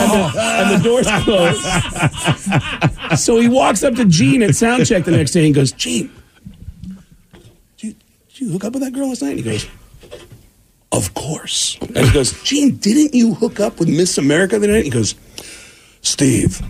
the, 0.00 0.32
and 0.36 0.80
the 0.80 0.84
doors 0.84 1.06
closed. 1.22 3.18
so 3.20 3.38
he 3.40 3.48
walks 3.48 3.82
up 3.84 3.94
to 3.94 4.04
Gene 4.04 4.42
at 4.42 4.50
soundcheck 4.50 5.04
the 5.04 5.12
next 5.12 5.30
day 5.30 5.46
and 5.46 5.54
goes, 5.54 5.72
Gene, 5.72 6.12
did 7.76 7.82
you, 7.82 7.94
did 8.28 8.40
you 8.40 8.50
hook 8.50 8.64
up 8.64 8.72
with 8.74 8.82
that 8.82 8.92
girl 8.92 9.08
last 9.08 9.22
night? 9.22 9.30
And 9.30 9.38
he 9.38 9.44
goes, 9.44 9.66
of 10.94 11.14
course. 11.14 11.76
And 11.80 12.06
he 12.06 12.12
goes, 12.12 12.42
Gene, 12.44 12.76
didn't 12.76 13.14
you 13.14 13.34
hook 13.34 13.60
up 13.60 13.78
with 13.78 13.88
Miss 13.88 14.18
America 14.18 14.58
the 14.58 14.68
night? 14.68 14.84
He 14.84 14.90
goes, 14.90 15.14
Steve, 16.02 16.60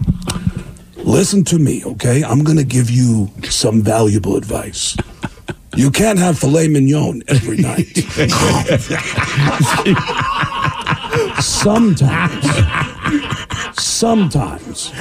listen 0.97 1.45
to 1.45 1.59
me, 1.59 1.85
okay? 1.85 2.25
I'm 2.25 2.43
going 2.43 2.57
to 2.57 2.65
give 2.65 2.91
you 2.91 3.31
some 3.45 3.83
valuable 3.83 4.37
advice. 4.37 4.97
You 5.77 5.91
can't 5.91 6.19
have 6.19 6.39
filet 6.39 6.69
mignon 6.69 7.23
every 7.29 7.57
night. 7.57 7.85
sometimes, 11.41 12.47
sometimes, 13.77 14.93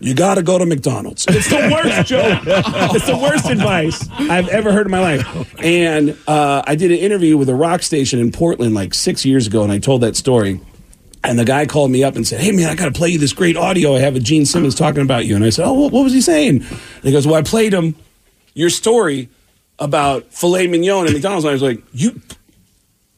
you 0.00 0.14
got 0.14 0.36
to 0.36 0.42
go 0.42 0.58
to 0.58 0.66
McDonald's. 0.66 1.26
It's 1.28 1.48
the 1.48 1.70
worst 1.72 2.06
joke. 2.08 2.42
It's 2.46 3.06
the 3.06 3.16
worst 3.16 3.48
advice 3.50 4.08
I've 4.12 4.48
ever 4.48 4.72
heard 4.72 4.86
in 4.86 4.90
my 4.90 5.00
life. 5.00 5.54
And 5.62 6.16
uh, 6.26 6.62
I 6.66 6.74
did 6.74 6.90
an 6.90 6.98
interview 6.98 7.36
with 7.36 7.48
a 7.48 7.54
rock 7.54 7.82
station 7.82 8.18
in 8.18 8.32
Portland 8.32 8.74
like 8.74 8.94
six 8.94 9.24
years 9.24 9.46
ago, 9.46 9.62
and 9.62 9.70
I 9.70 9.78
told 9.78 10.00
that 10.00 10.16
story. 10.16 10.60
And 11.22 11.38
the 11.38 11.44
guy 11.44 11.66
called 11.66 11.90
me 11.90 12.02
up 12.02 12.16
and 12.16 12.26
said, 12.26 12.40
Hey, 12.40 12.50
man, 12.50 12.70
I 12.70 12.74
got 12.74 12.86
to 12.86 12.92
play 12.92 13.10
you 13.10 13.18
this 13.18 13.34
great 13.34 13.54
audio 13.54 13.94
I 13.94 13.98
have 13.98 14.16
of 14.16 14.22
Gene 14.22 14.46
Simmons 14.46 14.74
talking 14.74 15.02
about 15.02 15.26
you. 15.26 15.36
And 15.36 15.44
I 15.44 15.50
said, 15.50 15.66
Oh, 15.66 15.74
what, 15.74 15.92
was 15.92 16.14
he 16.14 16.22
saying? 16.22 16.62
And 16.62 17.02
he 17.02 17.12
goes, 17.12 17.26
Well, 17.26 17.36
I 17.36 17.42
played 17.42 17.74
him 17.74 17.94
your 18.54 18.70
story 18.70 19.28
about 19.78 20.32
filet 20.32 20.66
mignon 20.66 21.06
at 21.06 21.12
McDonald's. 21.12 21.44
And 21.44 21.50
I 21.50 21.52
was 21.52 21.62
like, 21.62 21.82
You 21.92 22.22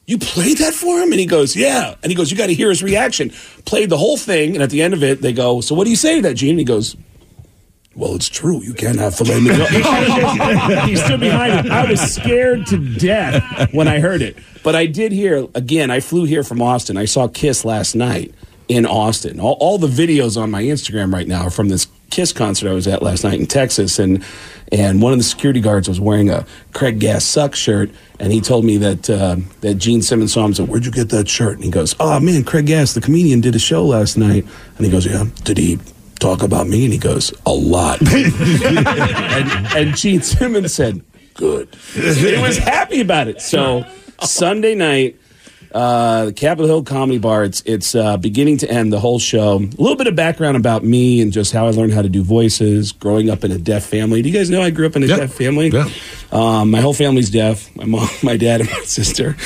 you 0.06 0.18
played 0.18 0.58
that 0.58 0.74
for 0.74 0.98
him? 1.00 1.12
And 1.12 1.20
he 1.20 1.26
goes, 1.26 1.54
Yeah. 1.54 1.94
And 2.02 2.10
he 2.10 2.16
goes, 2.16 2.30
You 2.30 2.36
got 2.36 2.46
to 2.46 2.54
hear 2.54 2.68
his 2.68 2.82
reaction. 2.82 3.30
Played 3.64 3.90
the 3.90 3.98
whole 3.98 4.16
thing. 4.16 4.54
And 4.54 4.62
at 4.62 4.70
the 4.70 4.82
end 4.82 4.94
of 4.94 5.02
it, 5.02 5.22
they 5.22 5.32
go, 5.32 5.60
So 5.60 5.74
what 5.74 5.84
do 5.84 5.90
you 5.90 5.96
say 5.96 6.16
to 6.16 6.22
that, 6.22 6.34
Gene? 6.34 6.50
And 6.50 6.58
he 6.58 6.64
goes, 6.64 6.96
Well, 7.94 8.14
it's 8.14 8.28
true. 8.28 8.62
You 8.62 8.74
can't 8.74 8.98
have 8.98 9.14
filet 9.14 9.40
mignon. 9.40 9.66
he 10.88 10.96
stood 10.96 11.20
behind 11.20 11.66
it. 11.66 11.72
I 11.72 11.88
was 11.88 12.00
scared 12.00 12.66
to 12.66 12.78
death 12.98 13.72
when 13.72 13.86
I 13.86 14.00
heard 14.00 14.22
it. 14.22 14.36
But 14.64 14.74
I 14.74 14.86
did 14.86 15.12
hear, 15.12 15.46
again, 15.54 15.90
I 15.90 16.00
flew 16.00 16.24
here 16.24 16.42
from 16.42 16.60
Austin. 16.60 16.96
I 16.96 17.04
saw 17.04 17.28
Kiss 17.28 17.64
last 17.64 17.94
night 17.94 18.34
in 18.68 18.86
Austin. 18.86 19.38
All, 19.40 19.56
all 19.60 19.78
the 19.78 19.88
videos 19.88 20.40
on 20.40 20.50
my 20.50 20.62
Instagram 20.62 21.12
right 21.12 21.28
now 21.28 21.42
are 21.42 21.50
from 21.50 21.68
this 21.68 21.86
Kiss 22.12 22.32
concert 22.32 22.70
I 22.70 22.74
was 22.74 22.86
at 22.86 23.02
last 23.02 23.24
night 23.24 23.40
in 23.40 23.46
Texas. 23.46 23.98
And 23.98 24.22
and 24.70 25.02
one 25.02 25.12
of 25.12 25.18
the 25.18 25.24
security 25.24 25.60
guards 25.60 25.88
was 25.88 25.98
wearing 25.98 26.30
a 26.30 26.46
Craig 26.72 27.00
Gass 27.00 27.24
Suck 27.24 27.54
shirt, 27.54 27.90
and 28.20 28.32
he 28.32 28.40
told 28.40 28.64
me 28.64 28.76
that 28.76 29.10
uh, 29.10 29.36
that 29.62 29.74
Gene 29.74 30.02
Simmons 30.02 30.32
saw 30.32 30.44
him. 30.44 30.54
Said, 30.54 30.68
"Where'd 30.68 30.84
you 30.84 30.92
get 30.92 31.08
that 31.08 31.28
shirt?" 31.28 31.56
And 31.56 31.64
he 31.64 31.70
goes, 31.70 31.96
"Oh 31.98 32.20
man, 32.20 32.44
Craig 32.44 32.66
Gass, 32.66 32.94
the 32.94 33.00
comedian, 33.00 33.40
did 33.40 33.56
a 33.56 33.58
show 33.58 33.84
last 33.84 34.16
night." 34.16 34.46
And 34.76 34.86
he 34.86 34.92
goes, 34.92 35.06
"Yeah, 35.06 35.24
did 35.42 35.58
he?" 35.58 35.78
talk 36.20 36.44
about 36.44 36.68
me? 36.68 36.84
And 36.84 36.92
he 36.92 37.00
goes, 37.00 37.34
a 37.44 37.52
lot. 37.52 38.00
and, 38.14 39.66
and 39.76 39.96
Gene 39.96 40.22
Simmons 40.22 40.72
said, 40.72 41.02
good. 41.34 41.74
he 41.94 42.38
was 42.40 42.58
happy 42.58 43.00
about 43.00 43.26
it. 43.26 43.40
So 43.40 43.84
Sunday 44.20 44.76
night, 44.76 45.16
uh, 45.74 46.26
the 46.26 46.32
Capitol 46.32 46.66
Hill 46.66 46.84
Comedy 46.84 47.18
Bar. 47.18 47.44
It's 47.44 47.62
it's 47.62 47.94
uh, 47.94 48.16
beginning 48.16 48.58
to 48.58 48.70
end 48.70 48.92
the 48.92 49.00
whole 49.00 49.18
show. 49.18 49.56
A 49.56 49.80
little 49.82 49.96
bit 49.96 50.06
of 50.06 50.14
background 50.16 50.56
about 50.56 50.84
me 50.84 51.20
and 51.20 51.32
just 51.32 51.52
how 51.52 51.66
I 51.66 51.70
learned 51.70 51.92
how 51.92 52.02
to 52.02 52.08
do 52.08 52.22
voices. 52.22 52.92
Growing 52.92 53.30
up 53.30 53.44
in 53.44 53.50
a 53.52 53.58
deaf 53.58 53.84
family. 53.84 54.22
Do 54.22 54.28
you 54.28 54.34
guys 54.34 54.50
know 54.50 54.62
I 54.62 54.70
grew 54.70 54.86
up 54.86 54.96
in 54.96 55.02
a 55.02 55.06
deaf 55.06 55.32
family? 55.34 55.68
Yeah. 55.68 55.88
Um, 56.32 56.70
my 56.70 56.80
whole 56.80 56.94
family's 56.94 57.28
deaf. 57.28 57.74
My 57.76 57.84
mom, 57.84 58.08
my 58.22 58.36
dad, 58.38 58.62
and 58.62 58.70
my 58.70 58.80
sister 58.80 59.36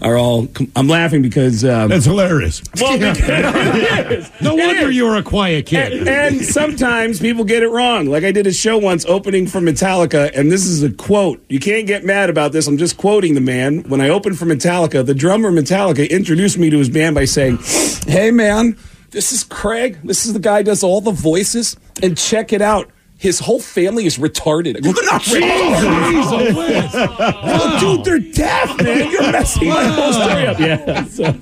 are 0.00 0.16
all. 0.16 0.48
I'm 0.74 0.88
laughing 0.88 1.20
because 1.20 1.64
um, 1.64 1.88
That's 1.90 2.06
hilarious. 2.06 2.62
Well, 2.80 2.94
because 2.98 3.18
it 3.20 4.12
is. 4.12 4.30
No 4.40 4.54
wonder 4.54 4.90
you 4.90 5.04
were 5.04 5.16
a 5.16 5.22
quiet 5.22 5.66
kid. 5.66 5.92
And, 5.92 6.08
and 6.08 6.44
sometimes 6.44 7.20
people 7.20 7.44
get 7.44 7.62
it 7.62 7.68
wrong. 7.68 8.06
Like 8.06 8.24
I 8.24 8.32
did 8.32 8.46
a 8.46 8.52
show 8.52 8.78
once 8.78 9.04
opening 9.04 9.46
for 9.46 9.60
Metallica, 9.60 10.30
and 10.34 10.50
this 10.50 10.64
is 10.64 10.82
a 10.82 10.90
quote. 10.90 11.44
You 11.50 11.60
can't 11.60 11.86
get 11.86 12.04
mad 12.04 12.30
about 12.30 12.52
this. 12.52 12.66
I'm 12.66 12.78
just 12.78 12.96
quoting 12.96 13.34
the 13.34 13.40
man. 13.42 13.82
When 13.82 14.00
I 14.00 14.08
opened 14.08 14.38
for 14.38 14.46
Metallica, 14.46 15.04
the 15.04 15.14
drummer 15.14 15.52
Metallica 15.52 16.08
introduced 16.08 16.56
me 16.56 16.70
to 16.70 16.78
his 16.78 16.88
band 16.88 17.14
by 17.14 17.26
saying, 17.26 17.58
Hey 18.06 18.30
man, 18.30 18.78
this 19.10 19.32
is 19.32 19.44
Craig. 19.44 19.98
This 20.04 20.24
is 20.24 20.32
the 20.32 20.38
guy 20.38 20.58
who 20.58 20.64
does 20.64 20.82
all 20.82 21.02
the 21.02 21.10
voices. 21.10 21.76
And 22.02 22.16
check 22.16 22.54
it 22.54 22.62
out. 22.62 22.90
His 23.20 23.38
whole 23.38 23.60
family 23.60 24.06
is 24.06 24.16
retarded. 24.16 24.78
I 24.78 24.80
go, 24.80 24.92
"They're 24.92 25.04
not 25.04 25.20
retarded." 25.20 26.90
I 26.94 27.78
go, 27.80 27.96
Dude, 27.96 28.04
they're 28.04 28.18
deaf, 28.32 28.82
man. 28.82 29.10
You're 29.12 29.30
messing 29.30 29.68
my 29.68 29.84
whole 29.84 30.12
story 30.14 30.46
up. 30.46 30.58
Yeah. 30.58 31.04
So. 31.10 31.24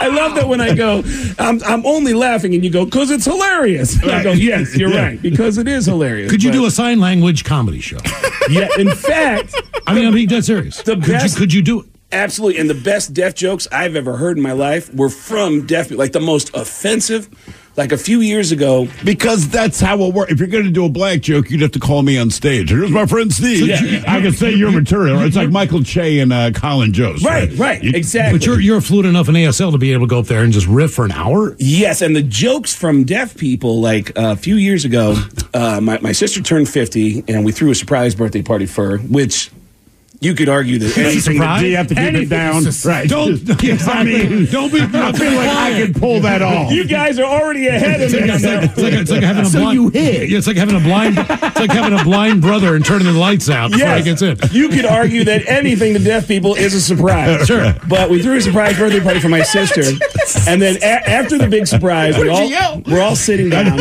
I 0.00 0.08
love 0.12 0.34
that 0.34 0.46
when 0.48 0.60
I 0.60 0.74
go, 0.74 1.02
I'm, 1.38 1.62
I'm 1.64 1.84
only 1.86 2.12
laughing, 2.14 2.54
and 2.54 2.64
you 2.64 2.70
go, 2.70 2.84
because 2.84 3.10
it's 3.10 3.24
hilarious. 3.24 4.00
And 4.02 4.10
I 4.10 4.22
go, 4.22 4.32
yes, 4.32 4.76
you're 4.76 4.90
Yeah. 4.92 5.02
right, 5.06 5.22
because 5.22 5.56
it 5.58 5.68
is 5.68 5.86
hilarious. 5.86 6.30
Could 6.30 6.42
you 6.42 6.50
But- 6.50 6.56
do 6.56 6.66
a 6.66 6.70
sign 6.70 7.00
language 7.00 7.44
comedy 7.44 7.80
show? 7.80 7.98
Yeah, 8.50 8.68
in 8.78 8.88
fact, 8.90 9.54
I 9.86 9.92
mean, 9.94 10.06
I'm 10.06 10.14
being 10.14 10.26
dead 10.26 10.42
serious. 10.42 10.78
the 10.80 10.94
could 10.94 11.04
best. 11.06 11.34
You, 11.34 11.40
could 11.40 11.52
you 11.52 11.60
do 11.60 11.80
it? 11.80 11.86
Absolutely, 12.12 12.58
and 12.58 12.70
the 12.70 12.74
best 12.74 13.12
deaf 13.12 13.34
jokes 13.34 13.68
I've 13.70 13.94
ever 13.94 14.16
heard 14.16 14.38
in 14.38 14.42
my 14.42 14.52
life 14.52 14.92
were 14.94 15.10
from 15.10 15.66
deaf 15.66 15.88
people. 15.90 15.98
Like 15.98 16.12
the 16.12 16.20
most 16.20 16.50
offensive. 16.56 17.28
Like 17.78 17.92
a 17.92 17.96
few 17.96 18.20
years 18.22 18.50
ago, 18.50 18.88
Because 19.04 19.48
that's 19.48 19.80
how 19.80 20.02
it 20.02 20.12
works. 20.12 20.32
If 20.32 20.40
you're 20.40 20.48
going 20.48 20.64
to 20.64 20.70
do 20.70 20.84
a 20.84 20.88
black 20.88 21.20
joke, 21.20 21.48
you'd 21.48 21.60
have 21.60 21.70
to 21.70 21.78
call 21.78 22.02
me 22.02 22.18
on 22.18 22.28
stage. 22.28 22.70
Here's 22.70 22.90
my 22.90 23.06
friend 23.06 23.32
Steve. 23.32 23.68
Yeah. 23.68 24.02
I 24.06 24.20
can 24.20 24.32
say 24.32 24.52
your 24.52 24.72
material. 24.72 25.20
It's 25.22 25.36
like 25.36 25.50
Michael 25.50 25.84
Che 25.84 26.18
and 26.18 26.32
uh, 26.32 26.50
Colin 26.50 26.92
Jost. 26.92 27.24
Right, 27.24 27.50
right, 27.56 27.80
exactly. 27.82 28.36
But 28.36 28.44
you're 28.46 28.60
you're 28.60 28.80
fluent 28.80 29.06
enough 29.06 29.28
in 29.28 29.36
ASL 29.36 29.70
to 29.70 29.78
be 29.78 29.92
able 29.92 30.06
to 30.06 30.10
go 30.10 30.18
up 30.18 30.26
there 30.26 30.42
and 30.42 30.52
just 30.52 30.66
riff 30.66 30.92
for 30.92 31.04
an 31.04 31.12
hour. 31.12 31.54
Yes, 31.58 32.02
and 32.02 32.16
the 32.16 32.22
jokes 32.22 32.74
from 32.74 33.04
deaf 33.04 33.36
people, 33.36 33.80
like 33.80 34.10
uh, 34.18 34.32
a 34.32 34.36
few 34.36 34.56
years 34.56 34.84
ago, 34.84 35.14
uh, 35.54 35.80
my, 35.80 36.00
my 36.00 36.10
sister 36.12 36.42
turned 36.42 36.68
50, 36.68 37.24
and 37.28 37.44
we 37.44 37.52
threw 37.52 37.70
a 37.70 37.74
surprise 37.76 38.14
birthday 38.16 38.42
party 38.42 38.66
for 38.66 38.90
her, 38.90 38.98
which 38.98 39.50
you 40.20 40.34
could 40.34 40.48
argue 40.48 40.78
that 40.80 40.98
anything? 40.98 41.38
Do 41.38 41.66
you 41.66 41.76
have 41.76 41.86
to 41.88 41.94
keep 41.94 42.14
it 42.14 42.28
down? 42.28 42.64
Right. 42.84 43.08
Don't. 43.08 43.40
I 43.88 44.04
mean, 44.04 44.46
don't 44.46 44.72
be. 44.72 44.80
I 44.98 45.12
feel 45.12 45.32
like 45.32 45.48
I 45.48 45.82
can 45.84 45.94
pull 45.94 46.20
that 46.20 46.42
off. 46.42 46.72
You 46.72 46.84
guys 46.86 47.18
are 47.18 47.24
already 47.24 47.68
ahead 47.68 48.00
of 48.02 48.12
me. 48.12 48.18
It's 48.18 48.44
like, 48.44 48.62
it's, 48.64 48.78
like, 48.78 48.92
it's 48.94 49.10
like 49.10 49.22
having 49.22 49.42
a 49.42 49.46
So 49.46 49.60
blind. 49.60 49.74
you 49.74 49.88
hit. 49.90 50.28
Yeah, 50.28 50.38
It's 50.38 50.46
like 50.46 50.56
having 50.56 50.74
a 50.76 50.80
blind. 50.80 51.16
It's 51.18 51.60
like 51.60 51.70
having 51.70 51.98
a 51.98 52.02
blind 52.02 52.42
brother 52.42 52.74
and 52.74 52.84
turning 52.84 53.06
the 53.06 53.18
lights 53.18 53.48
out 53.48 53.70
before 53.70 53.94
he 53.94 54.02
gets 54.02 54.22
in. 54.22 54.36
You 54.50 54.68
could 54.70 54.84
argue 54.86 55.24
that 55.24 55.46
anything 55.48 55.92
to 55.94 56.00
deaf 56.00 56.26
people 56.26 56.54
is 56.56 56.74
a 56.74 56.80
surprise. 56.80 57.46
Sure. 57.46 57.74
But 57.88 58.10
we 58.10 58.22
threw 58.22 58.36
a 58.36 58.40
surprise 58.40 58.76
birthday 58.76 59.00
party 59.00 59.20
for 59.20 59.28
my 59.28 59.42
sister. 59.42 59.82
And 60.50 60.60
then 60.60 60.76
a- 60.82 61.08
after 61.08 61.38
the 61.38 61.46
big 61.48 61.66
surprise, 61.66 62.16
we 62.18 62.28
all, 62.28 62.80
we're 62.86 63.00
all 63.00 63.16
sitting 63.16 63.50
down. 63.50 63.78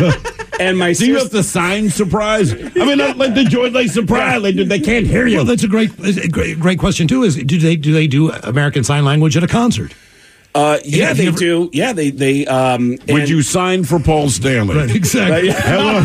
And 0.59 0.77
my 0.77 0.93
Do 0.97 1.05
you 1.05 1.13
have 1.13 1.23
sister. 1.23 1.37
to 1.37 1.43
sign 1.43 1.89
surprise? 1.89 2.53
I 2.53 2.57
mean, 2.85 2.97
not 2.97 3.17
like 3.17 3.33
the 3.35 3.43
joy 3.43 3.69
like 3.69 3.89
surprise. 3.89 4.41
Like, 4.41 4.55
they 4.55 4.79
can't 4.79 5.05
hear 5.05 5.27
you. 5.27 5.37
Well, 5.37 5.45
that's 5.45 5.63
a 5.63 5.67
great, 5.67 5.95
great, 6.31 6.59
great 6.59 6.79
question 6.79 7.07
too. 7.07 7.23
Is 7.23 7.35
do 7.35 7.57
they 7.59 7.75
do 7.75 7.93
they 7.93 8.07
do 8.07 8.31
American 8.31 8.83
Sign 8.83 9.05
Language 9.05 9.37
at 9.37 9.43
a 9.43 9.47
concert? 9.47 9.93
Uh, 10.57 10.79
yeah, 10.83 11.13
they 11.13 11.27
ever- 11.27 11.37
do. 11.37 11.69
Yeah, 11.71 11.93
they. 11.93 12.09
they 12.09 12.47
um, 12.47 12.89
Would 12.89 13.09
and- 13.09 13.29
you 13.29 13.43
sign 13.43 13.83
for 13.83 13.99
Paul 13.99 14.29
Stanley? 14.29 14.75
Right, 14.75 14.89
exactly. 14.95 15.51
Hello. 15.55 15.99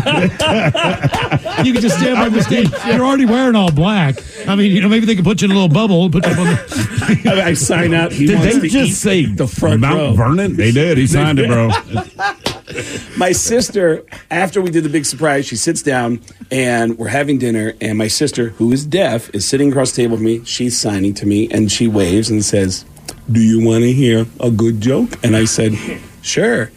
You 1.64 1.72
can 1.72 1.80
just 1.80 1.98
stand 1.98 2.16
by 2.16 2.28
the 2.28 2.42
stage. 2.42 2.70
You're 2.86 3.04
already 3.04 3.24
wearing 3.24 3.56
all 3.56 3.72
black. 3.72 4.16
I 4.46 4.54
mean, 4.54 4.70
you 4.72 4.82
know, 4.82 4.88
maybe 4.90 5.06
they 5.06 5.14
could 5.14 5.24
put 5.24 5.40
you 5.40 5.46
in 5.46 5.52
a 5.52 5.54
little 5.54 5.68
bubble. 5.72 6.10
Put 6.10 6.26
you 6.26 6.32
up 6.32 6.38
on 6.38 6.44
the. 6.46 7.22
I, 7.42 7.46
I 7.48 7.52
sign 7.54 7.94
up. 7.94 8.12
He 8.12 8.26
Did 8.26 8.40
wants 8.40 8.54
they 8.56 8.60
to 8.60 8.68
just 8.68 8.90
eat 8.90 8.94
say 8.94 9.24
the 9.26 9.46
front 9.46 9.80
Mount 9.80 9.96
row. 9.96 10.12
Vernon? 10.12 10.56
They 10.56 10.70
did. 10.70 10.98
He 10.98 11.06
signed 11.06 11.38
it, 11.38 11.48
bro. 11.48 11.68
my 13.16 13.32
sister, 13.32 14.04
after 14.30 14.60
we 14.60 14.70
did 14.70 14.84
the 14.84 14.88
big 14.90 15.06
surprise, 15.06 15.46
she 15.46 15.56
sits 15.56 15.82
down 15.82 16.20
and 16.50 16.98
we're 16.98 17.08
having 17.08 17.38
dinner. 17.38 17.72
And 17.80 17.96
my 17.96 18.08
sister, 18.08 18.50
who 18.50 18.70
is 18.72 18.84
deaf, 18.84 19.34
is 19.34 19.48
sitting 19.48 19.70
across 19.70 19.92
the 19.92 20.02
table 20.02 20.16
with 20.16 20.22
me. 20.24 20.44
She's 20.44 20.78
signing 20.78 21.14
to 21.14 21.26
me 21.26 21.48
and 21.50 21.72
she 21.72 21.88
waves 21.88 22.28
and 22.30 22.44
says, 22.44 22.84
Do 23.30 23.40
you 23.40 23.64
want 23.64 23.84
to 23.84 23.92
hear 23.92 24.26
a 24.40 24.50
good 24.50 24.80
joke? 24.80 25.10
And 25.24 25.36
I 25.36 25.44
said, 25.44 25.74
Sure. 26.22 26.70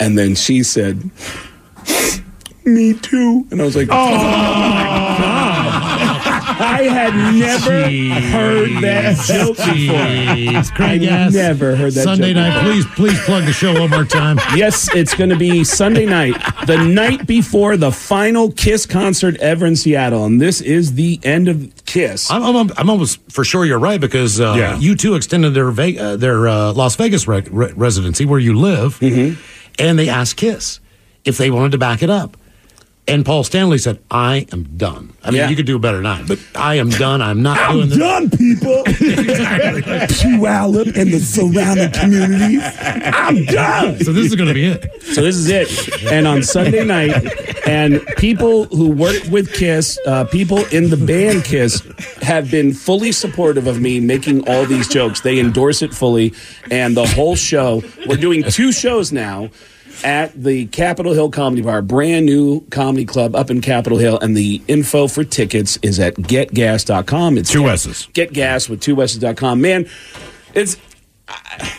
And 0.00 0.18
then 0.18 0.34
she 0.34 0.62
said, 0.62 1.10
Me 2.64 2.94
too. 2.94 3.46
And 3.50 3.60
I 3.60 3.64
was 3.64 3.76
like, 3.76 3.88
Oh, 3.90 3.94
oh 3.94 4.14
my 4.14 4.84
God. 5.18 5.43
I 6.60 6.82
had 6.84 7.14
never 7.34 7.88
heard 8.30 8.82
that 8.82 9.16
joke 9.26 9.56
before. 9.56 10.76
Craig, 10.76 11.00
I 11.02 11.04
yes. 11.04 11.32
never 11.34 11.76
heard 11.76 11.92
that 11.94 12.04
Sunday 12.04 12.32
joke 12.32 12.54
night. 12.54 12.62
Please, 12.62 12.86
please 12.94 13.20
plug 13.24 13.44
the 13.44 13.52
show 13.52 13.78
one 13.78 13.90
more 13.90 14.04
time. 14.04 14.38
Yes, 14.54 14.88
it's 14.94 15.14
going 15.14 15.30
to 15.30 15.36
be 15.36 15.64
Sunday 15.64 16.06
night, 16.06 16.34
the 16.66 16.76
night 16.76 17.26
before 17.26 17.76
the 17.76 17.90
final 17.90 18.52
Kiss 18.52 18.86
concert 18.86 19.36
ever 19.38 19.66
in 19.66 19.74
Seattle, 19.74 20.24
and 20.24 20.40
this 20.40 20.60
is 20.60 20.94
the 20.94 21.18
end 21.24 21.48
of 21.48 21.72
Kiss. 21.86 22.30
I'm, 22.30 22.42
I'm, 22.42 22.70
I'm 22.76 22.88
almost 22.90 23.18
for 23.32 23.42
sure 23.44 23.64
you're 23.64 23.78
right 23.80 24.00
because 24.00 24.40
uh, 24.40 24.54
Yeah. 24.56 24.76
U2 24.76 25.16
extended 25.16 25.50
their 25.54 25.70
Ve- 25.72 25.98
uh, 25.98 26.16
their 26.16 26.46
uh, 26.46 26.72
Las 26.72 26.94
Vegas 26.96 27.26
re- 27.26 27.42
re- 27.50 27.72
residency 27.72 28.24
where 28.26 28.38
you 28.38 28.54
live, 28.56 28.98
Mm-hmm. 29.00 29.40
and 29.78 29.98
they 29.98 30.08
asked 30.08 30.36
Kiss 30.36 30.78
if 31.24 31.36
they 31.36 31.50
wanted 31.50 31.72
to 31.72 31.78
back 31.78 32.02
it 32.02 32.10
up. 32.10 32.36
And 33.06 33.24
Paul 33.24 33.44
Stanley 33.44 33.76
said, 33.78 33.98
"I 34.10 34.46
am 34.50 34.64
done. 34.78 35.12
I 35.22 35.30
mean, 35.30 35.40
Yeah. 35.40 35.50
you 35.50 35.56
could 35.56 35.66
do 35.66 35.76
a 35.76 35.78
better 35.78 35.98
than 35.98 36.06
I, 36.06 36.22
but 36.22 36.38
I 36.54 36.76
am 36.76 36.88
done. 36.88 37.20
I'm 37.20 37.42
not 37.42 37.72
doing 37.72 37.88
this." 37.90 37.98
done, 37.98 38.30
people. 38.30 38.82
Puyallup 39.64 40.96
and 40.96 41.12
the 41.12 41.20
surrounding 41.20 41.90
communities. 41.92 42.62
I'm 43.14 43.44
done. 43.44 43.98
So 44.02 44.12
this 44.12 44.26
is 44.26 44.34
going 44.36 44.48
to 44.48 44.54
be 44.54 44.66
it. 44.66 45.02
So 45.02 45.22
this 45.22 45.36
is 45.36 45.48
it. 45.48 46.02
And 46.10 46.26
on 46.26 46.42
Sunday 46.42 46.84
night, 46.84 47.14
and 47.66 48.04
people 48.16 48.64
who 48.66 48.90
work 48.90 49.22
with 49.30 49.52
Kiss, 49.52 49.98
uh, 50.06 50.24
people 50.24 50.64
in 50.66 50.90
the 50.90 50.96
band 50.96 51.44
Kiss, 51.44 51.82
have 52.22 52.50
been 52.50 52.72
fully 52.72 53.12
supportive 53.12 53.66
of 53.66 53.80
me 53.80 54.00
making 54.00 54.48
all 54.48 54.64
these 54.64 54.88
jokes. 54.88 55.20
They 55.20 55.38
endorse 55.38 55.82
it 55.82 55.92
fully, 55.92 56.32
and 56.70 56.96
the 56.96 57.06
whole 57.06 57.36
show. 57.36 57.82
We're 58.06 58.16
doing 58.16 58.44
two 58.44 58.72
shows 58.72 59.12
now. 59.12 59.50
At 60.02 60.32
the 60.42 60.66
Capitol 60.66 61.12
Hill 61.12 61.30
Comedy 61.30 61.62
Bar, 61.62 61.82
brand 61.82 62.26
new 62.26 62.62
comedy 62.70 63.04
club 63.04 63.36
up 63.36 63.50
in 63.50 63.60
Capitol 63.60 63.98
Hill, 63.98 64.18
and 64.18 64.36
the 64.36 64.62
info 64.66 65.06
for 65.08 65.24
tickets 65.24 65.78
is 65.82 66.00
at 66.00 66.14
getgass.com. 66.14 67.38
It's 67.38 67.50
Two 67.50 67.68
S's. 67.68 68.08
getgass 68.12 68.68
with 68.68 68.80
two 68.80 69.00
S's.com. 69.02 69.60
Man, 69.60 69.88
it's 70.54 70.76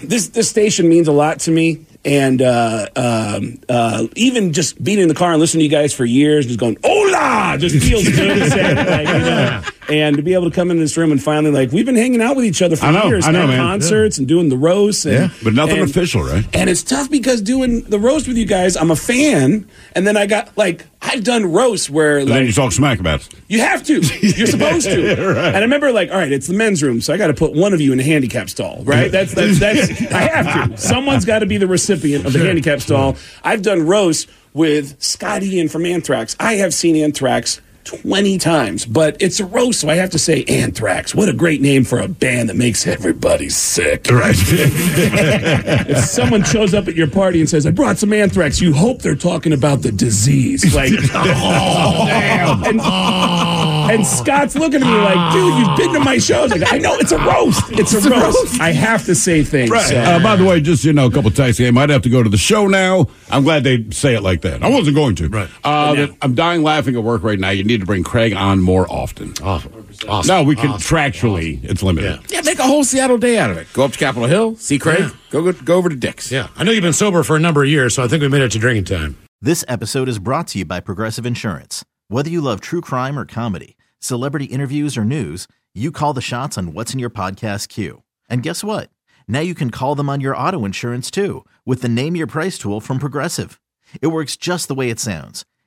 this 0.03 0.29
this 0.29 0.49
station 0.49 0.87
means 0.89 1.07
a 1.07 1.11
lot 1.11 1.39
to 1.41 1.51
me. 1.51 1.85
And 2.03 2.39
uh, 2.39 2.87
um, 2.95 3.59
uh, 3.67 4.05
even 4.15 4.53
just 4.53 4.83
being 4.83 4.99
in 4.99 5.07
the 5.07 5.15
car 5.15 5.31
and 5.31 5.39
listening 5.39 5.61
to 5.61 5.63
you 5.65 5.71
guys 5.71 5.91
for 5.91 6.05
years, 6.05 6.45
just 6.45 6.59
going 6.59 6.77
"Hola," 6.83 7.57
just 7.57 7.83
feels 7.83 8.03
good 8.07 8.37
to 8.37 8.49
say. 8.51 8.75
Like, 8.75 9.07
you 9.07 9.19
know, 9.21 9.61
and 9.89 10.15
to 10.17 10.23
be 10.23 10.33
able 10.33 10.49
to 10.49 10.55
come 10.55 10.71
in 10.71 10.79
this 10.79 10.95
room 10.97 11.11
and 11.11 11.21
finally, 11.21 11.51
like, 11.51 11.71
we've 11.71 11.85
been 11.85 11.95
hanging 11.95 12.21
out 12.21 12.35
with 12.35 12.45
each 12.45 12.61
other 12.61 12.75
for 12.75 12.85
I 12.85 12.91
know, 12.91 13.05
years, 13.07 13.25
I 13.27 13.31
know, 13.31 13.43
at 13.43 13.47
man. 13.49 13.57
concerts 13.57 14.17
and 14.17 14.27
doing 14.27 14.49
the 14.49 14.57
roast, 14.57 15.05
And, 15.05 15.13
Yeah, 15.13 15.29
but 15.43 15.53
nothing 15.53 15.79
and- 15.79 15.89
official, 15.89 16.23
right? 16.23 16.45
and 16.53 16.69
it's 16.69 16.83
tough 16.83 17.09
because 17.09 17.41
doing 17.41 17.81
the 17.81 17.99
roast 17.99 18.27
with 18.27 18.37
you 18.37 18.45
guys, 18.45 18.75
I'm 18.77 18.91
a 18.91 18.95
fan, 18.95 19.67
and 19.95 20.05
then 20.07 20.17
I 20.17 20.25
got 20.25 20.57
like 20.57 20.85
I've 21.07 21.23
done 21.23 21.45
roasts 21.51 21.87
where 21.87 22.17
And 22.17 22.27
then 22.27 22.45
you 22.47 22.51
talk 22.51 22.71
smack 22.71 22.99
about 22.99 23.21
it. 23.21 23.29
you 23.47 23.59
have 23.59 23.83
to. 23.83 24.01
You're 24.21 24.47
supposed 24.47 24.87
to. 24.87 25.15
Right. 25.35 25.47
And 25.47 25.57
I 25.57 25.59
remember, 25.61 25.91
like, 25.91 26.09
all 26.09 26.17
right, 26.17 26.31
it's 26.31 26.47
the 26.47 26.53
men's 26.55 26.81
room, 26.81 26.99
so 27.01 27.13
I 27.13 27.17
got 27.17 27.27
to 27.27 27.33
put 27.33 27.53
one 27.53 27.73
of 27.73 27.81
you 27.81 27.93
in 27.93 27.99
a 27.99 28.03
handicap 28.03 28.49
stall, 28.49 28.81
right? 28.85 29.11
That's 29.11 29.33
that's 29.35 29.59
that's. 29.59 30.01
I 30.11 30.21
have 30.21 30.71
to. 30.71 30.77
Someone's 30.77 31.25
got 31.25 31.39
to 31.39 31.45
be 31.45 31.57
the 31.57 31.67
recipient 31.67 32.25
of 32.25 32.33
the 32.33 32.39
handicap 32.39 32.81
stall. 32.81 33.17
I've 33.43 33.61
done 33.61 33.85
roasts 33.85 34.25
with 34.53 34.95
Scott 35.03 35.43
Ian 35.43 35.67
from 35.69 35.85
Anthrax. 35.85 36.35
I 36.39 36.53
have 36.55 36.73
seen 36.73 36.95
Anthrax 36.95 37.61
20 37.85 38.37
times, 38.39 38.85
but 38.85 39.15
it's 39.21 39.39
a 39.39 39.45
roast, 39.45 39.79
so 39.81 39.89
I 39.89 39.95
have 39.95 40.09
to 40.11 40.19
say 40.19 40.43
Anthrax. 40.45 41.13
What 41.15 41.29
a 41.29 41.33
great 41.33 41.61
name 41.61 41.83
for 41.85 41.99
a 41.99 42.07
band 42.07 42.49
that 42.49 42.55
makes 42.55 42.85
everybody 42.87 43.47
sick. 43.49 44.07
Right. 44.11 44.35
if 44.39 46.03
someone 46.05 46.43
shows 46.43 46.73
up 46.73 46.87
at 46.87 46.95
your 46.95 47.07
party 47.09 47.39
and 47.39 47.49
says, 47.49 47.65
I 47.65 47.71
brought 47.71 47.97
some 47.97 48.11
anthrax, 48.13 48.59
you 48.59 48.73
hope 48.73 49.01
they're 49.01 49.15
talking 49.15 49.53
about 49.53 49.81
the 49.81 49.91
disease. 49.91 50.63
Like, 50.75 50.91
oh, 51.13 52.05
damn. 52.07 52.63
And, 52.65 52.81
and 52.81 54.05
Scott's 54.05 54.55
looking 54.55 54.81
at 54.81 54.87
me 54.87 54.97
like, 54.97 55.33
dude, 55.33 55.57
you've 55.59 55.77
been 55.77 55.93
to 55.93 55.99
my 56.03 56.17
shows. 56.17 56.51
Like, 56.51 56.73
I 56.73 56.79
know, 56.79 56.95
it's 56.95 57.11
a 57.13 57.17
roast. 57.19 57.63
It's 57.71 57.93
a 57.93 58.09
roast. 58.09 58.59
I 58.59 58.71
have 58.71 59.05
to 59.05 59.15
say 59.15 59.43
things. 59.43 59.69
Right. 59.69 59.85
so- 59.87 59.95
Uh, 60.01 60.21
by 60.21 60.35
the 60.35 60.43
way, 60.43 60.59
just 60.59 60.83
you 60.83 60.91
know, 60.91 61.05
a 61.05 61.11
couple 61.11 61.31
texts. 61.31 61.61
I 61.61 61.71
might 61.71 61.89
have 61.89 62.01
to 62.01 62.09
go 62.09 62.23
to 62.23 62.29
the 62.29 62.37
show 62.37 62.67
now. 62.67 63.07
I'm 63.29 63.43
glad 63.43 63.63
they 63.63 63.85
say 63.91 64.15
it 64.15 64.21
like 64.21 64.41
that. 64.41 64.63
I 64.63 64.69
wasn't 64.69 64.95
going 64.95 65.15
to. 65.15 65.29
Right. 65.29 65.49
Uh, 65.63 66.07
I'm 66.21 66.35
dying 66.35 66.61
laughing 66.63 66.95
at 66.97 67.03
work 67.03 67.23
right 67.23 67.39
now. 67.39 67.51
You 67.51 67.63
need 67.63 67.74
to 67.79 67.85
bring 67.85 68.03
Craig 68.03 68.33
on 68.33 68.59
more 68.61 68.85
often. 68.91 69.33
Awesome. 69.41 69.85
No, 70.27 70.43
we 70.43 70.55
contractually, 70.55 71.63
it's 71.63 71.83
limited. 71.83 72.19
Yeah, 72.29 72.41
make 72.41 72.59
a 72.59 72.63
whole 72.63 72.83
Seattle 72.83 73.17
day 73.17 73.37
out 73.37 73.49
of 73.51 73.57
it. 73.57 73.67
Go 73.73 73.83
up 73.85 73.91
to 73.91 73.97
Capitol 73.99 74.27
Hill, 74.27 74.55
see 74.57 74.79
Craig, 74.79 74.99
Yeah. 74.99 75.09
go, 75.29 75.41
go 75.43 75.51
go 75.53 75.75
over 75.75 75.89
to 75.89 75.95
Dick's. 75.95 76.31
Yeah. 76.31 76.47
I 76.55 76.63
know 76.63 76.71
you've 76.71 76.81
been 76.83 76.93
sober 76.93 77.23
for 77.23 77.35
a 77.35 77.39
number 77.39 77.63
of 77.63 77.69
years, 77.69 77.93
so 77.95 78.03
I 78.03 78.07
think 78.07 78.21
we 78.21 78.27
made 78.27 78.41
it 78.41 78.51
to 78.53 78.59
drinking 78.59 78.85
time. 78.85 79.17
This 79.41 79.63
episode 79.67 80.09
is 80.09 80.19
brought 80.19 80.47
to 80.49 80.59
you 80.59 80.65
by 80.65 80.79
Progressive 80.79 81.25
Insurance. 81.25 81.83
Whether 82.07 82.29
you 82.29 82.41
love 82.41 82.61
true 82.61 82.81
crime 82.81 83.17
or 83.19 83.25
comedy, 83.25 83.77
celebrity 83.99 84.45
interviews 84.45 84.97
or 84.97 85.03
news, 85.05 85.47
you 85.73 85.91
call 85.91 86.13
the 86.13 86.21
shots 86.21 86.57
on 86.57 86.73
what's 86.73 86.93
in 86.93 86.99
your 86.99 87.09
podcast 87.09 87.67
queue. 87.69 88.03
And 88.29 88.41
guess 88.43 88.63
what? 88.63 88.89
Now 89.27 89.39
you 89.41 89.53
can 89.55 89.71
call 89.71 89.95
them 89.95 90.09
on 90.09 90.21
your 90.21 90.35
auto 90.37 90.65
insurance 90.65 91.09
too 91.11 91.45
with 91.65 91.81
the 91.81 91.89
Name 91.89 92.15
Your 92.15 92.27
Price 92.27 92.57
tool 92.57 92.79
from 92.79 92.99
Progressive. 92.99 93.59
It 94.01 94.07
works 94.07 94.35
just 94.37 94.67
the 94.67 94.75
way 94.75 94.89
it 94.89 94.99
sounds. 94.99 95.45